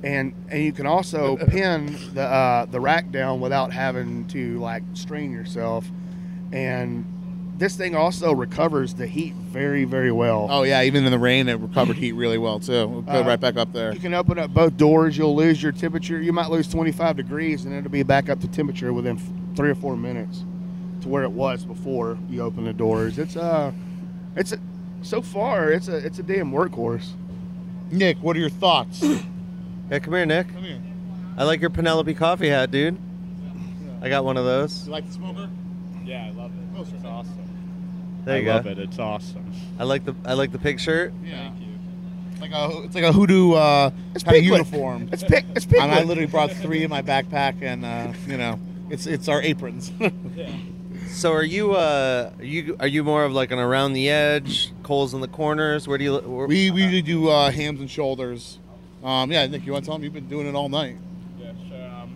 And 0.04 0.34
and 0.50 0.62
you 0.64 0.74
can 0.74 0.86
also 0.86 1.38
pin 1.48 1.98
the 2.14 2.24
uh, 2.24 2.66
the 2.66 2.80
rack 2.80 3.12
down 3.12 3.40
without 3.40 3.72
having 3.72 4.28
to 4.30 4.60
like 4.60 4.84
strain 4.94 5.32
yourself. 5.32 5.90
And 6.52 7.06
this 7.58 7.76
thing 7.78 7.96
also 7.96 8.34
recovers 8.34 8.96
the 8.96 9.08
heat 9.08 9.34
very 9.36 9.86
very 9.86 10.12
well. 10.12 10.48
Oh 10.50 10.64
yeah, 10.64 10.82
even 10.84 11.06
in 11.06 11.12
the 11.12 11.20
rain, 11.20 11.48
it 11.48 11.54
recovered 11.60 11.96
heat 11.96 12.14
really 12.14 12.38
well 12.38 12.60
too. 12.60 12.88
We'll 12.88 13.04
put 13.04 13.22
Uh, 13.22 13.24
right 13.24 13.40
back 13.40 13.56
up 13.56 13.72
there. 13.72 13.94
You 13.94 14.00
can 14.00 14.14
open 14.14 14.38
up 14.40 14.54
both 14.54 14.76
doors. 14.76 15.18
You'll 15.18 15.36
lose 15.36 15.64
your 15.64 15.72
temperature. 15.72 16.20
You 16.22 16.34
might 16.34 16.50
lose 16.50 16.68
25 16.68 17.16
degrees, 17.16 17.64
and 17.66 17.74
it'll 17.74 17.90
be 17.92 18.04
back 18.04 18.30
up 18.30 18.42
to 18.42 18.48
temperature 18.48 18.92
within 18.92 19.18
three 19.56 19.70
or 19.70 19.76
four 19.76 19.96
minutes 19.96 20.44
to 21.02 21.08
where 21.10 21.24
it 21.24 21.32
was 21.32 21.64
before 21.66 22.18
you 22.30 22.42
open 22.42 22.66
the 22.66 22.74
doors. 22.74 23.18
It's 23.20 23.38
uh, 23.38 23.72
it's 24.36 24.52
a, 24.52 24.60
so 25.02 25.22
far 25.22 25.72
it's 25.72 25.88
a 25.88 25.96
it's 25.98 26.20
a 26.20 26.24
damn 26.24 26.52
workhorse. 26.52 27.12
Nick, 27.92 28.18
what 28.18 28.36
are 28.36 28.40
your 28.40 28.50
thoughts? 28.50 29.06
Yeah, 29.90 30.00
come 30.00 30.14
here, 30.14 30.26
Nick. 30.26 30.54
Come 30.54 30.64
here. 30.64 30.82
I 31.38 31.44
like 31.44 31.62
your 31.62 31.70
Penelope 31.70 32.14
coffee 32.14 32.50
hat, 32.50 32.72
dude. 32.72 32.98
I 34.02 34.10
got 34.10 34.26
one 34.26 34.38
of 34.38 34.46
those. 34.46 34.86
You 34.86 34.92
like 34.92 35.08
the 35.08 35.14
smoker? 35.14 35.50
Yeah, 36.04 36.26
I 36.26 36.32
love 36.32 36.52
it. 36.52 36.96
It's 36.96 37.06
awesome. 37.06 38.22
There 38.26 38.38
you 38.38 38.44
I 38.44 38.46
go. 38.46 38.56
love 38.56 38.68
it. 38.68 38.80
It's 38.80 39.00
awesome. 39.00 39.52
I 39.80 39.84
like 39.84 40.06
the 40.06 40.16
I 40.26 40.34
like 40.34 40.52
the 40.52 40.60
pig 40.60 40.80
shirt. 40.80 41.14
Yeah. 41.24 41.50
Thank 41.50 41.62
you. 41.62 41.68
It's 42.32 42.42
like 42.42 42.52
a 42.52 42.84
it's 42.84 42.96
like 42.96 43.04
a 43.04 43.12
hoodoo 43.14 43.54
uh, 43.54 43.92
It's 44.14 44.24
kind 44.24 44.38
of 44.38 44.44
uniform. 44.44 45.10
It's 45.12 45.24
pick. 45.24 45.46
It's 45.56 45.66
And 45.66 45.92
I 45.92 46.04
literally 46.04 46.30
brought 46.30 46.52
three 46.52 46.84
in 46.84 46.90
my 46.90 47.02
backpack, 47.02 47.62
and 47.62 47.86
uh, 47.86 48.14
you 48.28 48.38
know, 48.38 48.60
it's 48.90 49.06
it's 49.06 49.28
our 49.28 49.42
aprons. 49.42 49.92
yeah. 50.36 50.52
So 51.10 51.32
are 51.32 51.44
you 51.44 51.74
uh 51.74 52.32
are 52.40 52.44
you 52.44 52.76
are 52.80 52.88
you 52.88 53.04
more 53.04 53.24
of 53.24 53.32
like 53.34 53.52
an 53.52 53.60
around 53.60 53.94
the 53.94 54.10
edge, 54.10 54.72
coals 54.84 55.14
in 55.14 55.22
the 55.22 55.28
corners? 55.28 55.88
Where 55.88 55.98
do 55.98 56.04
you 56.04 56.18
where, 56.18 56.48
we 56.48 56.72
we 56.72 56.82
usually 56.84 57.02
do 57.02 57.30
uh, 57.30 57.52
hams 57.52 57.80
and 57.80 57.90
shoulders. 57.90 58.60
Um, 59.04 59.32
yeah, 59.32 59.46
Nick, 59.48 59.66
you 59.66 59.74
want 59.74 59.84
to 59.84 59.88
tell 59.90 59.96
them 59.98 60.04
you've 60.04 60.14
been 60.14 60.30
doing 60.30 60.48
it 60.48 60.56
all 60.56 60.70
night? 60.70 60.98
Yeah, 61.40 61.52
sure. 61.68 61.84
Um, 62.02 62.16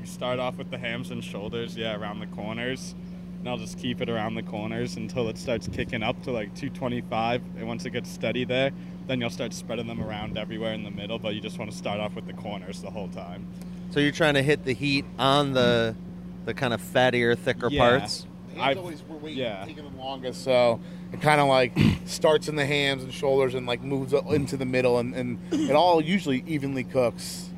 you 0.00 0.06
start 0.06 0.38
off 0.38 0.56
with 0.56 0.70
the 0.70 0.78
hams 0.78 1.10
and 1.10 1.22
shoulders, 1.22 1.76
yeah, 1.76 1.94
around 1.96 2.20
the 2.20 2.26
corners. 2.26 2.94
And 3.38 3.48
I'll 3.48 3.58
just 3.58 3.78
keep 3.78 4.00
it 4.00 4.08
around 4.08 4.34
the 4.34 4.42
corners 4.42 4.96
until 4.96 5.28
it 5.28 5.36
starts 5.38 5.68
kicking 5.68 6.02
up 6.02 6.20
to 6.24 6.30
like 6.32 6.48
225. 6.54 7.42
And 7.58 7.68
once 7.68 7.84
it 7.84 7.90
gets 7.90 8.10
steady 8.10 8.44
there, 8.44 8.70
then 9.06 9.20
you'll 9.20 9.30
start 9.30 9.52
spreading 9.52 9.86
them 9.86 10.02
around 10.02 10.36
everywhere 10.38 10.72
in 10.72 10.82
the 10.82 10.90
middle. 10.90 11.18
But 11.18 11.34
you 11.34 11.40
just 11.40 11.58
want 11.58 11.70
to 11.70 11.76
start 11.76 12.00
off 12.00 12.14
with 12.14 12.26
the 12.26 12.32
corners 12.32 12.80
the 12.82 12.90
whole 12.90 13.08
time. 13.08 13.46
so 13.90 14.00
you're 14.00 14.10
trying 14.12 14.34
to 14.34 14.42
hit 14.42 14.64
the 14.64 14.72
heat 14.74 15.04
on 15.18 15.52
the 15.52 15.94
the 16.46 16.52
kind 16.54 16.74
of 16.74 16.80
fattier, 16.82 17.38
thicker 17.38 17.68
Yeah. 17.70 17.98
parts. 17.98 18.26
Hams 18.54 18.66
I've- 18.70 18.80
always 18.80 19.02
were 19.08 19.16
waiting, 19.16 19.38
yeah. 19.40 19.64
taking 19.64 19.84
the 19.84 19.98
longest, 20.02 20.42
so 20.44 20.80
it 21.12 21.20
kind 21.20 21.40
of 21.40 21.48
like 21.48 21.76
starts 22.06 22.48
in 22.48 22.56
the 22.56 22.66
hams 22.66 23.02
and 23.04 23.12
shoulders 23.12 23.54
and 23.54 23.66
like 23.66 23.82
moves 23.82 24.12
into 24.12 24.56
the 24.56 24.64
middle, 24.64 24.98
and, 24.98 25.14
and 25.14 25.38
it 25.52 25.72
all 25.72 26.00
usually 26.00 26.42
evenly 26.46 26.84
cooks. 26.84 27.50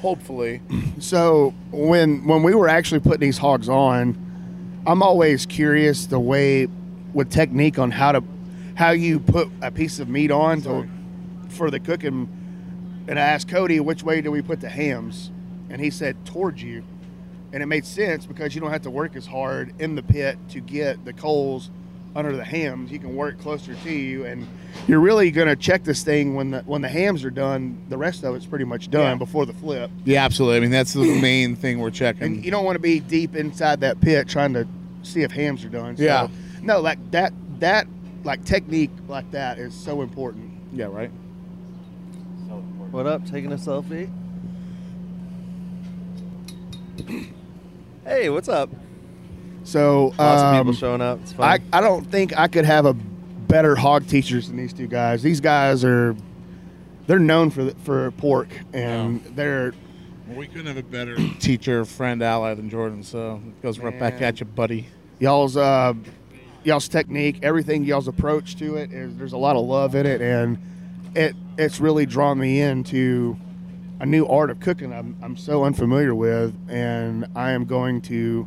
Hopefully, 0.00 0.60
So 0.98 1.54
when 1.70 2.26
when 2.26 2.42
we 2.42 2.54
were 2.54 2.68
actually 2.68 3.00
putting 3.00 3.20
these 3.20 3.38
hogs 3.38 3.68
on, 3.68 4.16
I'm 4.86 5.02
always 5.02 5.46
curious 5.46 6.06
the 6.06 6.18
way 6.18 6.66
with 7.14 7.30
technique 7.30 7.78
on 7.78 7.90
how 7.90 8.12
to 8.12 8.24
how 8.74 8.90
you 8.90 9.20
put 9.20 9.48
a 9.60 9.70
piece 9.70 9.98
of 10.00 10.08
meat 10.08 10.30
on 10.30 10.62
to 10.62 10.88
for 11.48 11.70
the 11.70 11.78
cooking. 11.78 12.28
And 13.08 13.18
I 13.18 13.22
asked 13.22 13.48
Cody 13.48 13.78
which 13.80 14.02
way 14.02 14.20
do 14.22 14.30
we 14.30 14.42
put 14.42 14.60
the 14.60 14.68
hams, 14.68 15.30
and 15.70 15.80
he 15.80 15.90
said 15.90 16.24
towards 16.24 16.62
you, 16.62 16.82
and 17.52 17.62
it 17.62 17.66
made 17.66 17.84
sense 17.84 18.26
because 18.26 18.54
you 18.54 18.60
don't 18.60 18.70
have 18.70 18.82
to 18.82 18.90
work 18.90 19.14
as 19.16 19.26
hard 19.26 19.74
in 19.80 19.94
the 19.94 20.02
pit 20.02 20.38
to 20.50 20.60
get 20.60 21.04
the 21.04 21.12
coals 21.12 21.70
under 22.14 22.36
the 22.36 22.44
hams. 22.44 22.90
You 22.92 22.98
can 22.98 23.16
work 23.16 23.40
closer 23.40 23.74
to 23.74 23.90
you, 23.92 24.24
and 24.26 24.46
you're 24.86 25.00
really 25.00 25.30
going 25.30 25.48
to 25.48 25.56
check 25.56 25.82
this 25.84 26.02
thing 26.02 26.34
when 26.34 26.50
the 26.50 26.60
when 26.62 26.82
the 26.82 26.88
hams 26.88 27.24
are 27.24 27.30
done. 27.30 27.82
The 27.88 27.96
rest 27.96 28.22
of 28.24 28.34
it's 28.34 28.44
pretty 28.46 28.64
much 28.66 28.90
done 28.90 29.12
Yeah. 29.12 29.14
before 29.16 29.46
the 29.46 29.54
flip. 29.54 29.90
yeah, 30.04 30.24
absolutely. 30.24 30.58
I 30.58 30.60
mean, 30.60 30.70
that's 30.70 30.92
the 30.92 31.20
main 31.22 31.56
thing 31.56 31.78
we're 31.78 31.90
checking. 31.90 32.22
And 32.24 32.44
you 32.44 32.50
don't 32.50 32.64
want 32.64 32.76
to 32.76 32.80
be 32.82 33.00
deep 33.00 33.34
inside 33.34 33.80
that 33.80 34.00
pit 34.00 34.28
trying 34.28 34.52
to 34.54 34.66
see 35.02 35.22
if 35.22 35.30
hams 35.32 35.64
are 35.64 35.68
done. 35.70 35.96
So, 35.96 36.02
Yeah. 36.02 36.28
No, 36.62 36.80
like 36.80 36.98
that 37.12 37.32
that 37.60 37.86
like 38.24 38.44
technique 38.44 38.90
like 39.08 39.30
that 39.32 39.58
is 39.58 39.74
so 39.74 40.02
important. 40.02 40.50
yeah, 40.72 40.86
right. 40.86 41.10
What 42.90 43.06
up? 43.06 43.24
Taking 43.24 43.52
a 43.52 43.56
selfie? 43.56 44.10
hey, 48.04 48.30
what's 48.30 48.48
up? 48.48 48.70
So 49.64 50.12
Lots 50.18 50.42
of 50.42 50.54
um, 50.54 50.60
people 50.60 50.72
showing 50.72 51.00
up. 51.00 51.20
It's 51.20 51.32
I, 51.38 51.58
fun. 51.58 51.68
I 51.72 51.80
don't 51.80 52.04
think 52.04 52.36
I 52.38 52.48
could 52.48 52.64
have 52.64 52.86
a 52.86 52.94
better 52.94 53.76
hog 53.76 54.06
teachers 54.06 54.48
than 54.48 54.56
these 54.56 54.72
two 54.72 54.86
guys. 54.86 55.22
These 55.22 55.40
guys 55.40 55.84
are 55.84 56.16
they're 57.06 57.18
known 57.18 57.50
for 57.50 57.64
the, 57.64 57.74
for 57.84 58.10
pork 58.12 58.48
and 58.72 59.22
they're 59.36 59.72
Well, 60.26 60.38
we 60.38 60.46
couldn't 60.46 60.66
have 60.66 60.76
a 60.76 60.82
better 60.82 61.16
teacher, 61.38 61.84
friend, 61.84 62.22
ally 62.22 62.54
than 62.54 62.70
Jordan. 62.70 63.02
So 63.02 63.40
it 63.46 63.62
goes 63.62 63.78
right 63.78 63.98
back 63.98 64.20
at 64.22 64.40
you, 64.40 64.46
buddy. 64.46 64.88
y'all's 65.18 65.56
uh 65.56 65.94
y'all's 66.64 66.88
technique, 66.88 67.38
everything 67.42 67.84
y'all's 67.84 68.08
approach 68.08 68.56
to 68.56 68.76
it 68.76 68.92
is 68.92 69.16
there's 69.16 69.32
a 69.32 69.38
lot 69.38 69.56
of 69.56 69.64
love 69.64 69.94
in 69.94 70.06
it 70.06 70.20
and 70.20 70.58
it 71.14 71.36
it's 71.58 71.78
really 71.80 72.06
drawn 72.06 72.38
me 72.38 72.60
into 72.60 73.36
a 74.02 74.06
new 74.06 74.26
art 74.26 74.50
of 74.50 74.58
cooking 74.58 74.92
I'm, 74.92 75.16
I'm 75.22 75.36
so 75.36 75.62
unfamiliar 75.64 76.12
with 76.14 76.52
and 76.68 77.24
I 77.36 77.52
am 77.52 77.64
going 77.64 78.00
to 78.02 78.46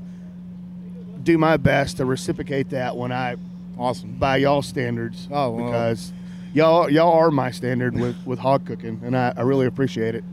do 1.23 1.37
my 1.37 1.55
best 1.57 1.97
to 1.97 2.05
reciprocate 2.05 2.69
that 2.71 2.95
when 2.97 3.11
I 3.11 3.37
Awesome. 3.77 4.15
by 4.15 4.37
y'all 4.37 4.61
standards 4.61 5.27
Oh, 5.31 5.51
well. 5.51 5.65
because 5.65 6.13
y'all 6.53 6.89
y'all 6.89 7.13
are 7.13 7.31
my 7.31 7.51
standard 7.51 7.97
with, 7.97 8.15
with 8.25 8.39
hog 8.39 8.65
cooking 8.65 8.99
and 9.03 9.17
I, 9.17 9.33
I 9.35 9.41
really 9.41 9.65
appreciate 9.65 10.13
it 10.15 10.23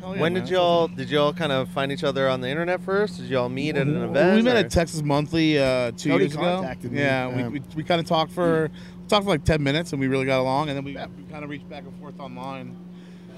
Hell 0.00 0.16
yeah, 0.16 0.20
when 0.22 0.32
man. 0.34 0.42
did 0.42 0.50
y'all 0.50 0.88
did 0.88 1.10
y'all 1.10 1.32
kind 1.32 1.52
of 1.52 1.68
find 1.68 1.92
each 1.92 2.02
other 2.04 2.28
on 2.28 2.40
the 2.40 2.48
internet 2.48 2.80
first? 2.82 3.18
Did 3.18 3.26
y'all 3.30 3.48
meet 3.48 3.76
at 3.76 3.86
an 3.86 4.02
event? 4.02 4.36
We 4.36 4.42
met 4.42 4.56
or- 4.56 4.58
at 4.58 4.70
Texas 4.70 5.00
Monthly 5.02 5.58
uh, 5.60 5.92
two 5.96 6.10
Cody 6.10 6.24
years 6.24 6.34
ago. 6.34 6.60
me, 6.62 6.98
Yeah, 6.98 7.28
yeah. 7.28 7.46
we, 7.48 7.60
we, 7.60 7.64
we 7.76 7.84
kind 7.84 8.00
of 8.00 8.06
talked 8.08 8.32
for 8.32 8.68
talked 9.06 9.22
for 9.24 9.30
like 9.30 9.44
ten 9.44 9.62
minutes, 9.62 9.92
and 9.92 10.00
we 10.00 10.08
really 10.08 10.26
got 10.26 10.40
along. 10.40 10.70
And 10.70 10.76
then 10.76 10.82
we, 10.84 10.92
we 10.96 11.22
kind 11.30 11.44
of 11.44 11.50
reached 11.50 11.68
back 11.70 11.84
and 11.84 11.96
forth 12.00 12.18
online. 12.18 12.76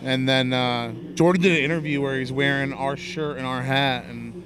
And 0.02 0.28
then 0.28 0.52
uh, 0.52 0.92
Jordan 1.14 1.42
did 1.42 1.52
an 1.52 1.64
interview 1.64 2.00
where 2.00 2.18
he's 2.18 2.32
wearing 2.32 2.72
our 2.72 2.96
shirt 2.96 3.38
and 3.38 3.46
our 3.46 3.62
hat, 3.62 4.04
and 4.04 4.42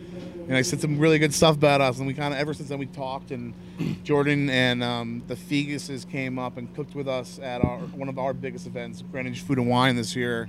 and 0.49 0.57
I 0.57 0.63
said 0.63 0.81
some 0.81 0.99
really 0.99 1.19
good 1.19 1.35
stuff 1.35 1.57
about 1.57 1.83
us. 1.83 1.99
And 1.99 2.07
we 2.07 2.15
kind 2.15 2.33
of 2.33 2.41
ever 2.41 2.55
since 2.55 2.71
then 2.71 2.79
we 2.79 2.87
talked. 2.87 3.31
And 3.31 3.55
Jordan 4.03 4.49
and 4.49 4.83
um, 4.83 5.23
the 5.27 5.35
Feguses 5.35 6.09
came 6.09 6.39
up 6.39 6.57
and 6.57 6.75
cooked 6.75 6.95
with 6.95 7.07
us 7.07 7.39
at 7.39 7.63
our 7.63 7.79
one 7.79 8.09
of 8.09 8.19
our 8.19 8.33
biggest 8.33 8.67
events, 8.67 9.03
Greenwich 9.13 9.41
Food 9.41 9.59
and 9.59 9.69
Wine 9.69 9.97
this 9.97 10.17
year. 10.17 10.49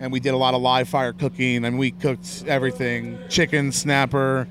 And 0.00 0.10
we 0.10 0.18
did 0.18 0.32
a 0.32 0.36
lot 0.36 0.54
of 0.54 0.62
live 0.62 0.88
fire 0.88 1.12
cooking, 1.12 1.64
and 1.64 1.78
we 1.78 1.90
cooked 1.90 2.44
everything: 2.46 3.18
chicken, 3.28 3.70
snapper, 3.70 4.48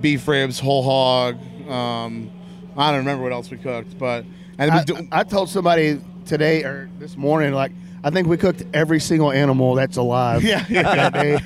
beef 0.00 0.26
ribs, 0.26 0.58
whole 0.58 0.82
hog. 0.82 1.36
Um, 1.68 2.30
I 2.76 2.90
don't 2.90 3.00
remember 3.00 3.22
what 3.22 3.32
else 3.32 3.50
we 3.50 3.56
cooked, 3.56 3.98
but 3.98 4.24
and 4.58 4.72
we 4.72 4.78
I, 4.78 4.84
do, 4.84 5.08
I 5.12 5.24
told 5.24 5.48
somebody 5.48 6.00
today 6.24 6.62
or 6.62 6.88
this 6.98 7.16
morning, 7.16 7.52
like 7.52 7.72
I 8.04 8.10
think 8.10 8.28
we 8.28 8.36
cooked 8.36 8.62
every 8.74 9.00
single 9.00 9.32
animal 9.32 9.74
that's 9.74 9.96
alive. 9.96 10.44
Yeah, 10.44 10.64
yeah. 10.68 11.08
that 11.08 11.12
day. 11.14 11.38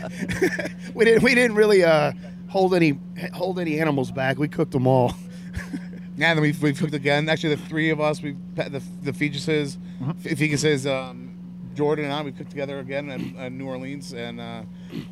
we 0.95 1.05
didn't. 1.05 1.23
We 1.23 1.35
didn't 1.37 1.57
really 1.57 1.85
uh, 1.85 2.13
hold 2.49 2.75
any 2.75 2.99
hold 3.33 3.61
any 3.61 3.79
animals 3.79 4.11
back. 4.11 4.39
We 4.39 4.49
cooked 4.49 4.73
them 4.73 4.89
all. 4.89 5.15
yeah, 6.17 6.31
and 6.31 6.39
then 6.39 6.41
we 6.41 6.53
we 6.61 6.73
cooked 6.73 6.95
again. 6.95 7.29
Actually, 7.29 7.55
the 7.55 7.63
three 7.63 7.91
of 7.91 8.01
us, 8.01 8.21
we 8.21 8.37
the 8.57 8.83
the 9.03 9.13
Feguses, 9.13 9.79
Feguses, 10.25 10.85
um, 10.91 11.31
Jordan 11.77 12.07
and 12.07 12.13
I, 12.13 12.23
we 12.23 12.33
cooked 12.33 12.51
together 12.51 12.81
again 12.81 13.09
in, 13.09 13.37
in 13.37 13.57
New 13.57 13.67
Orleans, 13.67 14.13
and 14.13 14.41
uh, 14.41 14.63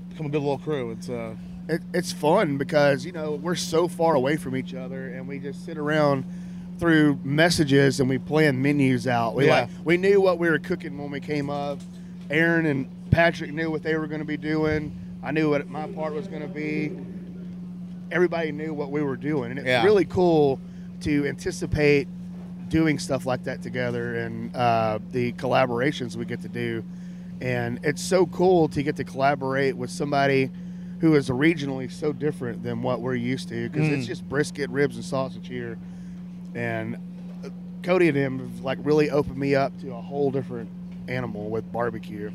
become 0.09 0.26
a 0.26 0.30
good 0.30 0.40
little 0.40 0.59
crew. 0.59 0.90
It's 0.90 1.09
uh, 1.09 1.37
It, 1.68 1.80
it's 1.94 2.11
fun 2.11 2.59
because 2.59 3.06
you 3.06 3.12
know 3.12 3.37
we're 3.37 3.54
so 3.54 3.87
far 3.87 4.16
away 4.16 4.37
from 4.37 4.56
each 4.56 4.74
other, 4.74 5.11
and 5.11 5.28
we 5.28 5.38
just 5.38 5.64
sit 5.64 5.78
around 5.78 6.24
through 6.78 7.18
messages 7.24 8.00
and 8.00 8.08
we 8.08 8.18
plan 8.18 8.60
menus 8.60 9.06
out. 9.06 9.34
We 9.34 9.46
Yeah. 9.46 9.60
like 9.60 9.68
we 9.84 9.96
knew 9.96 10.20
what 10.20 10.38
we 10.38 10.48
were 10.48 10.58
cooking 10.58 10.98
when 10.98 11.10
we 11.10 11.20
came 11.20 11.48
up. 11.50 11.80
Erin 12.30 12.66
and 12.66 12.86
Patrick 13.10 13.52
knew 13.52 13.70
what 13.70 13.82
they 13.82 13.96
were 13.96 14.06
going 14.06 14.20
to 14.20 14.26
be 14.26 14.36
doing. 14.36 14.92
I 15.22 15.30
knew 15.30 15.50
what 15.50 15.68
my 15.68 15.86
part 15.88 16.12
was 16.12 16.28
going 16.28 16.42
to 16.42 16.48
be. 16.48 16.92
Everybody 18.10 18.52
knew 18.52 18.72
what 18.72 18.90
we 18.92 19.02
were 19.02 19.16
doing, 19.16 19.50
and 19.50 19.58
it's 19.58 19.66
Yeah. 19.66 19.84
really 19.84 20.04
cool 20.04 20.60
to 21.00 21.26
anticipate 21.26 22.08
doing 22.68 22.98
stuff 22.98 23.26
like 23.26 23.44
that 23.44 23.62
together 23.62 24.16
and 24.16 24.54
uh, 24.54 24.98
the 25.12 25.32
collaborations 25.32 26.16
we 26.16 26.24
get 26.24 26.40
to 26.42 26.48
do. 26.48 26.82
And 27.40 27.78
it's 27.82 28.02
so 28.02 28.26
cool 28.26 28.68
to 28.68 28.82
get 28.82 28.96
to 28.96 29.04
collaborate 29.04 29.76
with 29.76 29.90
somebody 29.90 30.50
who 31.00 31.14
is 31.14 31.28
regionally 31.28 31.90
so 31.90 32.12
different 32.12 32.62
than 32.62 32.82
what 32.82 33.00
we're 33.02 33.14
used 33.14 33.48
to 33.50 33.68
because 33.68 33.88
it's 33.88 34.04
Mm. 34.04 34.08
just 34.08 34.28
brisket, 34.28 34.70
ribs, 34.70 34.96
and 34.96 35.04
sausage 35.04 35.46
here. 35.48 35.76
And 36.56 36.96
uh, 37.44 37.50
Cody 37.82 38.08
and 38.08 38.16
him 38.16 38.38
have 38.38 38.60
like 38.60 38.78
really 38.82 39.10
opened 39.10 39.36
me 39.36 39.54
up 39.54 39.78
to 39.82 39.92
a 39.94 40.00
whole 40.00 40.30
different 40.30 40.70
animal 41.06 41.50
with 41.50 41.70
barbecue. 41.70 42.30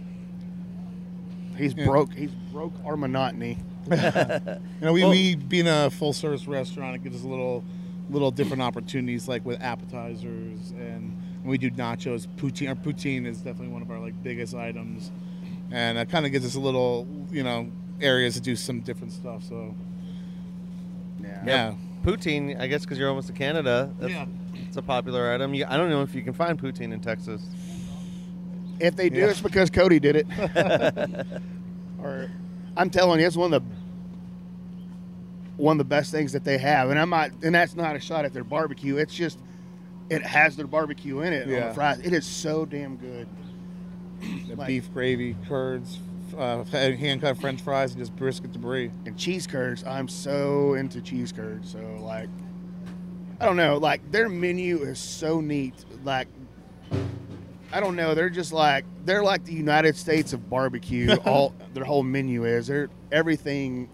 He's 1.58 1.74
Yeah. 1.74 1.86
broke. 1.86 2.14
He's 2.14 2.32
broke 2.52 2.74
our 2.86 2.96
monotony. 2.96 3.58
you 3.92 3.98
know, 3.98 4.94
we, 4.94 5.02
Well- 5.02 5.10
we 5.10 5.36
being 5.36 5.68
a 5.68 5.90
full 5.90 6.14
service 6.14 6.48
restaurant, 6.48 6.96
it 6.96 7.04
gives 7.04 7.18
us 7.18 7.24
a 7.24 7.28
little 7.28 7.64
little 8.10 8.30
different 8.32 8.62
opportunities, 8.62 9.28
like 9.28 9.46
with 9.46 9.62
appetizers, 9.62 10.72
and 10.72 11.16
we 11.46 11.58
do 11.58 11.72
nachos. 11.72 12.28
Poutine, 12.38 12.68
our 12.70 12.76
poutine 12.76 13.26
is 13.26 13.38
definitely 13.38 13.70
one 13.70 13.82
of 13.82 13.90
our 13.90 14.00
like 14.00 14.22
biggest 14.22 14.54
items, 14.54 15.12
and 15.72 15.98
it 15.98 16.10
kind 16.10 16.26
of 16.26 16.32
gives 16.32 16.46
us 16.46 16.56
a 16.56 16.60
little, 16.60 17.08
you 17.32 17.42
know, 17.44 17.72
areas 18.02 18.34
to 18.36 18.42
do 18.42 18.56
some 18.56 18.82
different 18.82 19.14
stuff. 19.14 19.44
So 19.48 19.74
Yeah. 21.24 21.44
yeah, 21.46 21.74
Poutine, 22.04 22.60
I 22.60 22.68
guess, 22.68 22.82
because 22.82 22.98
you're 22.98 23.10
almost 23.10 23.28
to 23.28 23.34
Canada. 23.34 23.92
That's, 24.00 24.12
Yeah. 24.14 24.26
It's 24.68 24.78
a 24.78 24.82
popular 24.82 25.34
item. 25.34 25.54
You, 25.54 25.66
I 25.68 25.78
don't 25.78 25.90
know 25.90 26.02
if 26.02 26.16
you 26.16 26.22
can 26.22 26.34
find 26.34 26.60
poutine 26.60 26.94
in 26.94 27.00
Texas. 27.02 27.42
If 28.80 28.96
they 28.96 29.10
do, 29.10 29.20
Yeah. 29.20 29.28
it's 29.28 29.42
because 29.42 29.70
Cody 29.70 30.00
did 30.00 30.16
it. 30.16 30.28
or 32.02 32.30
I'm 32.76 32.90
telling 32.90 33.20
you, 33.20 33.28
it's 33.28 33.36
one 33.36 33.54
of 33.54 33.64
the 33.64 33.70
one 35.58 35.76
of 35.76 35.78
the 35.78 35.84
best 35.90 36.12
things 36.12 36.32
that 36.32 36.44
they 36.44 36.58
have. 36.58 36.90
And 36.90 37.00
I'm 37.00 37.10
not, 37.10 37.32
and 37.44 37.54
that's 37.54 37.76
not 37.76 37.96
a 37.96 38.00
shot 38.00 38.26
at 38.26 38.34
their 38.34 38.44
barbecue. 38.44 38.98
It's 38.98 39.14
just 39.14 39.38
it 40.10 40.24
has 40.24 40.56
their 40.56 40.68
barbecue 40.68 41.20
in 41.22 41.34
it 41.34 41.44
on 41.44 41.50
Yeah. 41.54 41.68
the 41.70 41.74
fries. 41.74 42.00
It 42.00 42.14
is 42.14 42.26
so 42.26 42.66
damn 42.66 42.96
good. 42.98 43.28
the 44.48 44.56
Like- 44.56 44.68
beef 44.68 44.94
gravy, 44.94 45.36
curds, 45.48 46.00
uh, 46.38 46.64
hand 46.66 47.22
cut 47.22 47.38
French 47.38 47.62
fries, 47.62 47.92
and 47.92 48.00
just 48.00 48.16
brisket 48.16 48.52
debris. 48.52 48.92
and 49.06 49.18
cheese 49.18 49.48
curds. 49.48 49.84
I'm 49.84 50.08
so 50.08 50.74
into 50.74 51.02
cheese 51.02 51.32
curds. 51.32 51.72
So 51.72 51.80
like, 52.00 52.30
I 53.40 53.46
don't 53.46 53.58
know. 53.58 53.78
Like 53.78 54.12
their 54.12 54.30
menu 54.30 54.84
is 54.84 55.00
so 55.00 55.42
neat. 55.42 55.86
Like, 56.04 56.28
I 57.72 57.80
don't 57.80 57.96
know. 57.96 58.16
They're 58.16 58.30
just 58.30 58.54
like 58.54 58.86
they're 59.06 59.24
like 59.24 59.46
the 59.46 59.54
United 59.54 59.96
States 59.96 60.34
of 60.34 60.50
barbecue. 60.50 61.16
all 61.26 61.54
their 61.74 61.86
whole 61.86 62.04
menu 62.04 62.46
is. 62.46 62.68
They're 62.68 62.90
everything. 63.12 63.90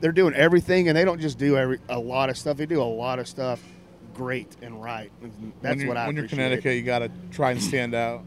They're 0.00 0.12
doing 0.12 0.34
everything, 0.34 0.88
and 0.88 0.96
they 0.96 1.04
don't 1.04 1.20
just 1.20 1.38
do 1.38 1.56
every 1.56 1.78
a 1.88 1.98
lot 1.98 2.30
of 2.30 2.36
stuff. 2.36 2.56
They 2.56 2.66
do 2.66 2.82
a 2.82 2.84
lot 2.84 3.18
of 3.18 3.28
stuff 3.28 3.60
great 4.14 4.56
and 4.62 4.82
right. 4.82 5.10
That's 5.60 5.78
when 5.78 5.88
what 5.88 5.96
I 5.96 6.06
when 6.06 6.16
you're. 6.16 6.28
Connecticut, 6.28 6.76
you 6.76 6.82
got 6.82 7.00
to 7.00 7.10
try 7.30 7.50
and 7.50 7.62
stand 7.62 7.94
out. 7.94 8.24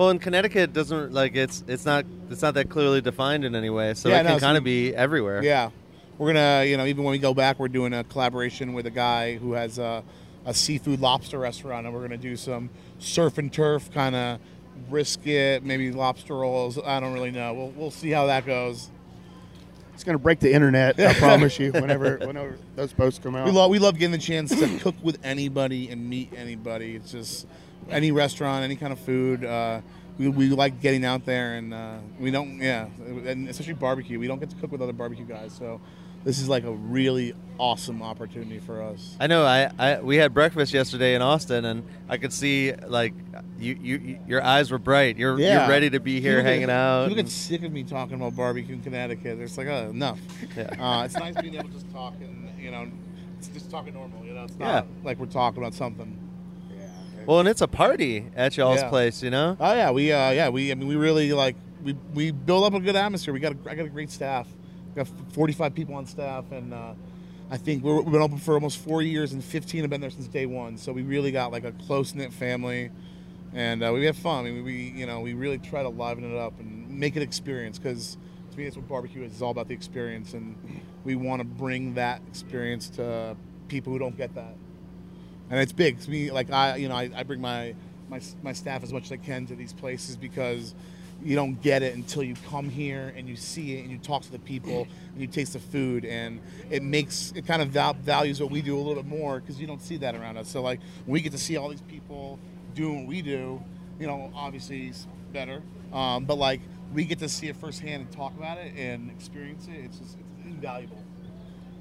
Well, 0.00 0.08
in 0.08 0.18
Connecticut, 0.18 0.62
it 0.62 0.72
doesn't 0.72 1.12
like 1.12 1.36
it's 1.36 1.62
it's 1.68 1.84
not 1.84 2.06
it's 2.30 2.40
not 2.40 2.54
that 2.54 2.70
clearly 2.70 3.02
defined 3.02 3.44
in 3.44 3.54
any 3.54 3.68
way, 3.68 3.92
so 3.92 4.08
Yeah, 4.08 4.20
it 4.20 4.22
no, 4.22 4.30
can 4.30 4.40
so 4.40 4.46
kind 4.46 4.56
of 4.56 4.64
be 4.64 4.96
everywhere. 4.96 5.44
Yeah, 5.44 5.68
we're 6.16 6.32
gonna, 6.32 6.64
you 6.64 6.78
know, 6.78 6.86
even 6.86 7.04
when 7.04 7.12
we 7.12 7.18
go 7.18 7.34
back, 7.34 7.58
we're 7.58 7.68
doing 7.68 7.92
a 7.92 8.02
collaboration 8.02 8.72
with 8.72 8.86
a 8.86 8.90
guy 8.90 9.36
who 9.36 9.52
has 9.52 9.78
a, 9.78 10.02
a 10.46 10.54
seafood 10.54 11.00
lobster 11.00 11.38
restaurant, 11.38 11.84
and 11.84 11.94
we're 11.94 12.00
gonna 12.00 12.16
do 12.16 12.34
some 12.34 12.70
surf 12.98 13.36
and 13.36 13.52
turf 13.52 13.92
kind 13.92 14.16
of 14.16 14.40
brisket, 14.88 15.64
maybe 15.64 15.92
lobster 15.92 16.34
rolls. 16.34 16.78
I 16.82 16.98
don't 16.98 17.12
really 17.12 17.30
know. 17.30 17.52
We'll 17.52 17.70
we'll 17.72 17.90
see 17.90 18.08
how 18.08 18.24
that 18.24 18.46
goes. 18.46 18.90
It's 19.92 20.02
gonna 20.02 20.16
break 20.16 20.40
the 20.40 20.50
internet. 20.50 20.98
I 20.98 21.12
promise 21.18 21.58
you. 21.58 21.72
Whenever 21.72 22.16
whenever 22.24 22.56
those 22.74 22.94
posts 22.94 23.20
come 23.22 23.36
out, 23.36 23.44
We 23.44 23.52
love 23.52 23.70
we 23.70 23.78
love 23.78 23.98
getting 23.98 24.12
the 24.12 24.16
chance 24.16 24.48
to 24.58 24.78
cook 24.78 24.94
with 25.02 25.18
anybody 25.22 25.90
and 25.90 26.08
meet 26.08 26.32
anybody. 26.34 26.96
It's 26.96 27.12
just 27.12 27.46
any 27.88 28.12
restaurant, 28.12 28.64
any 28.64 28.76
kind 28.76 28.92
of 28.92 28.98
food. 28.98 29.44
Uh, 29.44 29.80
we, 30.18 30.28
we 30.28 30.48
like 30.50 30.80
getting 30.80 31.04
out 31.04 31.24
there, 31.24 31.54
and 31.54 31.72
uh, 31.72 31.98
we 32.18 32.30
don't, 32.30 32.58
yeah, 32.58 32.86
and 33.26 33.48
especially 33.48 33.74
barbecue. 33.74 34.18
We 34.18 34.26
don't 34.26 34.38
get 34.38 34.50
to 34.50 34.56
cook 34.56 34.70
with 34.72 34.82
other 34.82 34.92
barbecue 34.92 35.24
guys, 35.24 35.52
so 35.56 35.80
this 36.24 36.38
is 36.38 36.48
like 36.50 36.64
a 36.64 36.72
really 36.72 37.32
awesome 37.58 38.02
opportunity 38.02 38.58
for 38.58 38.82
us. 38.82 39.16
I 39.18 39.26
know. 39.26 39.46
I, 39.46 39.70
I 39.78 40.00
we 40.00 40.16
had 40.16 40.34
breakfast 40.34 40.74
yesterday 40.74 41.14
in 41.14 41.22
Austin, 41.22 41.64
and 41.64 41.82
I 42.08 42.18
could 42.18 42.34
see 42.34 42.72
like 42.74 43.14
you, 43.58 43.78
you 43.80 44.18
your 44.26 44.42
eyes 44.42 44.70
were 44.70 44.78
bright. 44.78 45.16
You're 45.16 45.38
Yeah. 45.40 45.60
you're 45.60 45.70
ready 45.70 45.88
to 45.88 46.00
be 46.00 46.20
here 46.20 46.32
People 46.36 46.42
get- 46.44 46.50
hanging 46.52 46.70
out. 46.70 47.04
People 47.08 47.22
get 47.22 47.30
sick 47.30 47.62
of 47.62 47.72
me 47.72 47.84
talking 47.84 48.16
about 48.16 48.36
barbecue 48.36 48.74
in 48.74 48.82
Connecticut. 48.82 49.38
It's 49.40 49.56
like, 49.56 49.68
oh, 49.68 49.88
enough. 49.88 50.20
Yeah. 50.54 50.64
Uh, 50.78 51.04
it's 51.04 51.14
nice 51.14 51.34
being 51.40 51.54
able 51.54 51.68
to 51.68 51.74
just 51.74 51.90
talk 51.90 52.12
and 52.20 52.50
you 52.60 52.70
know, 52.70 52.86
it's 53.38 53.48
just 53.48 53.70
talking 53.70 53.94
normal. 53.94 54.22
You 54.26 54.34
know, 54.34 54.44
it's 54.44 54.58
not 54.58 54.84
Yeah. 54.84 54.90
like 55.02 55.18
we're 55.18 55.24
talking 55.26 55.62
about 55.62 55.72
something. 55.72 56.18
Well, 57.26 57.40
and 57.40 57.48
it's 57.48 57.60
a 57.60 57.68
party 57.68 58.26
at 58.36 58.56
y'all's 58.56 58.80
Yeah. 58.80 58.88
place, 58.88 59.22
you 59.22 59.30
know. 59.30 59.56
Oh 59.60 59.72
yeah, 59.74 59.90
we 59.90 60.12
uh, 60.12 60.30
yeah 60.30 60.48
we 60.48 60.70
I 60.70 60.74
mean 60.74 60.88
we 60.88 60.96
really 60.96 61.32
like 61.32 61.56
we 61.82 61.94
we 62.14 62.30
build 62.30 62.64
up 62.64 62.74
a 62.74 62.80
good 62.80 62.96
atmosphere. 62.96 63.32
We 63.34 63.40
got 63.40 63.52
a, 63.52 63.70
I 63.70 63.74
got 63.74 63.86
a 63.86 63.90
great 63.90 64.10
staff. 64.10 64.46
We 64.94 65.02
got 65.04 65.08
45 65.32 65.74
people 65.74 65.94
on 65.94 66.06
staff, 66.06 66.50
and 66.50 66.74
uh, 66.74 66.92
I 67.50 67.56
think 67.56 67.82
we're, 67.84 68.00
we've 68.00 68.12
been 68.12 68.22
open 68.22 68.38
for 68.38 68.54
almost 68.54 68.78
four 68.78 69.02
years, 69.02 69.32
and 69.32 69.42
15 69.42 69.82
have 69.82 69.90
been 69.90 70.00
there 70.00 70.10
since 70.10 70.26
day 70.28 70.46
one. 70.46 70.76
So 70.78 70.92
we 70.92 71.02
really 71.02 71.30
got 71.32 71.52
like 71.52 71.64
a 71.64 71.72
close 71.72 72.14
knit 72.14 72.32
family, 72.32 72.90
and 73.54 73.82
uh, 73.82 73.92
we 73.94 74.04
have 74.06 74.16
fun. 74.16 74.46
I 74.46 74.50
mean, 74.50 74.64
we 74.64 74.92
you 74.96 75.06
know 75.06 75.20
we 75.20 75.34
really 75.34 75.58
try 75.58 75.82
to 75.82 75.88
liven 75.88 76.24
it 76.30 76.36
up 76.36 76.58
and 76.60 76.88
make 76.90 77.16
it 77.16 77.22
experience 77.22 77.78
because 77.78 78.16
to 78.52 78.58
me 78.58 78.64
that's 78.64 78.76
what 78.76 78.88
barbecue 78.88 79.22
is. 79.22 79.32
It's 79.32 79.42
all 79.42 79.50
about 79.52 79.68
the 79.68 79.74
experience, 79.74 80.34
and 80.34 80.56
we 81.04 81.14
want 81.14 81.40
to 81.40 81.44
bring 81.46 81.94
that 81.94 82.20
experience 82.28 82.88
to 82.90 83.36
people 83.68 83.92
who 83.92 83.98
don't 83.98 84.16
get 84.16 84.34
that 84.34 84.54
and 85.50 85.58
it's 85.58 85.72
big 85.72 86.00
to 86.00 86.10
me. 86.10 86.30
Like 86.30 86.50
I, 86.50 86.76
you 86.76 86.88
know, 86.88 86.94
I, 86.94 87.10
I 87.14 87.22
bring 87.24 87.40
my, 87.40 87.74
my 88.08 88.20
my 88.42 88.52
staff 88.52 88.82
as 88.82 88.92
much 88.92 89.04
as 89.04 89.12
I 89.12 89.16
can 89.16 89.46
to 89.46 89.54
these 89.56 89.72
places 89.72 90.16
because 90.16 90.74
you 91.22 91.36
don't 91.36 91.60
get 91.60 91.82
it 91.82 91.94
until 91.94 92.22
you 92.22 92.34
come 92.48 92.70
here 92.70 93.12
and 93.14 93.28
you 93.28 93.36
see 93.36 93.76
it 93.76 93.82
and 93.82 93.90
you 93.90 93.98
talk 93.98 94.22
to 94.22 94.32
the 94.32 94.38
people 94.38 94.88
and 95.12 95.20
you 95.20 95.26
taste 95.26 95.52
the 95.52 95.58
food 95.58 96.06
and 96.06 96.40
it 96.70 96.82
makes 96.82 97.32
it 97.36 97.46
kind 97.46 97.60
of 97.60 97.68
val- 97.68 97.92
values 97.92 98.40
what 98.40 98.50
we 98.50 98.62
do 98.62 98.74
a 98.74 98.78
little 98.78 98.94
bit 98.94 99.04
more 99.04 99.38
because 99.38 99.60
you 99.60 99.66
don't 99.66 99.82
see 99.82 99.98
that 99.98 100.14
around 100.14 100.38
us. 100.38 100.48
So 100.48 100.62
like 100.62 100.80
we 101.06 101.20
get 101.20 101.32
to 101.32 101.38
see 101.38 101.58
all 101.58 101.68
these 101.68 101.82
people 101.82 102.38
doing 102.74 103.00
what 103.00 103.06
we 103.08 103.20
do, 103.20 103.62
you 103.98 104.06
know, 104.06 104.32
obviously 104.34 104.88
it's 104.88 105.06
better, 105.30 105.62
um, 105.92 106.24
but 106.24 106.38
like 106.38 106.60
we 106.94 107.04
get 107.04 107.18
to 107.18 107.28
see 107.28 107.48
it 107.48 107.56
firsthand 107.56 108.02
and 108.02 108.12
talk 108.12 108.34
about 108.36 108.56
it 108.56 108.72
and 108.74 109.10
experience 109.10 109.66
it. 109.66 109.84
It's 109.84 109.98
just 109.98 110.16
it's 110.16 110.46
invaluable 110.46 111.04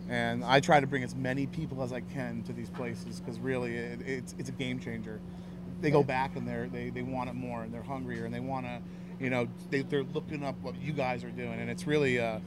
and 0.09 0.43
I 0.43 0.59
try 0.59 0.79
to 0.79 0.87
bring 0.87 1.03
as 1.03 1.15
many 1.15 1.45
people 1.47 1.81
as 1.83 1.93
I 1.93 2.01
can 2.01 2.43
to 2.43 2.53
these 2.53 2.69
places 2.69 3.19
because 3.19 3.39
really 3.39 3.75
it, 3.77 4.01
it's 4.05 4.35
it's 4.37 4.49
a 4.49 4.53
game 4.53 4.79
changer. 4.79 5.19
They 5.81 5.91
go 5.91 6.03
back 6.03 6.35
and 6.35 6.47
they're 6.47 6.67
they, 6.67 6.89
they 6.89 7.03
want 7.03 7.29
it 7.29 7.33
more 7.35 7.63
and 7.63 7.73
they're 7.73 7.83
hungrier 7.83 8.25
and 8.25 8.33
they 8.33 8.39
want 8.41 8.65
to, 8.65 8.81
you 9.23 9.29
know, 9.29 9.47
they, 9.69 9.83
they're 9.83 10.03
looking 10.03 10.43
up 10.43 10.55
what 10.61 10.75
you 10.81 10.91
guys 10.91 11.23
are 11.23 11.29
doing 11.31 11.53
and 11.59 11.69
it's 11.69 11.87
really 11.87 12.19
uh, 12.19 12.39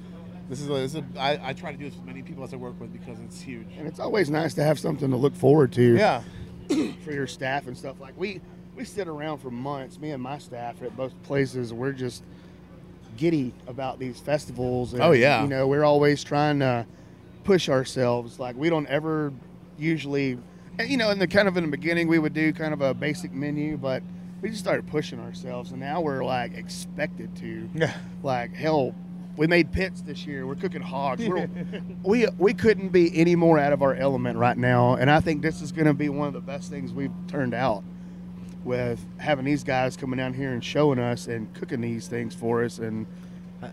this 0.50 0.60
is 0.60 0.68
a, 0.68 0.72
this 0.72 0.94
is 0.94 0.96
a, 0.96 1.20
I, 1.20 1.48
I 1.50 1.52
try 1.54 1.72
to 1.72 1.78
do 1.78 1.84
this 1.84 1.94
with 1.94 2.02
as 2.02 2.06
many 2.06 2.22
people 2.22 2.44
as 2.44 2.52
I 2.52 2.56
work 2.56 2.78
with 2.80 2.92
because 2.92 3.18
it's 3.20 3.40
huge. 3.40 3.68
and 3.78 3.86
it's 3.86 4.00
always 4.00 4.28
nice 4.28 4.52
to 4.54 4.62
have 4.64 4.78
something 4.78 5.10
to 5.10 5.16
look 5.16 5.34
forward 5.34 5.72
to. 5.74 5.96
Yeah, 5.96 6.22
for 7.04 7.12
your 7.12 7.26
staff 7.26 7.66
and 7.68 7.78
stuff. 7.78 8.00
Like 8.00 8.14
we 8.18 8.40
we 8.76 8.84
sit 8.84 9.06
around 9.08 9.38
for 9.38 9.50
months. 9.50 9.98
Me 9.98 10.10
and 10.10 10.22
my 10.22 10.38
staff 10.38 10.82
at 10.82 10.94
both 10.96 11.14
places. 11.22 11.72
We're 11.72 11.92
just 11.92 12.22
giddy 13.16 13.52
about 13.66 13.98
these 13.98 14.18
festivals. 14.18 14.92
And, 14.94 15.02
Oh, 15.02 15.12
yeah. 15.12 15.42
you 15.42 15.48
know 15.48 15.66
we're 15.68 15.84
always 15.84 16.22
trying 16.24 16.58
to 16.60 16.84
push 17.45 17.68
ourselves. 17.68 18.38
Like 18.38 18.57
we 18.57 18.68
don't 18.70 18.86
ever 18.88 19.32
usually, 19.78 20.38
you 20.86 20.97
know, 20.97 21.11
in 21.11 21.18
the 21.18 21.26
kind 21.28 21.49
of 21.49 21.57
in 21.57 21.64
the 21.64 21.70
beginning 21.70 22.09
we 22.09 22.18
would 22.18 22.34
do 22.34 22.53
kind 22.53 22.72
of 22.72 22.80
a 22.80 22.95
basic 22.95 23.32
menu, 23.32 23.76
but 23.76 24.03
we 24.40 24.49
just 24.51 24.61
started 24.61 24.86
pushing 24.86 25.20
ourselves, 25.20 25.70
and 25.70 25.80
now 25.80 26.01
we're 26.01 26.24
like 26.24 26.55
expected 26.55 27.34
to. 27.36 27.68
yeah. 27.74 27.95
Like 28.22 28.53
hell, 28.55 28.95
we 29.36 29.47
made 29.47 29.72
pits 29.72 30.01
this 30.03 30.26
year. 30.26 30.47
We're 30.47 30.57
cooking 30.57 30.82
hogs. 30.82 31.24
We're, 31.26 31.49
we 32.05 32.26
we 32.38 32.53
couldn't 32.55 32.88
be 32.90 33.16
any 33.18 33.36
more 33.36 33.59
out 33.59 33.72
of 33.72 33.82
our 33.82 33.95
element 33.95 34.36
right 34.38 34.57
now, 34.57 34.95
and 34.95 35.11
I 35.11 35.20
think 35.20 35.43
this 35.43 35.62
is 35.62 35.70
going 35.72 35.86
to 35.86 35.95
be 35.95 36.09
one 36.09 36.26
of 36.28 36.34
the 36.34 36.40
best 36.40 36.70
things 36.70 36.93
we've 36.93 37.12
turned 37.28 37.55
out 37.55 37.84
with 38.64 39.05
having 39.18 39.45
these 39.45 39.64
guys 39.64 39.97
coming 39.97 40.16
down 40.18 40.32
here 40.34 40.53
and 40.53 40.62
showing 40.64 40.99
us 41.01 41.26
and 41.26 41.53
cooking 41.55 41.80
these 41.80 42.07
things 42.07 42.32
for 42.34 42.62
us. 42.64 42.78
And 42.78 43.07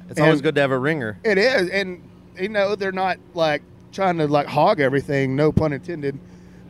It's 0.10 0.20
always 0.20 0.36
And- 0.36 0.44
good 0.44 0.56
to 0.56 0.62
have 0.62 0.72
a 0.72 0.78
ringer. 0.80 1.18
it 1.24 1.38
is, 1.38 1.70
and 1.70 2.02
you 2.40 2.50
know 2.50 2.76
they're 2.76 2.92
not 2.92 3.18
like 3.34 3.62
trying 3.92 4.18
to 4.20 4.28
like 4.28 4.48
hog 4.48 4.80
everything. 4.80 5.36
No 5.36 5.52
pun 5.52 5.74
intended. 5.74 6.18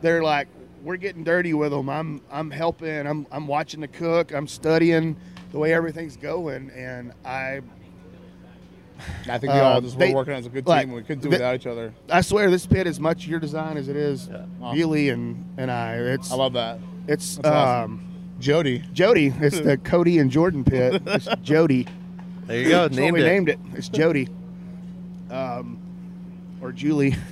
They're 0.02 0.22
like 0.22 0.48
we're 0.82 0.96
getting 0.96 1.24
dirty 1.24 1.52
with 1.54 1.70
them. 1.72 1.88
I'm 1.88 2.20
I'm 2.30 2.50
helping. 2.50 3.06
I'm 3.06 3.26
I'm 3.30 3.46
watching 3.46 3.80
the 3.80 3.88
cook. 3.88 4.32
I'm 4.32 4.46
studying 4.48 5.16
the 5.52 5.58
way 5.58 5.74
everything's 5.74 6.16
going, 6.16 6.70
and 6.70 7.12
I 7.24 7.60
I 9.28 9.38
think 9.38 9.52
we 9.54 9.58
all 9.58 9.78
Uh, 9.78 9.80
just 9.80 9.98
they- 9.98 10.10
we're 10.10 10.16
working 10.16 10.34
as 10.34 10.46
a 10.46 10.50
good 10.50 10.64
team. 10.66 10.70
like, 10.70 10.88
we 10.88 11.00
couldn't 11.02 11.20
do 11.22 11.28
it 11.28 11.30
the- 11.30 11.36
without 11.36 11.54
each 11.54 11.66
other. 11.66 11.92
I 12.10 12.20
swear 12.20 12.50
this 12.50 12.66
pit 12.66 12.86
is 12.86 13.00
much 13.00 13.26
your 13.26 13.40
design 13.40 13.76
as 13.78 13.88
it 13.88 13.96
is 13.96 14.28
Awesome. 14.62 14.76
Billy 14.76 15.08
and 15.08 15.44
and 15.56 15.70
I. 15.70 15.94
It's 15.96 16.30
I 16.30 16.36
love 16.36 16.52
that. 16.54 16.78
it's 17.08 17.36
That's 17.36 17.48
awesome. 17.48 17.92
um 17.92 18.06
Jody. 18.40 18.82
Jody. 18.92 19.32
It's 19.40 19.60
the 19.60 19.76
Cody 19.84 20.18
and 20.18 20.30
Jordan 20.30 20.64
pit. 20.64 21.02
It's 21.06 21.28
Jody. 21.42 21.86
There 22.46 22.58
you 22.60 22.68
go. 22.68 22.82
That's 22.88 22.96
what 22.96 23.00
named 23.02 23.14
we 23.16 23.22
it. 23.22 23.26
named 23.26 23.48
it. 23.50 23.58
It's 23.74 23.88
Jody. 23.88 24.28
Um, 25.30 25.78
or 26.60 26.72
Julie. 26.72 27.16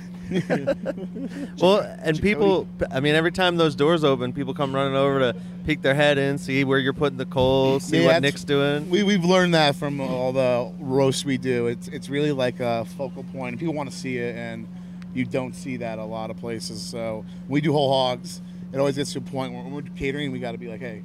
Well, 1.59 1.79
and 2.03 2.21
people, 2.21 2.67
I 2.91 2.99
mean, 2.99 3.15
every 3.15 3.31
time 3.31 3.57
those 3.57 3.75
doors 3.75 4.03
open, 4.03 4.31
people 4.31 4.53
come 4.53 4.73
running 4.73 4.95
over 4.95 5.19
to 5.19 5.35
peek 5.65 5.81
their 5.81 5.95
head 5.95 6.17
in, 6.19 6.37
see 6.37 6.63
where 6.63 6.77
you're 6.77 6.93
putting 6.93 7.17
the 7.17 7.25
coals, 7.25 7.83
see 7.83 8.01
Yeah, 8.01 8.13
what 8.13 8.21
Nick's 8.21 8.43
doing. 8.43 8.89
We, 8.89 9.01
we've 9.03 9.25
learned 9.25 9.55
that 9.55 9.75
from 9.75 9.99
all 9.99 10.31
the 10.31 10.71
roasts 10.79 11.25
we 11.25 11.37
do. 11.37 11.65
It's 11.67 11.87
it's 11.87 12.09
really 12.09 12.31
like 12.31 12.59
a 12.59 12.85
focal 12.97 13.23
point, 13.23 13.59
people 13.59 13.73
want 13.73 13.89
to 13.91 13.95
see 13.97 14.17
it, 14.17 14.35
and 14.35 14.67
you 15.13 15.25
don't 15.25 15.55
see 15.55 15.77
that 15.77 15.97
a 15.97 16.05
lot 16.05 16.29
of 16.29 16.37
places. 16.37 16.81
So 16.81 17.25
we 17.47 17.59
do 17.59 17.71
whole 17.73 17.91
hogs, 17.91 18.41
it 18.71 18.77
always 18.77 18.95
gets 18.97 19.11
to 19.13 19.19
a 19.19 19.21
point 19.21 19.53
where 19.53 19.63
when 19.63 19.73
we're 19.73 19.81
catering, 19.95 20.31
we 20.31 20.39
got 20.39 20.51
to 20.51 20.57
be 20.59 20.67
like, 20.67 20.79
hey, 20.79 21.01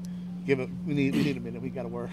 give 0.47 0.61
it. 0.61 0.69
We 0.87 0.93
need 0.95 1.15
we 1.15 1.25
need 1.25 1.37
a 1.39 1.41
minute. 1.41 1.63
We 1.63 1.71
got 1.71 1.83
to 1.85 1.89
work. 1.89 2.11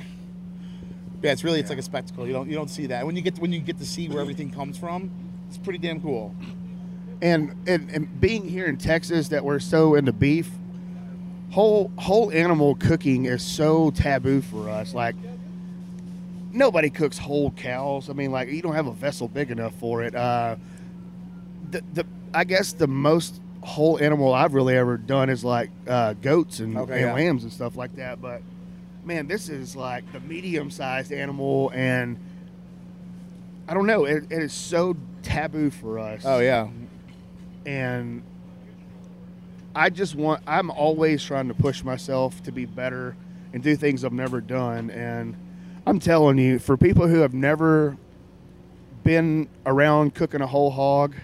Yeah, 1.22 1.32
it's 1.32 1.43
really 1.43 1.59
it's 1.59 1.69
like 1.69 1.80
a 1.80 1.84
spectacle. 1.84 2.26
You 2.26 2.34
don't 2.34 2.49
you 2.49 2.55
don't 2.55 2.69
see 2.69 2.88
that 2.88 3.05
when 3.05 3.15
you 3.15 3.22
get 3.22 3.38
when 3.39 3.51
you 3.53 3.59
get 3.59 3.78
to 3.80 3.86
see 3.86 4.07
where 4.09 4.22
everything 4.22 4.49
comes 4.51 4.78
from. 4.78 5.11
It's 5.49 5.57
pretty 5.57 5.80
damn 5.80 6.01
cool. 6.01 6.36
and, 7.22 7.55
and 7.67 7.89
and 7.91 8.22
being 8.22 8.47
here 8.47 8.65
in 8.65 8.78
Texas 8.78 9.28
that 9.30 9.43
we're 9.45 9.59
so 9.59 9.95
into 9.95 10.13
beef, 10.13 10.49
whole 11.51 11.91
whole 11.97 12.32
animal 12.32 12.76
cooking 12.76 13.26
is 13.26 13.43
so 13.43 13.91
taboo 13.91 14.41
for 14.41 14.69
us. 14.69 14.93
Like 14.93 15.15
nobody 16.51 16.89
cooks 16.89 17.17
whole 17.17 17.51
cows. 17.51 18.09
I 18.09 18.13
mean, 18.13 18.32
like 18.32 18.49
you 18.49 18.61
don't 18.61 18.76
have 18.76 18.88
a 18.88 18.93
vessel 18.93 19.28
big 19.28 19.51
enough 19.51 19.76
for 19.76 20.01
it. 20.03 20.15
Uh, 20.15 20.55
the 21.69 21.84
the 21.93 22.05
I 22.34 22.45
guess 22.45 22.74
the 22.74 22.88
most 22.88 23.41
whole 23.61 23.99
animal 23.99 24.34
I've 24.34 24.53
really 24.55 24.76
ever 24.76 24.97
done 24.97 25.30
is 25.30 25.43
like 25.43 25.69
uh, 25.88 26.13
goats 26.13 26.59
and, 26.59 26.76
Okay, 26.78 26.93
and 26.93 27.01
yeah. 27.01 27.13
lambs 27.13 27.43
and 27.43 27.51
stuff 27.53 27.76
like 27.76 27.95
that. 27.97 28.22
But 28.22 28.41
man, 29.04 29.28
this 29.28 29.49
is 29.49 29.76
like 29.76 30.12
the 30.12 30.20
medium 30.22 30.72
sized 30.72 31.12
animal 31.12 31.72
and. 31.74 32.18
I 33.68 33.74
don't 33.74 33.88
know. 33.88 34.04
It, 34.04 34.26
it 34.30 34.41
is 34.41 34.52
so 34.52 34.97
taboo 35.24 35.70
for 35.70 35.99
us 35.99 36.24
Oh 36.26 36.39
yeah, 36.39 36.68
and 37.66 38.24
I 39.76 39.89
just 39.89 40.16
want 40.16 40.43
I'm 40.45 40.70
always 40.72 41.24
trying 41.24 41.47
to 41.47 41.54
push 41.54 41.84
myself 41.84 42.41
to 42.43 42.52
be 42.52 42.66
better 42.66 43.16
and 43.54 43.64
do 43.64 43.76
things 43.76 44.04
I've 44.04 44.14
never 44.14 44.41
done 44.41 44.89
and 44.89 45.36
I'm 45.86 45.99
telling 45.99 46.38
you, 46.38 46.60
for 46.60 46.78
people 46.78 47.08
who 47.08 47.20
have 47.20 47.34
never 47.34 47.97
been 49.04 49.49
around 49.66 50.14
cooking 50.14 50.41
a 50.41 50.47
whole 50.47 50.70
hog, 50.70 51.16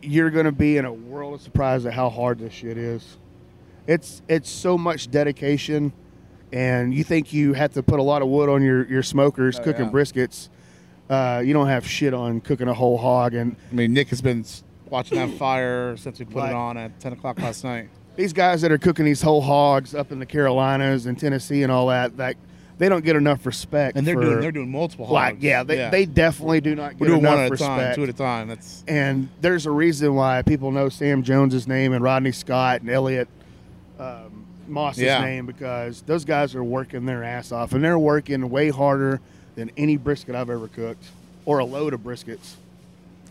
you're 0.00 0.30
going 0.30 0.44
to 0.44 0.52
be 0.52 0.76
in 0.76 0.84
a 0.84 0.92
world 0.92 1.34
of 1.34 1.40
surprise 1.40 1.86
at 1.86 1.92
how 1.92 2.08
hard 2.10 2.38
this 2.38 2.52
shit 2.52 2.78
is. 2.78 3.16
It's 3.86 4.22
it's 4.28 4.48
so 4.50 4.78
much 4.78 5.10
dedication, 5.10 5.92
and 6.52 6.94
you 6.94 7.04
think 7.04 7.32
you 7.32 7.52
have 7.52 7.72
to 7.74 7.82
put 7.82 7.98
a 8.00 8.02
lot 8.02 8.22
of 8.22 8.28
wood 8.28 8.48
on 8.48 8.62
your 8.62 8.86
your 8.86 9.02
smokers 9.02 9.58
Oh, 9.58 9.62
cooking 9.62 9.86
yeah. 9.86 9.90
briskets. 9.90 10.48
Uh, 11.10 11.42
you 11.44 11.52
don't 11.52 11.66
have 11.68 11.86
shit 11.86 12.14
on 12.14 12.40
cooking 12.40 12.66
a 12.68 12.74
whole 12.74 12.96
hog, 12.96 13.34
and 13.34 13.56
I 13.70 13.74
mean, 13.74 13.92
Nick 13.92 14.08
has 14.08 14.22
been 14.22 14.44
watching 14.88 15.18
that 15.18 15.36
fire 15.36 15.96
since 15.98 16.18
we 16.18 16.24
put 16.24 16.36
Like- 16.36 16.50
it 16.50 16.56
on 16.56 16.76
at 16.78 16.98
10 17.00 17.12
o'clock 17.12 17.38
last 17.40 17.62
night. 17.64 17.88
these 18.16 18.32
guys 18.32 18.62
that 18.62 18.70
are 18.72 18.78
cooking 18.78 19.04
these 19.04 19.20
whole 19.22 19.40
hogs 19.42 19.94
up 19.94 20.12
in 20.12 20.18
the 20.20 20.24
Carolinas 20.26 21.04
and 21.06 21.18
Tennessee 21.18 21.62
and 21.62 21.70
all 21.72 21.88
that, 21.88 22.16
like 22.16 22.38
they 22.78 22.88
don't 22.88 23.04
get 23.04 23.16
enough 23.16 23.44
respect. 23.44 23.98
And 23.98 24.06
they're 24.06 24.14
for, 24.14 24.22
doing 24.22 24.40
they're 24.40 24.52
doing 24.52 24.70
multiple 24.70 25.04
hogs. 25.04 25.12
like 25.14 25.36
yeah, 25.40 25.62
they, 25.62 25.90
they 25.90 26.06
definitely 26.06 26.60
do 26.62 26.74
not 26.74 26.92
get 26.92 27.00
We're 27.00 27.06
doing 27.08 27.20
enough 27.20 27.34
one 27.34 27.44
at 27.44 27.52
a 27.52 27.56
time, 27.56 27.94
two 27.96 28.02
at 28.04 28.08
a 28.08 28.12
time. 28.14 28.48
That's 28.48 28.82
and 28.88 29.28
there's 29.42 29.66
a 29.66 29.70
reason 29.72 30.14
why 30.14 30.40
people 30.42 30.70
know 30.70 30.88
Sam 30.88 31.22
Jones's 31.22 31.66
name 31.68 31.92
and 31.92 32.02
Rodney 32.02 32.32
Scott 32.32 32.80
and 32.80 32.88
Elliott 32.88 33.28
Moss's 34.68 35.02
Yeah. 35.04 35.24
name 35.24 35.46
because 35.46 36.02
those 36.02 36.24
guys 36.24 36.54
are 36.54 36.64
working 36.64 37.06
their 37.06 37.22
ass 37.24 37.52
off 37.52 37.72
and 37.72 37.82
they're 37.84 37.98
working 37.98 38.48
way 38.50 38.70
harder 38.70 39.20
than 39.56 39.70
any 39.76 39.96
brisket 39.96 40.34
I've 40.34 40.50
ever 40.50 40.68
cooked 40.68 41.04
or 41.44 41.58
a 41.58 41.64
load 41.64 41.94
of 41.94 42.00
briskets. 42.00 42.54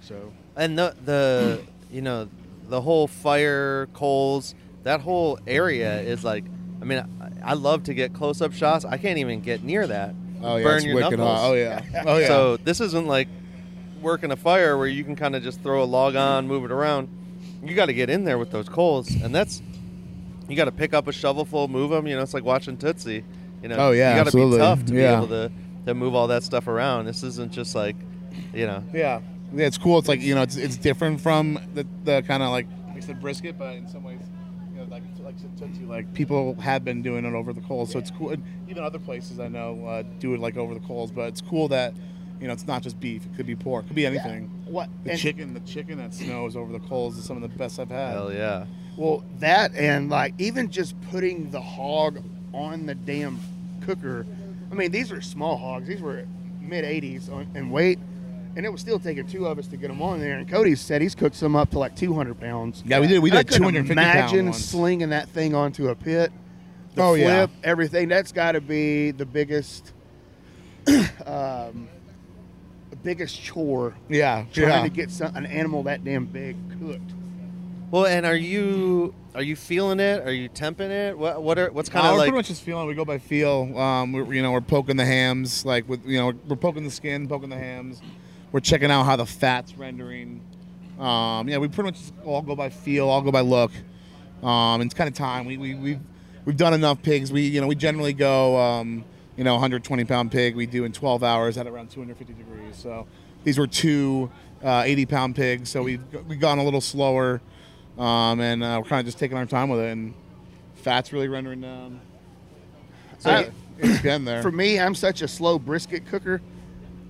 So 0.01 0.31
And 0.55 0.77
the 0.77 0.95
the 1.05 1.61
you 1.91 2.01
know 2.01 2.27
the 2.69 2.81
whole 2.81 3.07
fire 3.07 3.87
coals 3.93 4.55
that 4.83 5.01
whole 5.01 5.39
area 5.47 6.01
is 6.01 6.23
like 6.23 6.43
I 6.81 6.85
mean 6.85 6.99
I, 7.43 7.51
I 7.51 7.53
love 7.53 7.83
to 7.85 7.93
get 7.93 8.13
close 8.13 8.41
up 8.41 8.53
shots. 8.53 8.85
I 8.85 8.97
can't 8.97 9.17
even 9.17 9.41
get 9.41 9.63
near 9.63 9.85
that. 9.87 10.13
oh 10.43 10.57
yeah, 10.57 10.63
Burn 10.63 10.75
it's 10.77 10.85
your 10.85 10.95
wicked 10.95 11.17
knuckles. 11.19 11.39
hot. 11.39 11.49
Oh 11.49 11.53
yeah, 11.53 11.81
oh 12.05 12.17
yeah. 12.17 12.27
So 12.27 12.57
this 12.57 12.79
isn't 12.81 13.07
like 13.07 13.27
working 14.01 14.31
a 14.31 14.35
fire 14.35 14.77
where 14.77 14.87
you 14.87 15.03
can 15.03 15.15
kind 15.15 15.35
of 15.35 15.43
just 15.43 15.61
throw 15.61 15.81
a 15.81 15.85
log 15.85 16.15
on, 16.15 16.47
move 16.47 16.65
it 16.65 16.71
around. 16.71 17.07
You 17.63 17.73
got 17.75 17.85
to 17.85 17.93
get 17.93 18.09
in 18.09 18.25
there 18.25 18.37
with 18.37 18.51
those 18.51 18.67
coals, 18.67 19.09
and 19.09 19.33
that's 19.33 19.61
you 20.49 20.55
got 20.55 20.65
to 20.65 20.71
pick 20.71 20.93
up 20.93 21.07
a 21.07 21.11
shovelful, 21.11 21.67
move 21.69 21.89
them. 21.91 22.05
You 22.07 22.15
know, 22.15 22.21
it's 22.21 22.33
like 22.33 22.43
watching 22.43 22.77
Tootsie. 22.77 23.23
You 23.61 23.69
know, 23.69 23.77
Oh, 23.77 23.91
yeah, 23.91 24.11
you 24.17 24.23
got 24.23 24.31
to 24.31 24.37
be 24.51 24.57
tough 24.57 24.85
to 24.85 24.93
Yeah. 24.93 25.11
be 25.11 25.15
able 25.25 25.27
to 25.27 25.51
to 25.85 25.93
move 25.93 26.15
all 26.15 26.27
that 26.27 26.43
stuff 26.43 26.67
around. 26.67 27.05
This 27.05 27.23
isn't 27.23 27.51
just 27.51 27.75
like, 27.75 27.95
you 28.53 28.65
know, 28.65 28.83
yeah, 28.93 29.19
yeah, 29.53 29.65
it's 29.65 29.77
cool. 29.77 29.99
It's 29.99 30.07
like 30.07 30.21
you 30.21 30.35
know, 30.35 30.41
it's 30.41 30.55
it's 30.57 30.77
different 30.77 31.21
from 31.21 31.59
the, 31.73 31.85
the 32.03 32.21
kind 32.23 32.41
of 32.43 32.49
like 32.51 32.67
we 32.95 33.01
said 33.01 33.21
brisket, 33.21 33.57
but 33.57 33.75
in 33.75 33.87
some 33.87 34.03
ways, 34.03 34.19
you 34.73 34.77
know, 34.79 34.87
like 34.89 35.03
like 35.23 35.35
I 35.35 35.59
Tootsie, 35.59 35.85
like 35.85 36.13
people 36.13 36.55
have 36.59 36.83
been 36.83 37.01
doing 37.01 37.23
it 37.25 37.33
over 37.33 37.53
the 37.53 37.61
coals, 37.61 37.91
so 37.91 37.99
it's 37.99 38.11
cool. 38.11 38.31
And 38.31 38.43
even 38.69 38.83
other 38.83 38.99
places 38.99 39.39
I 39.39 39.47
know 39.47 39.85
uh, 39.85 40.03
do 40.19 40.33
it 40.33 40.39
like 40.41 40.57
over 40.57 40.73
the 40.73 40.79
coals, 40.81 41.11
but 41.11 41.27
it's 41.29 41.41
cool 41.41 41.67
that 41.69 41.93
you 42.41 42.47
know 42.47 42.53
it's 42.53 42.67
not 42.67 42.81
just 42.83 42.99
beef; 42.99 43.25
it 43.25 43.35
could 43.37 43.45
be 43.45 43.55
pork, 43.55 43.85
it 43.85 43.87
could 43.87 43.95
be 43.95 44.05
anything. 44.05 44.49
what 44.65 44.89
The 45.05 45.11
and- 45.11 45.19
chicken, 45.19 45.53
the 45.53 45.59
chicken 45.61 45.97
that 45.99 46.13
Snow's 46.13 46.55
over 46.57 46.71
the 46.73 46.79
coals 46.79 47.17
is 47.17 47.23
some 47.23 47.37
of 47.37 47.41
the 47.43 47.57
best 47.57 47.79
I've 47.79 47.89
had. 47.89 48.11
hell 48.13 48.33
yeah. 48.33 48.65
Well, 48.97 49.23
that 49.39 49.73
and 49.75 50.09
like 50.09 50.33
even 50.37 50.69
just 50.69 50.95
putting 51.09 51.49
the 51.51 51.61
hog 51.61 52.23
on 52.53 52.85
the 52.85 52.95
damn 52.95 53.39
cooker. 53.81 54.25
I 54.71 54.75
mean, 54.75 54.91
these 54.91 55.11
are 55.11 55.21
small 55.21 55.57
hogs. 55.57 55.87
These 55.87 56.01
were 56.01 56.25
mid 56.61 56.85
80s 56.85 57.29
on- 57.31 57.47
in 57.55 57.69
weight, 57.71 57.99
and 58.55 58.65
it 58.65 58.69
was 58.71 58.81
still 58.81 58.99
taking 58.99 59.25
two 59.27 59.45
of 59.47 59.57
us 59.59 59.67
to 59.67 59.77
get 59.77 59.87
them 59.89 60.01
on 60.01 60.19
there. 60.19 60.37
And 60.37 60.47
Cody 60.49 60.75
said 60.75 61.01
he's 61.01 61.15
cooked 61.15 61.35
some 61.35 61.55
up 61.55 61.71
to 61.71 61.79
like 61.79 61.95
200 61.95 62.39
pounds. 62.39 62.83
Yeah, 62.85 62.99
we 62.99 63.07
did. 63.07 63.19
We 63.19 63.29
did 63.31 63.47
couldn't 63.47 63.61
250 63.63 63.95
pound 63.95 64.17
Imagine 64.17 64.45
ones. 64.47 64.63
slinging 64.65 65.09
that 65.09 65.27
thing 65.29 65.55
onto 65.55 65.89
a 65.89 65.95
pit. 65.95 66.31
The 66.95 67.01
Oh, 67.01 67.13
yeah. 67.15 67.47
everything. 67.63 68.07
That's 68.09 68.31
got 68.31 68.51
to 68.51 68.61
be 68.61 69.09
the 69.11 69.25
biggest, 69.25 69.91
um, 71.25 71.87
the 72.89 72.95
biggest 73.01 73.41
chore. 73.41 73.95
Yeah, 74.09 74.45
Trying 74.53 74.67
yeah. 74.69 74.81
to 74.83 74.89
get 74.89 75.09
some, 75.11 75.35
an 75.35 75.45
animal 75.47 75.83
that 75.83 76.03
damn 76.03 76.25
big 76.25 76.55
cooked. 76.79 77.12
Well, 77.93 78.07
and 78.07 78.25
are 78.25 78.35
you 78.35 79.13
are 79.35 79.43
you 79.43 79.55
feeling 79.55 79.99
it? 79.99 80.25
Are 80.25 80.33
you 80.33 80.49
temping 80.49 80.89
it? 80.89 81.15
What 81.15 81.43
what 81.43 81.59
are 81.59 81.71
what's 81.71 81.89
kind 81.89 82.03
Uh, 82.03 82.09
of 82.09 82.13
we're 82.13 82.17
like? 82.17 82.25
pretty 82.29 82.37
much 82.37 82.47
just 82.47 82.63
feeling. 82.63 82.87
We 82.87 82.95
go 82.95 83.05
by 83.05 83.19
feel. 83.19 83.77
Um, 83.77 84.11
we're, 84.13 84.33
you 84.33 84.41
know, 84.41 84.51
we're 84.51 84.61
poking 84.61 84.97
the 84.97 85.05
hams, 85.05 85.63
like 85.63 85.87
with 85.87 86.03
you 86.03 86.17
know, 86.17 86.33
we're 86.47 86.55
poking 86.55 86.85
the 86.85 86.89
skin, 86.89 87.27
poking 87.27 87.49
the 87.49 87.55
hams. 87.55 88.01
We're 88.51 88.61
checking 88.61 88.89
out 88.89 89.03
how 89.03 89.15
the 89.15 89.27
fat's 89.27 89.77
rendering. 89.77 90.41
Um, 90.97 91.47
yeah, 91.47 91.59
we 91.59 91.67
pretty 91.67 91.91
much 91.91 91.99
all 92.25 92.41
go 92.41 92.55
by 92.55 92.71
feel, 92.71 93.09
all 93.09 93.21
go 93.21 93.31
by 93.31 93.41
look. 93.41 93.71
Um, 94.41 94.81
it's 94.81 94.95
kind 94.95 95.07
of 95.07 95.13
time. 95.13 95.45
We 95.45 95.57
we 95.57 95.75
we've 95.75 95.99
we've 96.45 96.57
done 96.57 96.73
enough 96.73 96.99
pigs. 97.03 97.31
We 97.31 97.41
you 97.43 97.61
know 97.61 97.67
we 97.67 97.75
generally 97.75 98.13
go 98.13 98.59
um, 98.59 99.05
you 99.37 99.43
know 99.43 99.53
120 99.53 100.03
pound 100.05 100.31
pig. 100.31 100.55
We 100.55 100.65
do 100.65 100.83
in 100.83 100.93
12 100.93 101.23
hours 101.23 101.59
at 101.59 101.67
around 101.67 101.91
250 101.91 102.33
degrees. 102.33 102.75
So 102.75 103.05
these 103.43 103.59
were 103.59 103.67
two 103.67 104.31
uh, 104.63 104.81
80 104.83 105.05
pound 105.05 105.35
pigs. 105.35 105.69
So 105.69 105.83
we've 105.83 106.01
we've 106.27 106.39
gone 106.39 106.57
a 106.57 106.63
little 106.63 106.81
slower. 106.81 107.39
Um, 107.97 108.39
and 108.41 108.63
uh, 108.63 108.79
we're 108.81 108.89
kind 108.89 108.99
of 109.01 109.05
just 109.05 109.19
taking 109.19 109.37
our 109.37 109.45
time 109.45 109.69
with 109.69 109.79
it, 109.79 109.91
and 109.91 110.13
fat's 110.75 111.13
really 111.13 111.27
rendering 111.27 111.61
down. 111.61 111.99
So 113.19 113.29
I- 113.31 113.51
it's 113.79 114.01
getting 114.01 114.25
there. 114.25 114.41
For 114.41 114.51
me, 114.51 114.79
I'm 114.79 114.95
such 114.95 115.21
a 115.21 115.27
slow 115.27 115.57
brisket 115.59 116.05
cooker. 116.07 116.41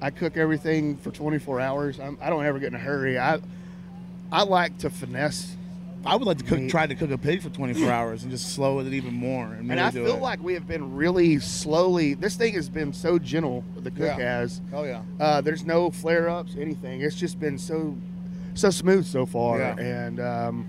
I 0.01 0.09
cook 0.09 0.37
everything 0.37 0.97
for 0.97 1.11
24 1.11 1.59
hours. 1.59 1.99
I'm, 1.99 2.17
I 2.21 2.29
don't 2.29 2.45
ever 2.45 2.59
get 2.59 2.67
in 2.67 2.75
a 2.75 2.79
hurry. 2.79 3.17
I 3.19 3.39
I 4.31 4.43
like 4.43 4.77
to 4.79 4.89
finesse, 4.89 5.55
I 6.05 6.15
would 6.15 6.25
like 6.25 6.39
to 6.39 6.43
cook, 6.43 6.59
Meat. 6.59 6.71
try 6.71 6.87
to 6.87 6.95
cook 6.95 7.11
a 7.11 7.17
pig 7.17 7.41
for 7.41 7.49
24 7.49 7.89
hours 7.91 8.23
and 8.23 8.31
just 8.31 8.53
slow 8.55 8.79
it 8.79 8.91
even 8.93 9.13
more. 9.13 9.45
And, 9.53 9.69
and 9.71 9.79
I 9.79 9.91
do 9.91 10.03
feel 10.05 10.15
it. 10.15 10.21
like 10.21 10.41
we 10.41 10.53
have 10.55 10.67
been 10.67 10.95
really 10.95 11.39
slowly. 11.39 12.13
This 12.15 12.35
thing 12.35 12.53
has 12.55 12.67
been 12.67 12.91
so 12.93 13.19
gentle. 13.19 13.63
The 13.77 13.91
cook 13.91 14.17
Yeah. 14.17 14.39
has. 14.39 14.59
oh 14.73 14.83
yeah, 14.85 15.01
Uh, 15.19 15.41
there's 15.41 15.63
no 15.65 15.91
flare 15.91 16.29
ups, 16.29 16.55
anything. 16.59 17.01
It's 17.01 17.15
just 17.15 17.39
been 17.39 17.57
so 17.57 17.95
so 18.55 18.69
smooth 18.69 19.05
so 19.05 19.25
far. 19.25 19.59
Yeah. 19.59 19.79
And 19.79 20.19
um, 20.19 20.67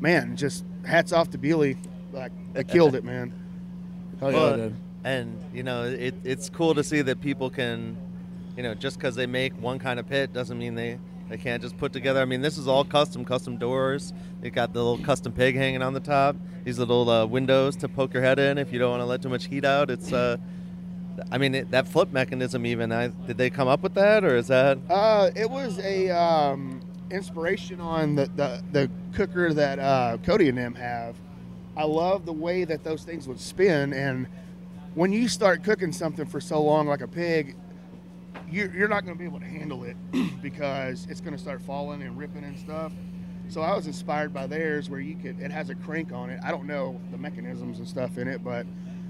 man, 0.00 0.36
just 0.36 0.64
hats 0.84 1.12
off 1.12 1.30
to 1.30 1.38
Bewley. 1.38 1.76
Like 2.12 2.32
they 2.52 2.64
killed 2.76 2.94
it, 2.94 3.04
man. 3.04 3.32
hell 4.20 4.32
yeah, 4.32 4.38
Well, 4.38 4.72
and 5.04 5.40
you 5.54 5.62
know, 5.62 5.84
it, 5.84 6.14
it's 6.24 6.50
cool 6.50 6.74
to 6.74 6.82
see 6.82 7.02
that 7.02 7.20
people 7.20 7.50
can, 7.50 7.96
you 8.56 8.62
know, 8.62 8.74
just 8.74 8.98
because 8.98 9.14
they 9.14 9.26
make 9.26 9.52
one 9.60 9.78
kind 9.78 10.00
of 10.00 10.08
pit 10.08 10.32
doesn't 10.32 10.58
mean 10.58 10.74
they 10.74 10.98
they 11.28 11.36
can't 11.36 11.60
just 11.62 11.76
put 11.76 11.92
together. 11.92 12.20
I 12.20 12.24
mean, 12.24 12.40
this 12.40 12.56
is 12.56 12.68
all 12.68 12.84
custom, 12.84 13.24
custom 13.24 13.56
doors. 13.56 14.12
It 14.42 14.50
got 14.50 14.72
the 14.72 14.82
little 14.82 15.04
custom 15.04 15.32
pig 15.32 15.56
hanging 15.56 15.82
on 15.82 15.92
the 15.92 16.00
top. 16.00 16.36
These 16.64 16.78
little 16.78 17.08
uh, 17.10 17.26
windows 17.26 17.76
to 17.76 17.88
poke 17.88 18.14
your 18.14 18.22
head 18.22 18.38
in 18.38 18.58
if 18.58 18.72
you 18.72 18.78
don't 18.78 18.90
want 18.90 19.00
to 19.00 19.06
let 19.06 19.22
too 19.22 19.28
much 19.28 19.46
heat 19.46 19.64
out. 19.64 19.90
It's 19.90 20.12
uh, 20.12 20.36
I 21.30 21.38
mean, 21.38 21.54
it, 21.54 21.70
that 21.70 21.88
flip 21.88 22.12
mechanism 22.12 22.66
even. 22.66 22.92
I, 22.92 23.08
did 23.08 23.38
they 23.38 23.50
come 23.50 23.68
up 23.68 23.82
with 23.82 23.94
that, 23.94 24.24
or 24.24 24.36
is 24.36 24.48
that? 24.48 24.78
Uh, 24.88 25.30
it 25.34 25.50
was 25.50 25.78
a 25.78 26.10
um, 26.10 26.80
inspiration 27.10 27.80
on 27.80 28.14
the, 28.16 28.26
the, 28.36 28.62
the 28.72 28.90
cooker 29.14 29.52
that 29.54 29.78
uh, 29.78 30.18
Cody 30.24 30.48
and 30.48 30.58
them 30.58 30.74
have. 30.74 31.16
I 31.76 31.84
love 31.84 32.24
the 32.24 32.32
way 32.32 32.64
that 32.64 32.84
those 32.84 33.02
things 33.04 33.28
would 33.28 33.40
spin, 33.40 33.92
and 33.92 34.26
when 34.94 35.12
you 35.12 35.28
start 35.28 35.62
cooking 35.62 35.92
something 35.92 36.24
for 36.24 36.40
so 36.40 36.62
long, 36.62 36.86
like 36.86 37.02
a 37.02 37.08
pig, 37.08 37.54
you're, 38.50 38.72
you're 38.74 38.88
not 38.88 39.04
going 39.04 39.14
to 39.14 39.18
be 39.18 39.26
able 39.26 39.40
to 39.40 39.46
handle 39.46 39.84
it 39.84 39.96
because 40.42 41.06
it's 41.10 41.20
going 41.20 41.34
to 41.34 41.38
start 41.42 41.60
falling 41.60 42.02
and 42.02 42.16
ripping 42.16 42.44
and 42.44 42.58
stuff. 42.58 42.92
So 43.48 43.60
I 43.60 43.76
was 43.76 43.86
inspired 43.86 44.32
by 44.32 44.46
theirs, 44.46 44.88
where 44.88 45.00
you 45.00 45.16
could. 45.16 45.38
It 45.40 45.50
has 45.50 45.68
a 45.70 45.74
crank 45.74 46.12
on 46.12 46.30
it. 46.30 46.40
I 46.42 46.50
don't 46.50 46.66
know 46.66 46.98
the 47.10 47.18
mechanisms 47.18 47.78
and 47.78 47.86
stuff 47.86 48.16
in 48.18 48.26
it, 48.26 48.42
but 48.42 48.66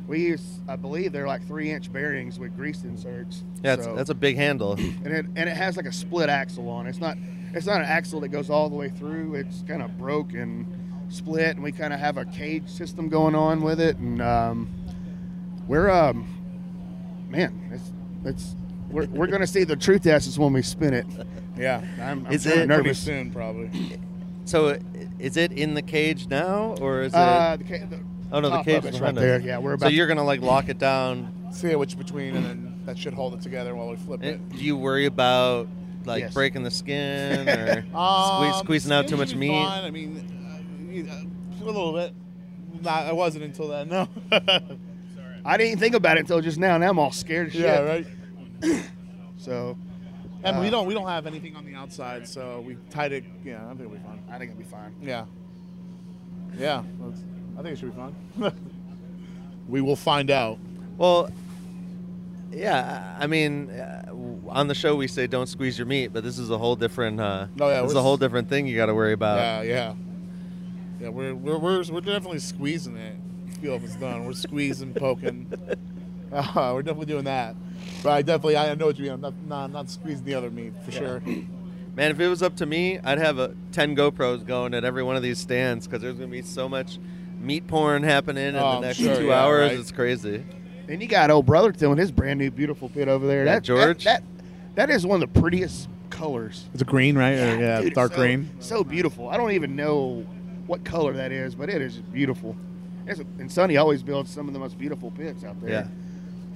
we 0.09 0.27
use, 0.27 0.61
I 0.69 0.77
believe, 0.77 1.13
they're 1.13 1.27
like 1.27 1.47
three 1.47 1.71
inch 1.71 1.93
bearings 1.93 2.39
with 2.39 2.55
grease 2.57 2.83
inserts. 2.85 3.45
Yeah, 3.63 3.77
that's, 3.77 3.85
So- 3.87 3.95
that's 3.95 4.11
a 4.11 4.15
big 4.15 4.37
handle. 4.37 4.73
and 4.73 5.07
it 5.07 5.27
and 5.37 5.49
it 5.49 5.57
has 5.57 5.77
like 5.77 5.87
a 5.87 5.93
split 5.93 6.29
axle 6.29 6.69
on 6.69 6.87
it. 6.87 6.91
It's 6.91 6.99
not 7.01 7.17
it's 7.57 7.67
not 7.67 7.81
an 7.81 7.87
axle 7.87 8.21
that 8.21 8.29
goes 8.29 8.51
all 8.51 8.69
the 8.69 8.77
way 8.77 8.89
through. 8.91 9.35
It's 9.35 9.63
kind 9.67 9.83
of 9.83 9.97
broke 9.99 10.33
and 10.33 10.67
split, 11.09 11.57
and 11.57 11.63
we 11.63 11.73
kind 11.73 11.93
of 11.93 12.01
have 12.01 12.17
a 12.19 12.25
cage 12.25 12.69
system 12.69 13.09
going 13.09 13.35
on 13.35 13.63
with 13.63 13.81
it. 13.81 13.97
And 13.97 14.21
um, 14.23 14.69
we're 15.67 15.91
um, 15.91 16.27
man, 17.29 17.71
it's 17.73 17.93
it's 18.25 18.55
we're, 18.91 19.07
we're 19.07 19.27
gonna 19.27 19.47
see 19.47 19.65
the 19.65 19.77
truth 19.77 20.03
test 20.03 20.29
is 20.29 20.39
when 20.39 20.53
we 20.53 20.63
spin 20.63 20.95
it. 20.95 21.07
Yeah, 21.59 21.81
I'm, 21.99 22.27
I'm 22.27 22.33
Is 22.35 22.43
kinda 22.43 22.65
it- 22.65 22.67
pretty 22.67 22.83
nervous. 22.83 22.99
soon 22.99 23.31
probably. 23.31 23.99
So, 24.45 24.79
is 25.19 25.39
it 25.39 25.53
in 25.53 25.73
the 25.73 25.81
cage 25.81 26.29
now, 26.29 26.75
or 26.83 27.01
is 27.01 27.15
it? 27.15 27.17
Uh, 27.17 27.57
the, 27.57 27.65
ca- 27.65 27.87
the 27.87 28.01
oh 28.31 28.41
no, 28.41 28.51
the 28.51 28.63
cage 28.63 28.85
is 28.85 29.01
right 29.01 29.15
there. 29.15 29.41
Yeah, 29.41 29.57
we're 29.57 29.71
about. 29.73 29.81
So 29.81 29.87
about. 29.87 29.95
you're 29.95 30.07
gonna 30.07 30.23
like 30.23 30.43
lock 30.43 30.69
it 30.69 30.77
down. 30.79 31.49
See 31.53 31.75
which 31.75 31.97
between, 31.97 32.37
and 32.37 32.45
then 32.45 32.83
that 32.85 32.99
should 32.99 33.15
hold 33.15 33.33
it 33.33 33.41
together 33.41 33.75
while 33.75 33.89
we 33.89 33.97
flip 33.97 34.23
it. 34.23 34.39
Eh, 34.53 34.57
Do 34.59 34.65
you 34.65 34.77
worry 34.77 35.07
about 35.07 35.67
like 36.07 36.23
Yes. 36.23 36.35
breaking 36.35 36.63
the 36.63 36.71
skin 36.71 37.49
or 37.49 37.85
Um, 37.95 38.37
squeeze, 38.53 38.57
squeezing 38.61 38.93
out 38.93 39.09
too 39.09 39.17
much 39.17 39.35
meat? 39.35 39.49
Fine. 39.51 39.85
I 39.85 39.91
mean, 39.91 41.07
uh, 41.09 41.13
uh, 41.13 41.65
a 41.65 41.67
little 41.67 41.93
bit. 41.93 42.15
Not, 42.83 43.07
I 43.07 43.13
wasn't 43.13 43.45
until 43.45 43.69
then. 43.69 43.89
No. 43.89 44.09
I 45.45 45.57
didn't 45.57 45.79
think 45.79 45.95
about 45.95 46.17
it 46.17 46.21
until 46.21 46.41
just 46.41 46.59
now. 46.59 46.77
Now 46.79 46.89
I'm 46.91 46.99
all 46.99 47.13
scared 47.13 47.53
shit. 47.53 47.63
yeah, 47.63 47.81
right. 47.81 48.07
So 49.39 49.77
And 50.43 50.59
we 50.61 50.69
Uh, 50.69 50.71
don't 50.71 50.87
we 50.87 50.95
don't 50.95 51.07
have 51.09 51.27
anything 51.27 51.55
on 51.57 51.65
the 51.65 51.75
outside, 51.75 52.27
so 52.27 52.63
we 52.67 52.77
tied 52.91 53.13
it. 53.13 53.25
Yeah, 53.45 53.65
I 53.65 53.69
think 53.69 53.81
it'll 53.83 53.93
be 53.93 53.99
fine. 53.99 54.23
I 54.31 54.39
think 54.39 54.51
it'll 54.53 54.63
be 54.63 54.69
fine. 54.69 54.95
Yeah. 55.03 55.25
Yeah. 56.59 56.83
I 57.59 57.63
think 57.63 57.75
it 57.75 57.79
should 57.79 57.95
be 57.95 57.97
fine. 57.97 58.53
we 59.69 59.81
will 59.81 59.97
find 59.97 60.31
out. 60.31 60.59
Well, 60.99 61.31
yeah. 62.51 63.17
I 63.19 63.27
mean, 63.27 63.71
uh, 63.71 64.11
on 64.51 64.69
the 64.69 64.75
show 64.75 64.97
we 64.97 65.07
say 65.09 65.27
don't 65.27 65.47
squeeze 65.49 65.79
your 65.79 65.87
meat, 65.87 66.09
but 66.13 66.23
this 66.25 66.39
is 66.39 66.51
a 66.51 66.59
whole 66.59 66.77
different. 66.77 67.21
Uh, 67.21 67.47
Oh, 67.61 67.69
yeah, 67.69 67.83
this 67.83 67.91
is 67.93 67.97
a 67.97 68.03
whole 68.03 68.17
different 68.17 68.49
thing 68.49 68.67
you 68.67 68.77
got 68.77 68.87
to 68.87 68.95
worry 68.95 69.13
about. 69.13 69.37
yeah, 69.39 69.63
yeah, 69.63 69.95
yeah. 71.01 71.09
We're 71.09 71.35
we're 71.35 71.59
we're, 71.59 71.83
we're 71.91 72.01
definitely 72.01 72.39
squeezing 72.41 72.97
it. 72.97 73.17
Feel 73.61 73.75
if 73.75 73.85
it's 73.85 73.97
done. 73.97 74.25
We're 74.27 74.33
squeezing, 74.35 74.95
poking. 74.95 75.53
Uh, 76.33 76.73
we're 76.75 76.83
definitely 76.83 77.07
doing 77.07 77.25
that. 77.25 77.55
But 78.03 78.11
I 78.11 78.21
definitely 78.21 78.57
I 78.57 78.75
know 78.75 78.87
what 78.87 78.99
you 78.99 79.05
mean. 79.05 79.13
I'm 79.13 79.21
not 79.21 79.35
not, 79.47 79.71
not 79.71 79.89
squeezing 79.89 80.25
the 80.25 80.35
other 80.35 80.51
meat 80.51 80.73
for 80.85 80.91
sure. 80.91 81.21
Man, 81.21 82.11
if 82.11 82.19
it 82.19 82.27
was 82.29 82.43
up 82.43 82.57
to 82.57 82.67
me, 82.67 82.99
I'd 82.99 83.19
have 83.19 83.39
a, 83.39 83.55
10 83.73 83.95
GoPros 83.97 84.45
going 84.45 84.75
at 84.75 84.85
every 84.85 85.05
one 85.05 85.15
of 85.15 85.23
these 85.23 85.39
stands 85.39 85.87
because 85.87 86.03
there's 86.03 86.17
going 86.17 86.29
to 86.29 86.33
be 86.37 86.43
so 86.43 86.69
much 86.69 86.99
meat 87.41 87.69
porn 87.69 88.03
happening 88.03 88.49
in 88.49 88.57
Oh, 88.57 88.75
the 88.75 88.81
next 88.89 88.99
sure, 88.99 89.17
two 89.17 89.27
yeah, 89.27 89.41
hours. 89.45 89.71
right. 89.71 89.79
It's 89.79 89.93
crazy. 89.93 90.45
And 90.89 91.01
you 91.01 91.07
got 91.09 91.31
old 91.31 91.47
brother 91.47 91.71
doing 91.71 91.97
his 91.97 92.11
brand 92.11 92.41
new 92.41 92.51
beautiful 92.51 92.89
pit 92.89 93.07
over 93.07 93.27
there. 93.27 93.45
Yeah, 93.47 93.55
that, 93.55 93.63
George. 93.63 94.03
That, 94.05 94.23
that 94.23 94.36
that 94.77 94.91
is 94.91 95.05
one 95.05 95.23
of 95.23 95.33
the 95.33 95.41
prettiest 95.41 95.89
colors. 96.11 96.67
It's 96.73 96.83
a 96.83 96.87
green, 96.87 97.19
right? 97.19 97.35
Or, 97.35 97.61
yeah, 97.61 97.81
Dude, 97.81 97.95
dark 97.95 98.13
so- 98.13 98.19
green. 98.19 98.51
So 98.61 98.85
beautiful. 98.85 99.29
I 99.29 99.37
don't 99.37 99.53
even 99.53 99.75
know 99.75 100.25
what 100.67 100.85
color 100.85 101.13
that 101.15 101.33
is, 101.33 101.55
but 101.55 101.69
it 101.69 101.83
is 101.83 101.99
beautiful. 101.99 102.57
It's 103.07 103.21
a- 103.21 103.27
and 103.39 103.51
Sonny 103.51 103.77
always 103.77 104.03
builds 104.03 104.31
some 104.31 104.49
of 104.49 104.55
the 104.55 104.61
most 104.61 104.79
beautiful 104.79 105.11
pits 105.11 105.45
out 105.45 105.61
there. 105.61 105.71
Yeah. 105.71 105.87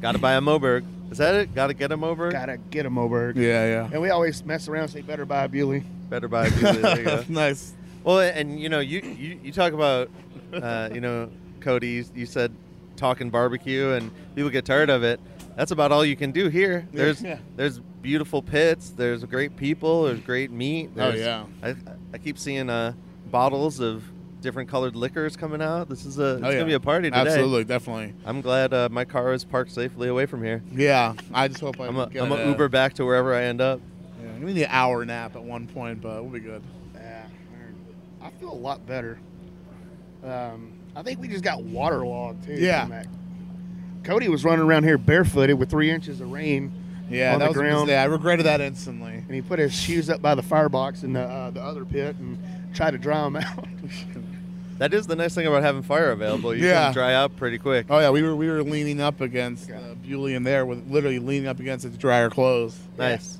Got 0.01 0.13
to 0.13 0.19
buy 0.19 0.35
a 0.35 0.41
Moberg. 0.41 0.85
Is 1.11 1.19
that 1.19 1.35
it? 1.35 1.55
Got 1.55 1.67
to 1.67 1.75
get 1.75 1.93
a 1.93 1.99
Moberg? 1.99 2.33
Gotta 2.33 2.57
get 2.57 2.85
them 2.85 2.95
Moberg. 2.95 3.37
Yeah, 3.37 3.67
yeah. 3.67 3.89
And 3.93 4.01
we 4.01 4.11
always 4.11 4.45
mess 4.45 4.69
around 4.69 4.85
and 4.85 4.93
say, 4.93 5.03
better 5.03 5.27
buy 5.27 5.45
a 5.45 5.49
Bewley. 5.49 5.85
Better 6.09 6.29
buy 6.29 6.47
a 6.47 6.51
Bewley. 6.51 6.79
There 6.79 6.99
you 6.99 7.05
go. 7.05 7.25
nice. 7.29 7.75
Well, 8.05 8.21
and 8.21 8.59
you 8.59 8.69
know, 8.69 8.81
you 8.81 9.01
you, 9.01 9.41
you 9.43 9.53
talk 9.53 9.73
about, 9.73 10.09
uh, 10.55 10.89
you 10.93 11.01
know, 11.01 11.31
Cody. 11.61 11.89
You, 11.89 12.05
you 12.15 12.27
said 12.27 12.53
talking 12.97 13.29
barbecue, 13.29 13.91
and 13.91 14.11
people 14.35 14.51
get 14.51 14.65
tired 14.65 14.89
of 14.89 15.03
it. 15.03 15.21
That's 15.57 15.73
about 15.73 15.93
all 15.93 16.05
you 16.05 16.17
can 16.17 16.31
do 16.31 16.49
here. 16.49 16.89
There's 16.93 17.23
yeah. 17.23 17.39
there's 17.57 17.81
beautiful 18.03 18.43
pits. 18.43 18.91
There's 18.91 19.25
great 19.25 19.57
people. 19.57 20.05
There's 20.05 20.21
great 20.21 20.51
meat. 20.51 20.91
Oh, 20.97 21.11
yeah. 21.11 21.45
I, 21.63 21.75
I 22.15 22.19
keep 22.19 22.39
seeing 22.39 22.71
uh, 22.71 22.95
bottles 23.31 23.81
of 23.81 24.05
different 24.41 24.71
colored 24.71 24.97
liquors 24.97 25.37
coming 25.37 25.61
out. 25.61 25.89
This 25.89 26.07
is 26.07 26.19
a 26.19 26.37
it's 26.37 26.43
Oh, 26.45 26.49
yeah. 26.49 26.55
gonna 26.55 26.65
be 26.67 26.73
a 26.75 26.81
party 26.81 27.11
today. 27.11 27.21
Absolutely, 27.21 27.65
definitely. 27.65 28.15
I'm 28.25 28.41
glad 28.41 28.73
uh, 28.73 28.89
my 28.91 29.05
car 29.05 29.33
is 29.35 29.45
parked 29.45 29.71
safely 29.71 30.09
away 30.09 30.25
from 30.27 30.43
here. 30.43 30.63
Yeah, 30.73 31.13
I 31.35 31.49
just 31.49 31.61
hope 31.61 31.79
I 31.79 31.87
I'm 31.87 31.99
a, 31.99 32.09
get 32.09 32.23
I'm 32.23 32.33
a 32.33 32.47
Uber 32.47 32.69
back 32.71 32.95
to 32.95 33.05
wherever 33.05 33.35
I 33.35 33.43
end 33.45 33.61
up. 33.61 33.81
Yeah, 34.23 34.45
we 34.45 34.55
need 34.55 34.63
an 34.63 34.69
hour 34.71 35.05
nap 35.05 35.37
at 35.37 35.43
one 35.43 35.67
point, 35.67 36.01
but 36.01 36.23
we'll 36.23 36.33
be 36.33 36.41
good. 36.41 36.63
Yeah. 36.95 37.27
I 38.23 38.31
feel 38.31 38.51
a 38.51 38.55
lot 38.55 38.87
better. 38.87 39.19
Um, 40.25 40.73
I 40.97 41.03
think 41.03 41.21
we 41.21 41.29
just 41.29 41.45
got 41.45 41.63
waterlogged 41.63 42.45
too. 42.45 42.55
Yeah. 42.55 43.05
Cody 44.05 44.29
was 44.29 44.45
running 44.45 44.65
around 44.65 44.85
here 44.85 44.97
barefooted 44.99 45.59
with 45.59 45.71
three 45.71 45.91
inches 45.91 46.21
of 46.21 46.31
rain. 46.33 46.73
Yeah, 47.11 47.35
on 47.35 47.39
that 47.41 47.45
the 47.47 47.49
was 47.51 47.57
a 47.57 47.61
ground. 47.61 47.81
mistake. 47.89 47.99
I 47.99 48.05
regretted 48.05 48.47
that 48.47 48.61
instantly. 48.61 49.15
And 49.15 49.31
he 49.35 49.43
put 49.43 49.59
his 49.59 49.75
shoes 49.75 50.09
up 50.09 50.23
by 50.23 50.35
the 50.35 50.43
firebox 50.43 51.03
in 51.03 51.13
the 51.15 51.23
uh, 51.23 51.51
the 51.51 51.63
other 51.63 51.85
pit 51.85 52.17
and 52.19 52.39
tried 52.75 52.93
to 52.93 52.99
dry 52.99 53.23
them 53.25 53.37
out. 53.37 53.67
That 54.79 54.95
is 54.95 55.07
the 55.07 55.15
nice 55.15 55.35
thing 55.35 55.47
about 55.47 55.63
having 55.63 55.83
fire 55.83 56.11
available. 56.11 56.55
You 56.55 56.65
Yeah. 56.67 56.85
can 56.85 56.95
dry 56.95 57.13
out 57.13 57.37
pretty 57.37 57.59
quick. 57.59 57.85
Oh 57.91 57.99
yeah, 57.99 58.09
we 58.09 58.23
were 58.23 58.35
we 58.35 58.49
were 58.49 58.63
leaning 58.63 58.99
up 58.99 59.21
against 59.21 59.71
uh, 59.71 59.95
Bewley 60.03 60.35
in 60.35 60.43
there 60.43 60.65
with 60.65 60.91
literally 60.91 61.19
leaning 61.19 61.49
up 61.49 61.61
against 61.61 61.85
it 61.85 61.91
to 61.91 61.99
dry 61.99 62.23
our 62.23 62.31
clothes. 62.31 62.79
Nice. 62.97 63.39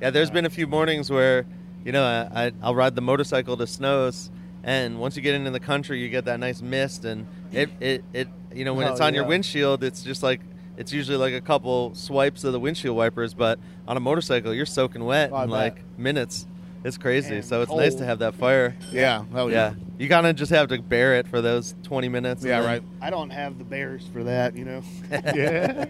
Yeah, 0.00 0.08
there's 0.08 0.30
been 0.30 0.46
a 0.46 0.50
few 0.50 0.66
mornings 0.66 1.10
where, 1.10 1.44
you 1.84 1.92
know, 1.92 2.02
I, 2.02 2.46
I, 2.46 2.52
I'll 2.62 2.74
ride 2.74 2.94
the 2.94 3.02
motorcycle 3.02 3.58
to 3.58 3.66
Snow's, 3.66 4.30
and 4.64 4.98
once 4.98 5.16
you 5.16 5.22
get 5.22 5.34
into 5.34 5.50
the 5.50 5.60
country, 5.60 6.00
you 6.00 6.08
get 6.08 6.24
that 6.24 6.40
nice 6.40 6.62
mist, 6.62 7.04
and 7.04 7.26
it, 7.52 7.68
it, 7.80 8.04
it 8.14 8.28
you 8.54 8.64
know, 8.64 8.72
when 8.72 8.86
Oh, 8.88 8.92
it's 8.92 9.00
on 9.02 9.12
your 9.12 9.24
windshield, 9.26 9.84
it's 9.84 10.02
just 10.02 10.22
like, 10.22 10.40
it's 10.78 10.92
usually 10.92 11.18
like 11.18 11.34
a 11.34 11.40
couple 11.42 11.94
swipes 11.94 12.44
of 12.44 12.52
the 12.52 12.60
windshield 12.60 12.96
wipers, 12.96 13.34
but 13.34 13.58
on 13.86 13.96
a 13.96 14.00
motorcycle, 14.00 14.54
you're 14.54 14.64
soaking 14.66 15.04
wet 15.04 15.30
Oh, 15.32 15.42
in 15.42 15.50
like 15.50 15.82
minutes. 15.98 16.46
It's 16.84 16.96
crazy. 16.96 17.34
And 17.36 17.44
so 17.44 17.60
it's 17.62 17.72
nice 17.72 17.96
to 17.96 18.04
have 18.04 18.20
that 18.20 18.34
fire. 18.36 18.76
Yeah, 18.92 19.24
hell 19.32 19.50
Yeah. 19.50 19.74
You 19.98 20.08
kind 20.08 20.26
of 20.28 20.36
just 20.36 20.52
have 20.52 20.68
to 20.68 20.80
bear 20.80 21.16
it 21.16 21.26
for 21.26 21.42
those 21.42 21.74
20 21.82 22.08
minutes. 22.08 22.44
Yeah, 22.44 22.64
right. 22.64 22.82
I 23.02 23.10
don't 23.10 23.30
have 23.30 23.58
the 23.58 23.64
bears 23.64 24.06
for 24.12 24.22
that, 24.24 24.56
you 24.56 24.64
know. 24.64 24.82
Yeah, 25.10 25.86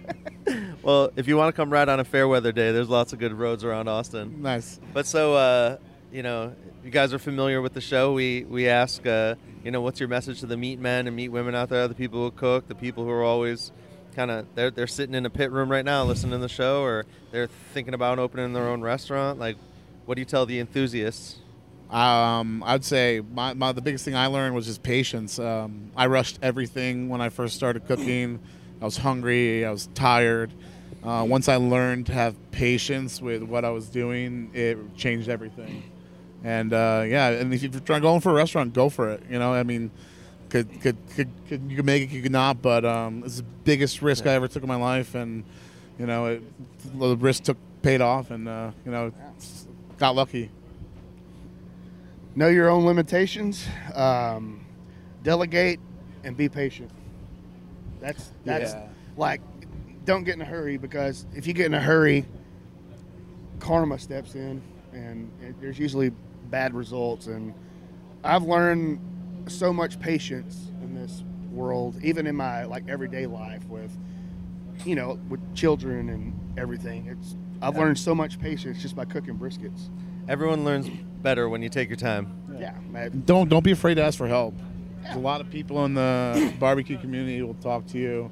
Well, 0.82 1.10
if 1.16 1.28
you 1.28 1.36
want 1.36 1.54
to 1.54 1.56
come 1.60 1.70
ride 1.70 1.90
on 1.90 2.00
a 2.00 2.04
fair 2.04 2.26
weather 2.26 2.52
day, 2.52 2.72
there's 2.72 2.88
lots 2.88 3.12
of 3.12 3.18
good 3.18 3.34
roads 3.34 3.64
around 3.64 3.88
Austin. 3.88 4.40
nice. 4.40 4.80
But 4.94 5.04
so, 5.06 5.34
uh, 5.34 5.76
you 6.10 6.22
know, 6.22 6.54
you 6.82 6.90
guys 6.90 7.12
are 7.12 7.18
familiar 7.18 7.60
with 7.60 7.74
the 7.74 7.82
show. 7.82 8.14
We 8.14 8.44
we 8.48 8.66
ask, 8.68 9.06
uh, 9.06 9.34
you 9.62 9.70
know, 9.70 9.82
what's 9.82 10.00
your 10.00 10.08
message 10.08 10.40
to 10.40 10.46
the 10.46 10.56
meat 10.56 10.78
men 10.78 11.06
and 11.06 11.14
meat 11.14 11.28
women 11.28 11.54
out 11.54 11.68
there, 11.68 11.86
the 11.86 11.94
people 11.94 12.22
who 12.24 12.30
cook, 12.30 12.66
the 12.66 12.74
people 12.74 13.04
who 13.04 13.10
are 13.10 13.24
always 13.24 13.72
kind 14.18 14.32
of 14.32 14.46
they're 14.56 14.72
they're 14.72 14.88
sitting 14.88 15.14
in 15.14 15.24
a 15.24 15.30
pit 15.30 15.52
room 15.52 15.70
right 15.70 15.84
now 15.84 16.02
listening 16.02 16.32
to 16.32 16.38
the 16.38 16.48
show, 16.48 16.82
or 16.82 17.06
they're 17.30 17.46
thinking 17.72 17.94
about 17.94 18.18
opening 18.18 18.52
their 18.52 18.68
own 18.68 18.80
restaurant. 18.80 19.38
Like, 19.38 19.56
what 20.06 20.16
do 20.16 20.20
you 20.20 20.24
tell 20.24 20.44
the 20.44 20.58
enthusiasts? 20.58 21.38
Um, 21.88 22.64
I'd 22.66 22.84
say 22.84 23.22
my, 23.32 23.54
my 23.54 23.70
the 23.70 23.80
biggest 23.80 24.04
thing 24.04 24.16
I 24.16 24.26
learned 24.26 24.56
was 24.56 24.66
just 24.66 24.82
patience. 24.82 25.38
Um, 25.38 25.92
I 25.96 26.08
rushed 26.08 26.40
everything 26.42 27.08
when 27.08 27.20
I 27.20 27.28
first 27.28 27.54
started 27.54 27.86
cooking. 27.86 28.40
I 28.82 28.84
was 28.84 28.96
hungry. 28.96 29.64
I 29.64 29.70
was 29.70 29.88
tired. 29.94 30.52
Uh, 31.04 31.24
once 31.26 31.48
I 31.48 31.56
learned 31.56 32.06
to 32.06 32.12
have 32.12 32.34
patience 32.50 33.22
with 33.22 33.44
what 33.44 33.64
I 33.64 33.70
was 33.70 33.88
doing, 33.88 34.50
it 34.52 34.96
changed 34.96 35.28
everything. 35.28 35.84
And 36.42 36.72
uh, 36.72 37.04
yeah, 37.06 37.28
and 37.28 37.54
if 37.54 37.62
you're 37.62 37.80
trying 37.80 38.02
going 38.02 38.20
for 38.20 38.30
a 38.30 38.34
restaurant, 38.34 38.74
go 38.74 38.88
for 38.88 39.10
it. 39.10 39.22
You 39.30 39.38
know, 39.38 39.52
I 39.52 39.62
mean, 39.62 39.92
could 40.50 40.80
could, 40.80 40.96
could, 41.14 41.28
could 41.48 41.62
you 41.70 41.76
could 41.76 41.84
make 41.86 42.02
it, 42.04 42.10
you 42.10 42.22
could 42.22 42.32
not. 42.32 42.62
But 42.62 42.84
um, 42.84 43.22
it's 43.24 43.38
the 43.38 43.42
biggest 43.42 44.02
risk 44.02 44.26
I 44.26 44.30
ever 44.32 44.48
took 44.48 44.62
in 44.62 44.68
my 44.68 44.76
life, 44.76 45.14
and 45.14 45.44
you 45.98 46.06
know, 46.06 46.26
it, 46.26 46.42
the 46.98 47.16
risk 47.16 47.44
took 47.44 47.56
paid 47.82 48.00
off, 48.00 48.30
and 48.30 48.48
uh, 48.48 48.70
you 48.84 48.90
know, 48.90 49.12
got 49.98 50.14
lucky. 50.14 50.50
know 52.34 52.48
your 52.48 52.68
own 52.68 52.84
limitations, 52.84 53.66
um, 53.94 54.64
delegate, 55.22 55.80
and 56.24 56.36
be 56.36 56.48
patient. 56.48 56.90
That's 58.00 58.32
that's 58.44 58.72
Yeah. 58.72 58.88
like 59.16 59.40
don't 60.04 60.24
get 60.24 60.34
in 60.34 60.40
a 60.40 60.44
hurry 60.44 60.78
because 60.78 61.26
if 61.34 61.46
you 61.46 61.52
get 61.52 61.66
in 61.66 61.74
a 61.74 61.80
hurry, 61.80 62.24
karma 63.58 63.98
steps 63.98 64.34
in, 64.34 64.62
and 64.92 65.30
it, 65.42 65.60
there's 65.60 65.78
usually 65.78 66.10
bad 66.50 66.74
results. 66.74 67.26
And 67.26 67.52
I've 68.24 68.44
learned 68.44 69.00
so 69.48 69.72
much 69.72 69.98
patience 70.00 70.70
in 70.82 70.94
this 70.94 71.24
world, 71.50 71.98
even 72.02 72.26
in 72.26 72.36
my 72.36 72.64
like 72.64 72.88
everyday 72.88 73.26
life 73.26 73.64
with 73.68 73.96
you 74.84 74.94
know 74.94 75.18
with 75.28 75.40
children 75.54 76.08
and 76.08 76.58
everything. 76.58 77.06
It's 77.06 77.36
I've 77.60 77.76
learned 77.76 77.98
so 77.98 78.14
much 78.14 78.38
patience 78.38 78.80
just 78.80 78.94
by 78.94 79.04
cooking 79.04 79.36
briskets. 79.36 79.88
Everyone 80.28 80.64
learns 80.64 80.88
better 81.22 81.48
when 81.48 81.62
you 81.62 81.68
take 81.68 81.88
your 81.88 81.96
time. 81.96 82.32
Yeah, 82.58 82.74
man. 82.90 83.22
don't 83.26 83.48
don't 83.48 83.64
be 83.64 83.72
afraid 83.72 83.94
to 83.94 84.02
ask 84.02 84.16
for 84.18 84.28
help. 84.28 84.54
There's 85.02 85.16
a 85.16 85.20
lot 85.20 85.40
of 85.40 85.50
people 85.50 85.84
in 85.84 85.94
the 85.94 86.52
barbecue 86.58 86.98
community 86.98 87.42
will 87.42 87.54
talk 87.54 87.86
to 87.88 87.98
you. 87.98 88.30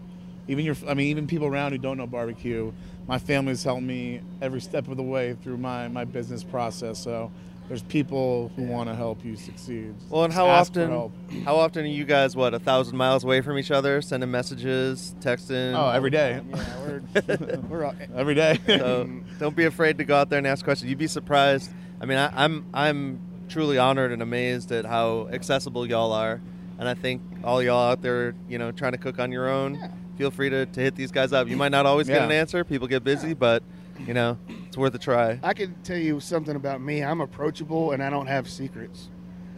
Even 0.48 0.64
your, 0.64 0.76
I 0.86 0.94
mean, 0.94 1.08
even 1.08 1.26
people 1.26 1.46
around 1.48 1.72
who 1.72 1.78
don't 1.78 1.96
know 1.96 2.06
barbecue. 2.06 2.72
My 3.08 3.18
family's 3.18 3.64
helped 3.64 3.82
me 3.82 4.20
every 4.40 4.60
step 4.60 4.86
of 4.88 4.96
the 4.96 5.02
way 5.02 5.36
through 5.42 5.56
my 5.56 5.88
my 5.88 6.04
business 6.04 6.44
process. 6.44 7.02
So 7.02 7.32
there's 7.68 7.82
people 7.82 8.50
who 8.54 8.62
want 8.64 8.88
to 8.88 8.94
help 8.94 9.24
you 9.24 9.34
succeed. 9.36 9.94
Well, 10.08 10.24
and 10.24 10.32
how 10.32 10.46
ask 10.46 10.70
often? 10.72 10.90
help. 10.90 11.12
How 11.44 11.56
often 11.56 11.84
are 11.84 11.88
you 11.88 12.04
guys 12.04 12.36
what 12.36 12.54
a 12.54 12.58
thousand 12.58 12.96
miles 12.96 13.24
away 13.24 13.40
from 13.40 13.58
each 13.58 13.70
other, 13.70 14.00
sending 14.02 14.30
messages, 14.30 15.14
texting? 15.20 15.74
Oh, 15.76 15.90
every 15.90 16.10
day, 16.10 16.40
Yeah, 16.48 16.78
we're, 16.86 17.58
we're 17.68 17.84
all- 17.84 17.94
every 18.14 18.34
day. 18.34 18.58
So 18.66 19.08
don't 19.38 19.56
be 19.56 19.64
afraid 19.64 19.98
to 19.98 20.04
go 20.04 20.16
out 20.16 20.30
there 20.30 20.38
and 20.38 20.46
ask 20.46 20.64
questions. 20.64 20.88
You'd 20.88 20.98
be 20.98 21.08
surprised. 21.08 21.70
I 22.00 22.04
mean, 22.06 22.18
I, 22.18 22.44
I'm 22.44 22.66
I'm 22.72 23.20
truly 23.48 23.78
honored 23.78 24.12
and 24.12 24.22
amazed 24.22 24.70
at 24.72 24.84
how 24.84 25.28
accessible 25.32 25.86
y'all 25.86 26.12
are, 26.12 26.40
and 26.78 26.88
I 26.88 26.94
think 26.94 27.22
all 27.42 27.62
y'all 27.62 27.90
out 27.90 28.02
there, 28.02 28.34
you 28.48 28.58
know, 28.58 28.70
trying 28.72 28.92
to 28.92 28.98
cook 28.98 29.18
on 29.18 29.32
your 29.32 29.48
own, 29.48 29.78
feel 30.18 30.30
free 30.30 30.50
to, 30.50 30.66
to 30.66 30.80
hit 30.80 30.94
these 30.94 31.10
guys 31.10 31.32
up. 31.32 31.48
You 31.48 31.56
might 31.56 31.70
not 31.72 31.86
always 31.86 32.06
get 32.06 32.22
an 32.22 32.30
answer. 32.32 32.64
People 32.64 32.86
get 32.86 33.02
busy, 33.02 33.34
but 33.34 33.62
you 34.06 34.14
know, 34.14 34.36
it's 34.76 34.78
worth 34.78 34.94
a 34.94 34.98
try. 34.98 35.40
I 35.42 35.54
can 35.54 35.74
tell 35.84 35.96
you 35.96 36.20
something 36.20 36.54
about 36.54 36.82
me. 36.82 37.02
I'm 37.02 37.22
approachable 37.22 37.92
and 37.92 38.02
I 38.02 38.10
don't 38.10 38.26
have 38.26 38.46
secrets. 38.46 39.08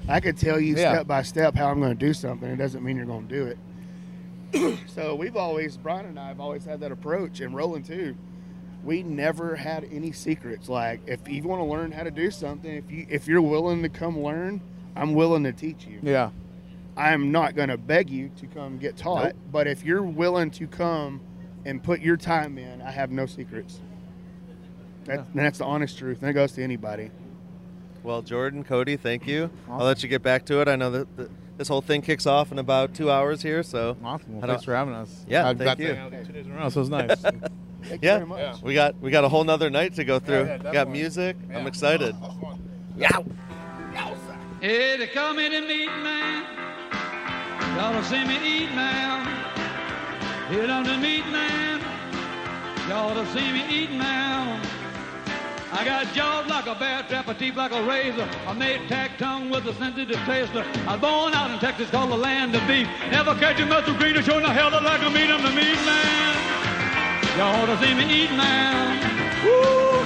I 0.07 0.21
could 0.21 0.37
tell 0.37 0.61
you 0.61 0.77
Yeah. 0.77 0.93
step 0.95 1.09
by 1.09 1.23
step 1.23 1.57
how 1.57 1.69
I'm 1.71 1.81
going 1.81 1.99
to 1.99 2.07
do 2.07 2.14
something. 2.14 2.49
It 2.49 2.55
doesn't 2.57 2.85
mean 2.85 2.97
you're 2.97 3.05
going 3.05 3.27
to 3.27 3.35
do 3.35 3.57
it. 4.53 4.79
so 4.87 5.16
we've 5.16 5.37
always, 5.37 5.77
Brian 5.77 6.07
and 6.07 6.21
I 6.21 6.29
have 6.29 6.39
always 6.39 6.64
had 6.64 6.79
that 6.81 6.93
approach, 6.93 7.41
and 7.41 7.53
Roland 7.53 7.85
too. 7.85 8.14
We 8.85 9.03
never 9.03 9.57
had 9.57 9.89
any 9.91 10.12
secrets. 10.12 10.69
Like 10.69 11.01
if 11.09 11.29
you 11.29 11.43
want 11.43 11.61
to 11.62 11.64
learn 11.64 11.91
how 11.91 12.05
to 12.05 12.12
do 12.12 12.31
something, 12.31 12.71
if 12.73 12.89
you 12.89 13.05
if 13.11 13.27
you're 13.27 13.43
willing 13.43 13.83
to 13.83 13.89
come 13.89 14.21
learn, 14.23 14.61
I'm 14.95 15.14
willing 15.14 15.43
to 15.45 15.53
teach 15.53 15.85
you. 15.85 15.99
yeah, 16.01 16.31
I'm 16.97 17.33
not 17.33 17.57
going 17.57 17.71
to 17.71 17.77
beg 17.77 18.09
you 18.09 18.31
to 18.37 18.47
come 18.47 18.79
get 18.79 18.97
taught, 18.97 19.25
Nope. 19.25 19.37
but 19.51 19.66
if 19.66 19.85
you're 19.85 20.05
willing 20.05 20.53
to 20.53 20.69
come 20.69 21.21
and 21.64 21.83
put 21.83 22.01
your 22.01 22.16
time 22.16 22.57
in, 22.57 22.81
I 22.81 22.93
have 22.93 23.11
no 23.11 23.27
secrets. 23.27 23.81
That, 25.09 25.19
and 25.21 25.27
that's 25.35 25.59
the 25.59 25.65
honest 25.65 25.99
truth. 25.99 26.19
And 26.21 26.29
that 26.29 26.33
goes 26.35 26.53
to 26.53 26.63
anybody. 26.63 27.11
Well, 28.03 28.23
Jordan, 28.23 28.63
Cody, 28.65 28.97
thank 28.97 29.27
you. 29.27 29.51
I'll 29.69 29.85
let 29.85 30.03
you 30.03 30.09
get 30.09 30.23
back 30.23 30.45
to 30.47 30.61
it. 30.61 30.69
I 30.69 30.77
know 30.77 30.91
that 30.93 31.17
the, 31.17 31.31
this 31.57 31.67
whole 31.69 31.81
thing 31.81 32.01
kicks 32.03 32.27
off 32.27 32.53
in 32.53 32.59
about 32.59 32.95
two 32.95 33.11
hours 33.11 33.43
here. 33.43 33.63
So 33.63 33.97
Awesome. 34.05 34.39
Well, 34.39 34.47
thanks 34.49 34.65
for 34.65 34.75
having 34.75 34.95
us. 34.95 35.25
Yeah, 35.29 35.49
I've 35.49 35.59
thank 35.59 35.79
got 35.79 35.79
you. 35.81 35.95
to- 35.95 36.25
Two 36.25 36.33
days 36.33 36.47
in 36.47 36.53
a 36.53 36.57
row, 36.57 36.69
so 36.69 36.81
it's 36.81 36.91
nice. 36.91 37.21
Thank 37.85 38.03
you 38.03 38.09
Yeah, 38.09 38.15
very 38.19 38.27
much. 38.27 38.61
we 38.63 38.75
got 38.75 39.01
we 39.01 39.11
got 39.11 39.23
a 39.25 39.29
whole 39.29 39.45
nother 39.45 39.71
night 39.71 39.95
to 39.95 40.05
go 40.05 40.19
through. 40.19 40.45
yeah, 40.45 40.57
we 40.57 40.63
got 40.65 40.73
definitely. 40.73 40.99
music. 41.01 41.37
I'm 41.45 41.63
Yeah. 41.63 41.67
excited. 41.67 42.15
Yeah. 42.97 43.09
Hey, 44.61 44.97
they 44.97 45.07
call 45.07 45.33
me 45.35 45.49
the 45.49 45.61
meat 45.61 45.87
man. 46.03 46.45
Y'all 47.77 47.93
to 47.93 48.05
see 48.05 48.25
me 48.25 48.37
eat 48.65 48.75
now. 48.75 49.25
Here 50.51 50.67
I'm 50.67 50.85
the 50.85 50.97
meat 50.99 51.25
man. 51.29 51.81
Y'all 52.89 53.15
to 53.15 53.25
see 53.33 53.53
me 53.53 53.65
eat 53.71 53.93
now. 53.93 54.61
I 55.71 55.85
got 55.85 56.12
jaws 56.14 56.47
like 56.49 56.66
a 56.66 56.75
bear 56.75 57.03
trap, 57.03 57.29
a 57.29 57.35
teeth 57.35 57.57
like 57.57 57.73
a 57.73 57.83
razor. 57.83 58.29
I 58.47 58.53
made 58.55 58.89
tack 58.89 59.19
tongue 59.19 59.51
with 59.51 59.66
a 59.66 59.75
sensitive 59.75 60.16
taster. 60.25 60.64
I 60.87 60.93
was 60.93 61.01
born 61.01 61.35
out 61.35 61.51
in 61.51 61.59
Texas, 61.59 61.91
called 61.91 62.11
the 62.11 62.16
land 62.16 62.55
of 62.55 62.66
beef. 62.66 62.89
Never 63.11 63.35
catch 63.35 63.61
a 63.61 63.66
muscle 63.66 63.95
greener, 63.95 64.23
showing 64.23 64.45
the 64.45 64.53
hell 64.53 64.71
like 64.71 65.03
a 65.03 65.11
meat. 65.11 65.29
I'm 65.29 65.43
the 65.43 65.51
meat 65.51 65.79
man. 65.85 66.29
Y'all 67.37 67.55
ought 67.62 67.66
to 67.66 67.79
see 67.85 67.95
me 67.95 68.25
eat 68.25 68.31
now. 68.33 69.45
Woo! 69.45 69.99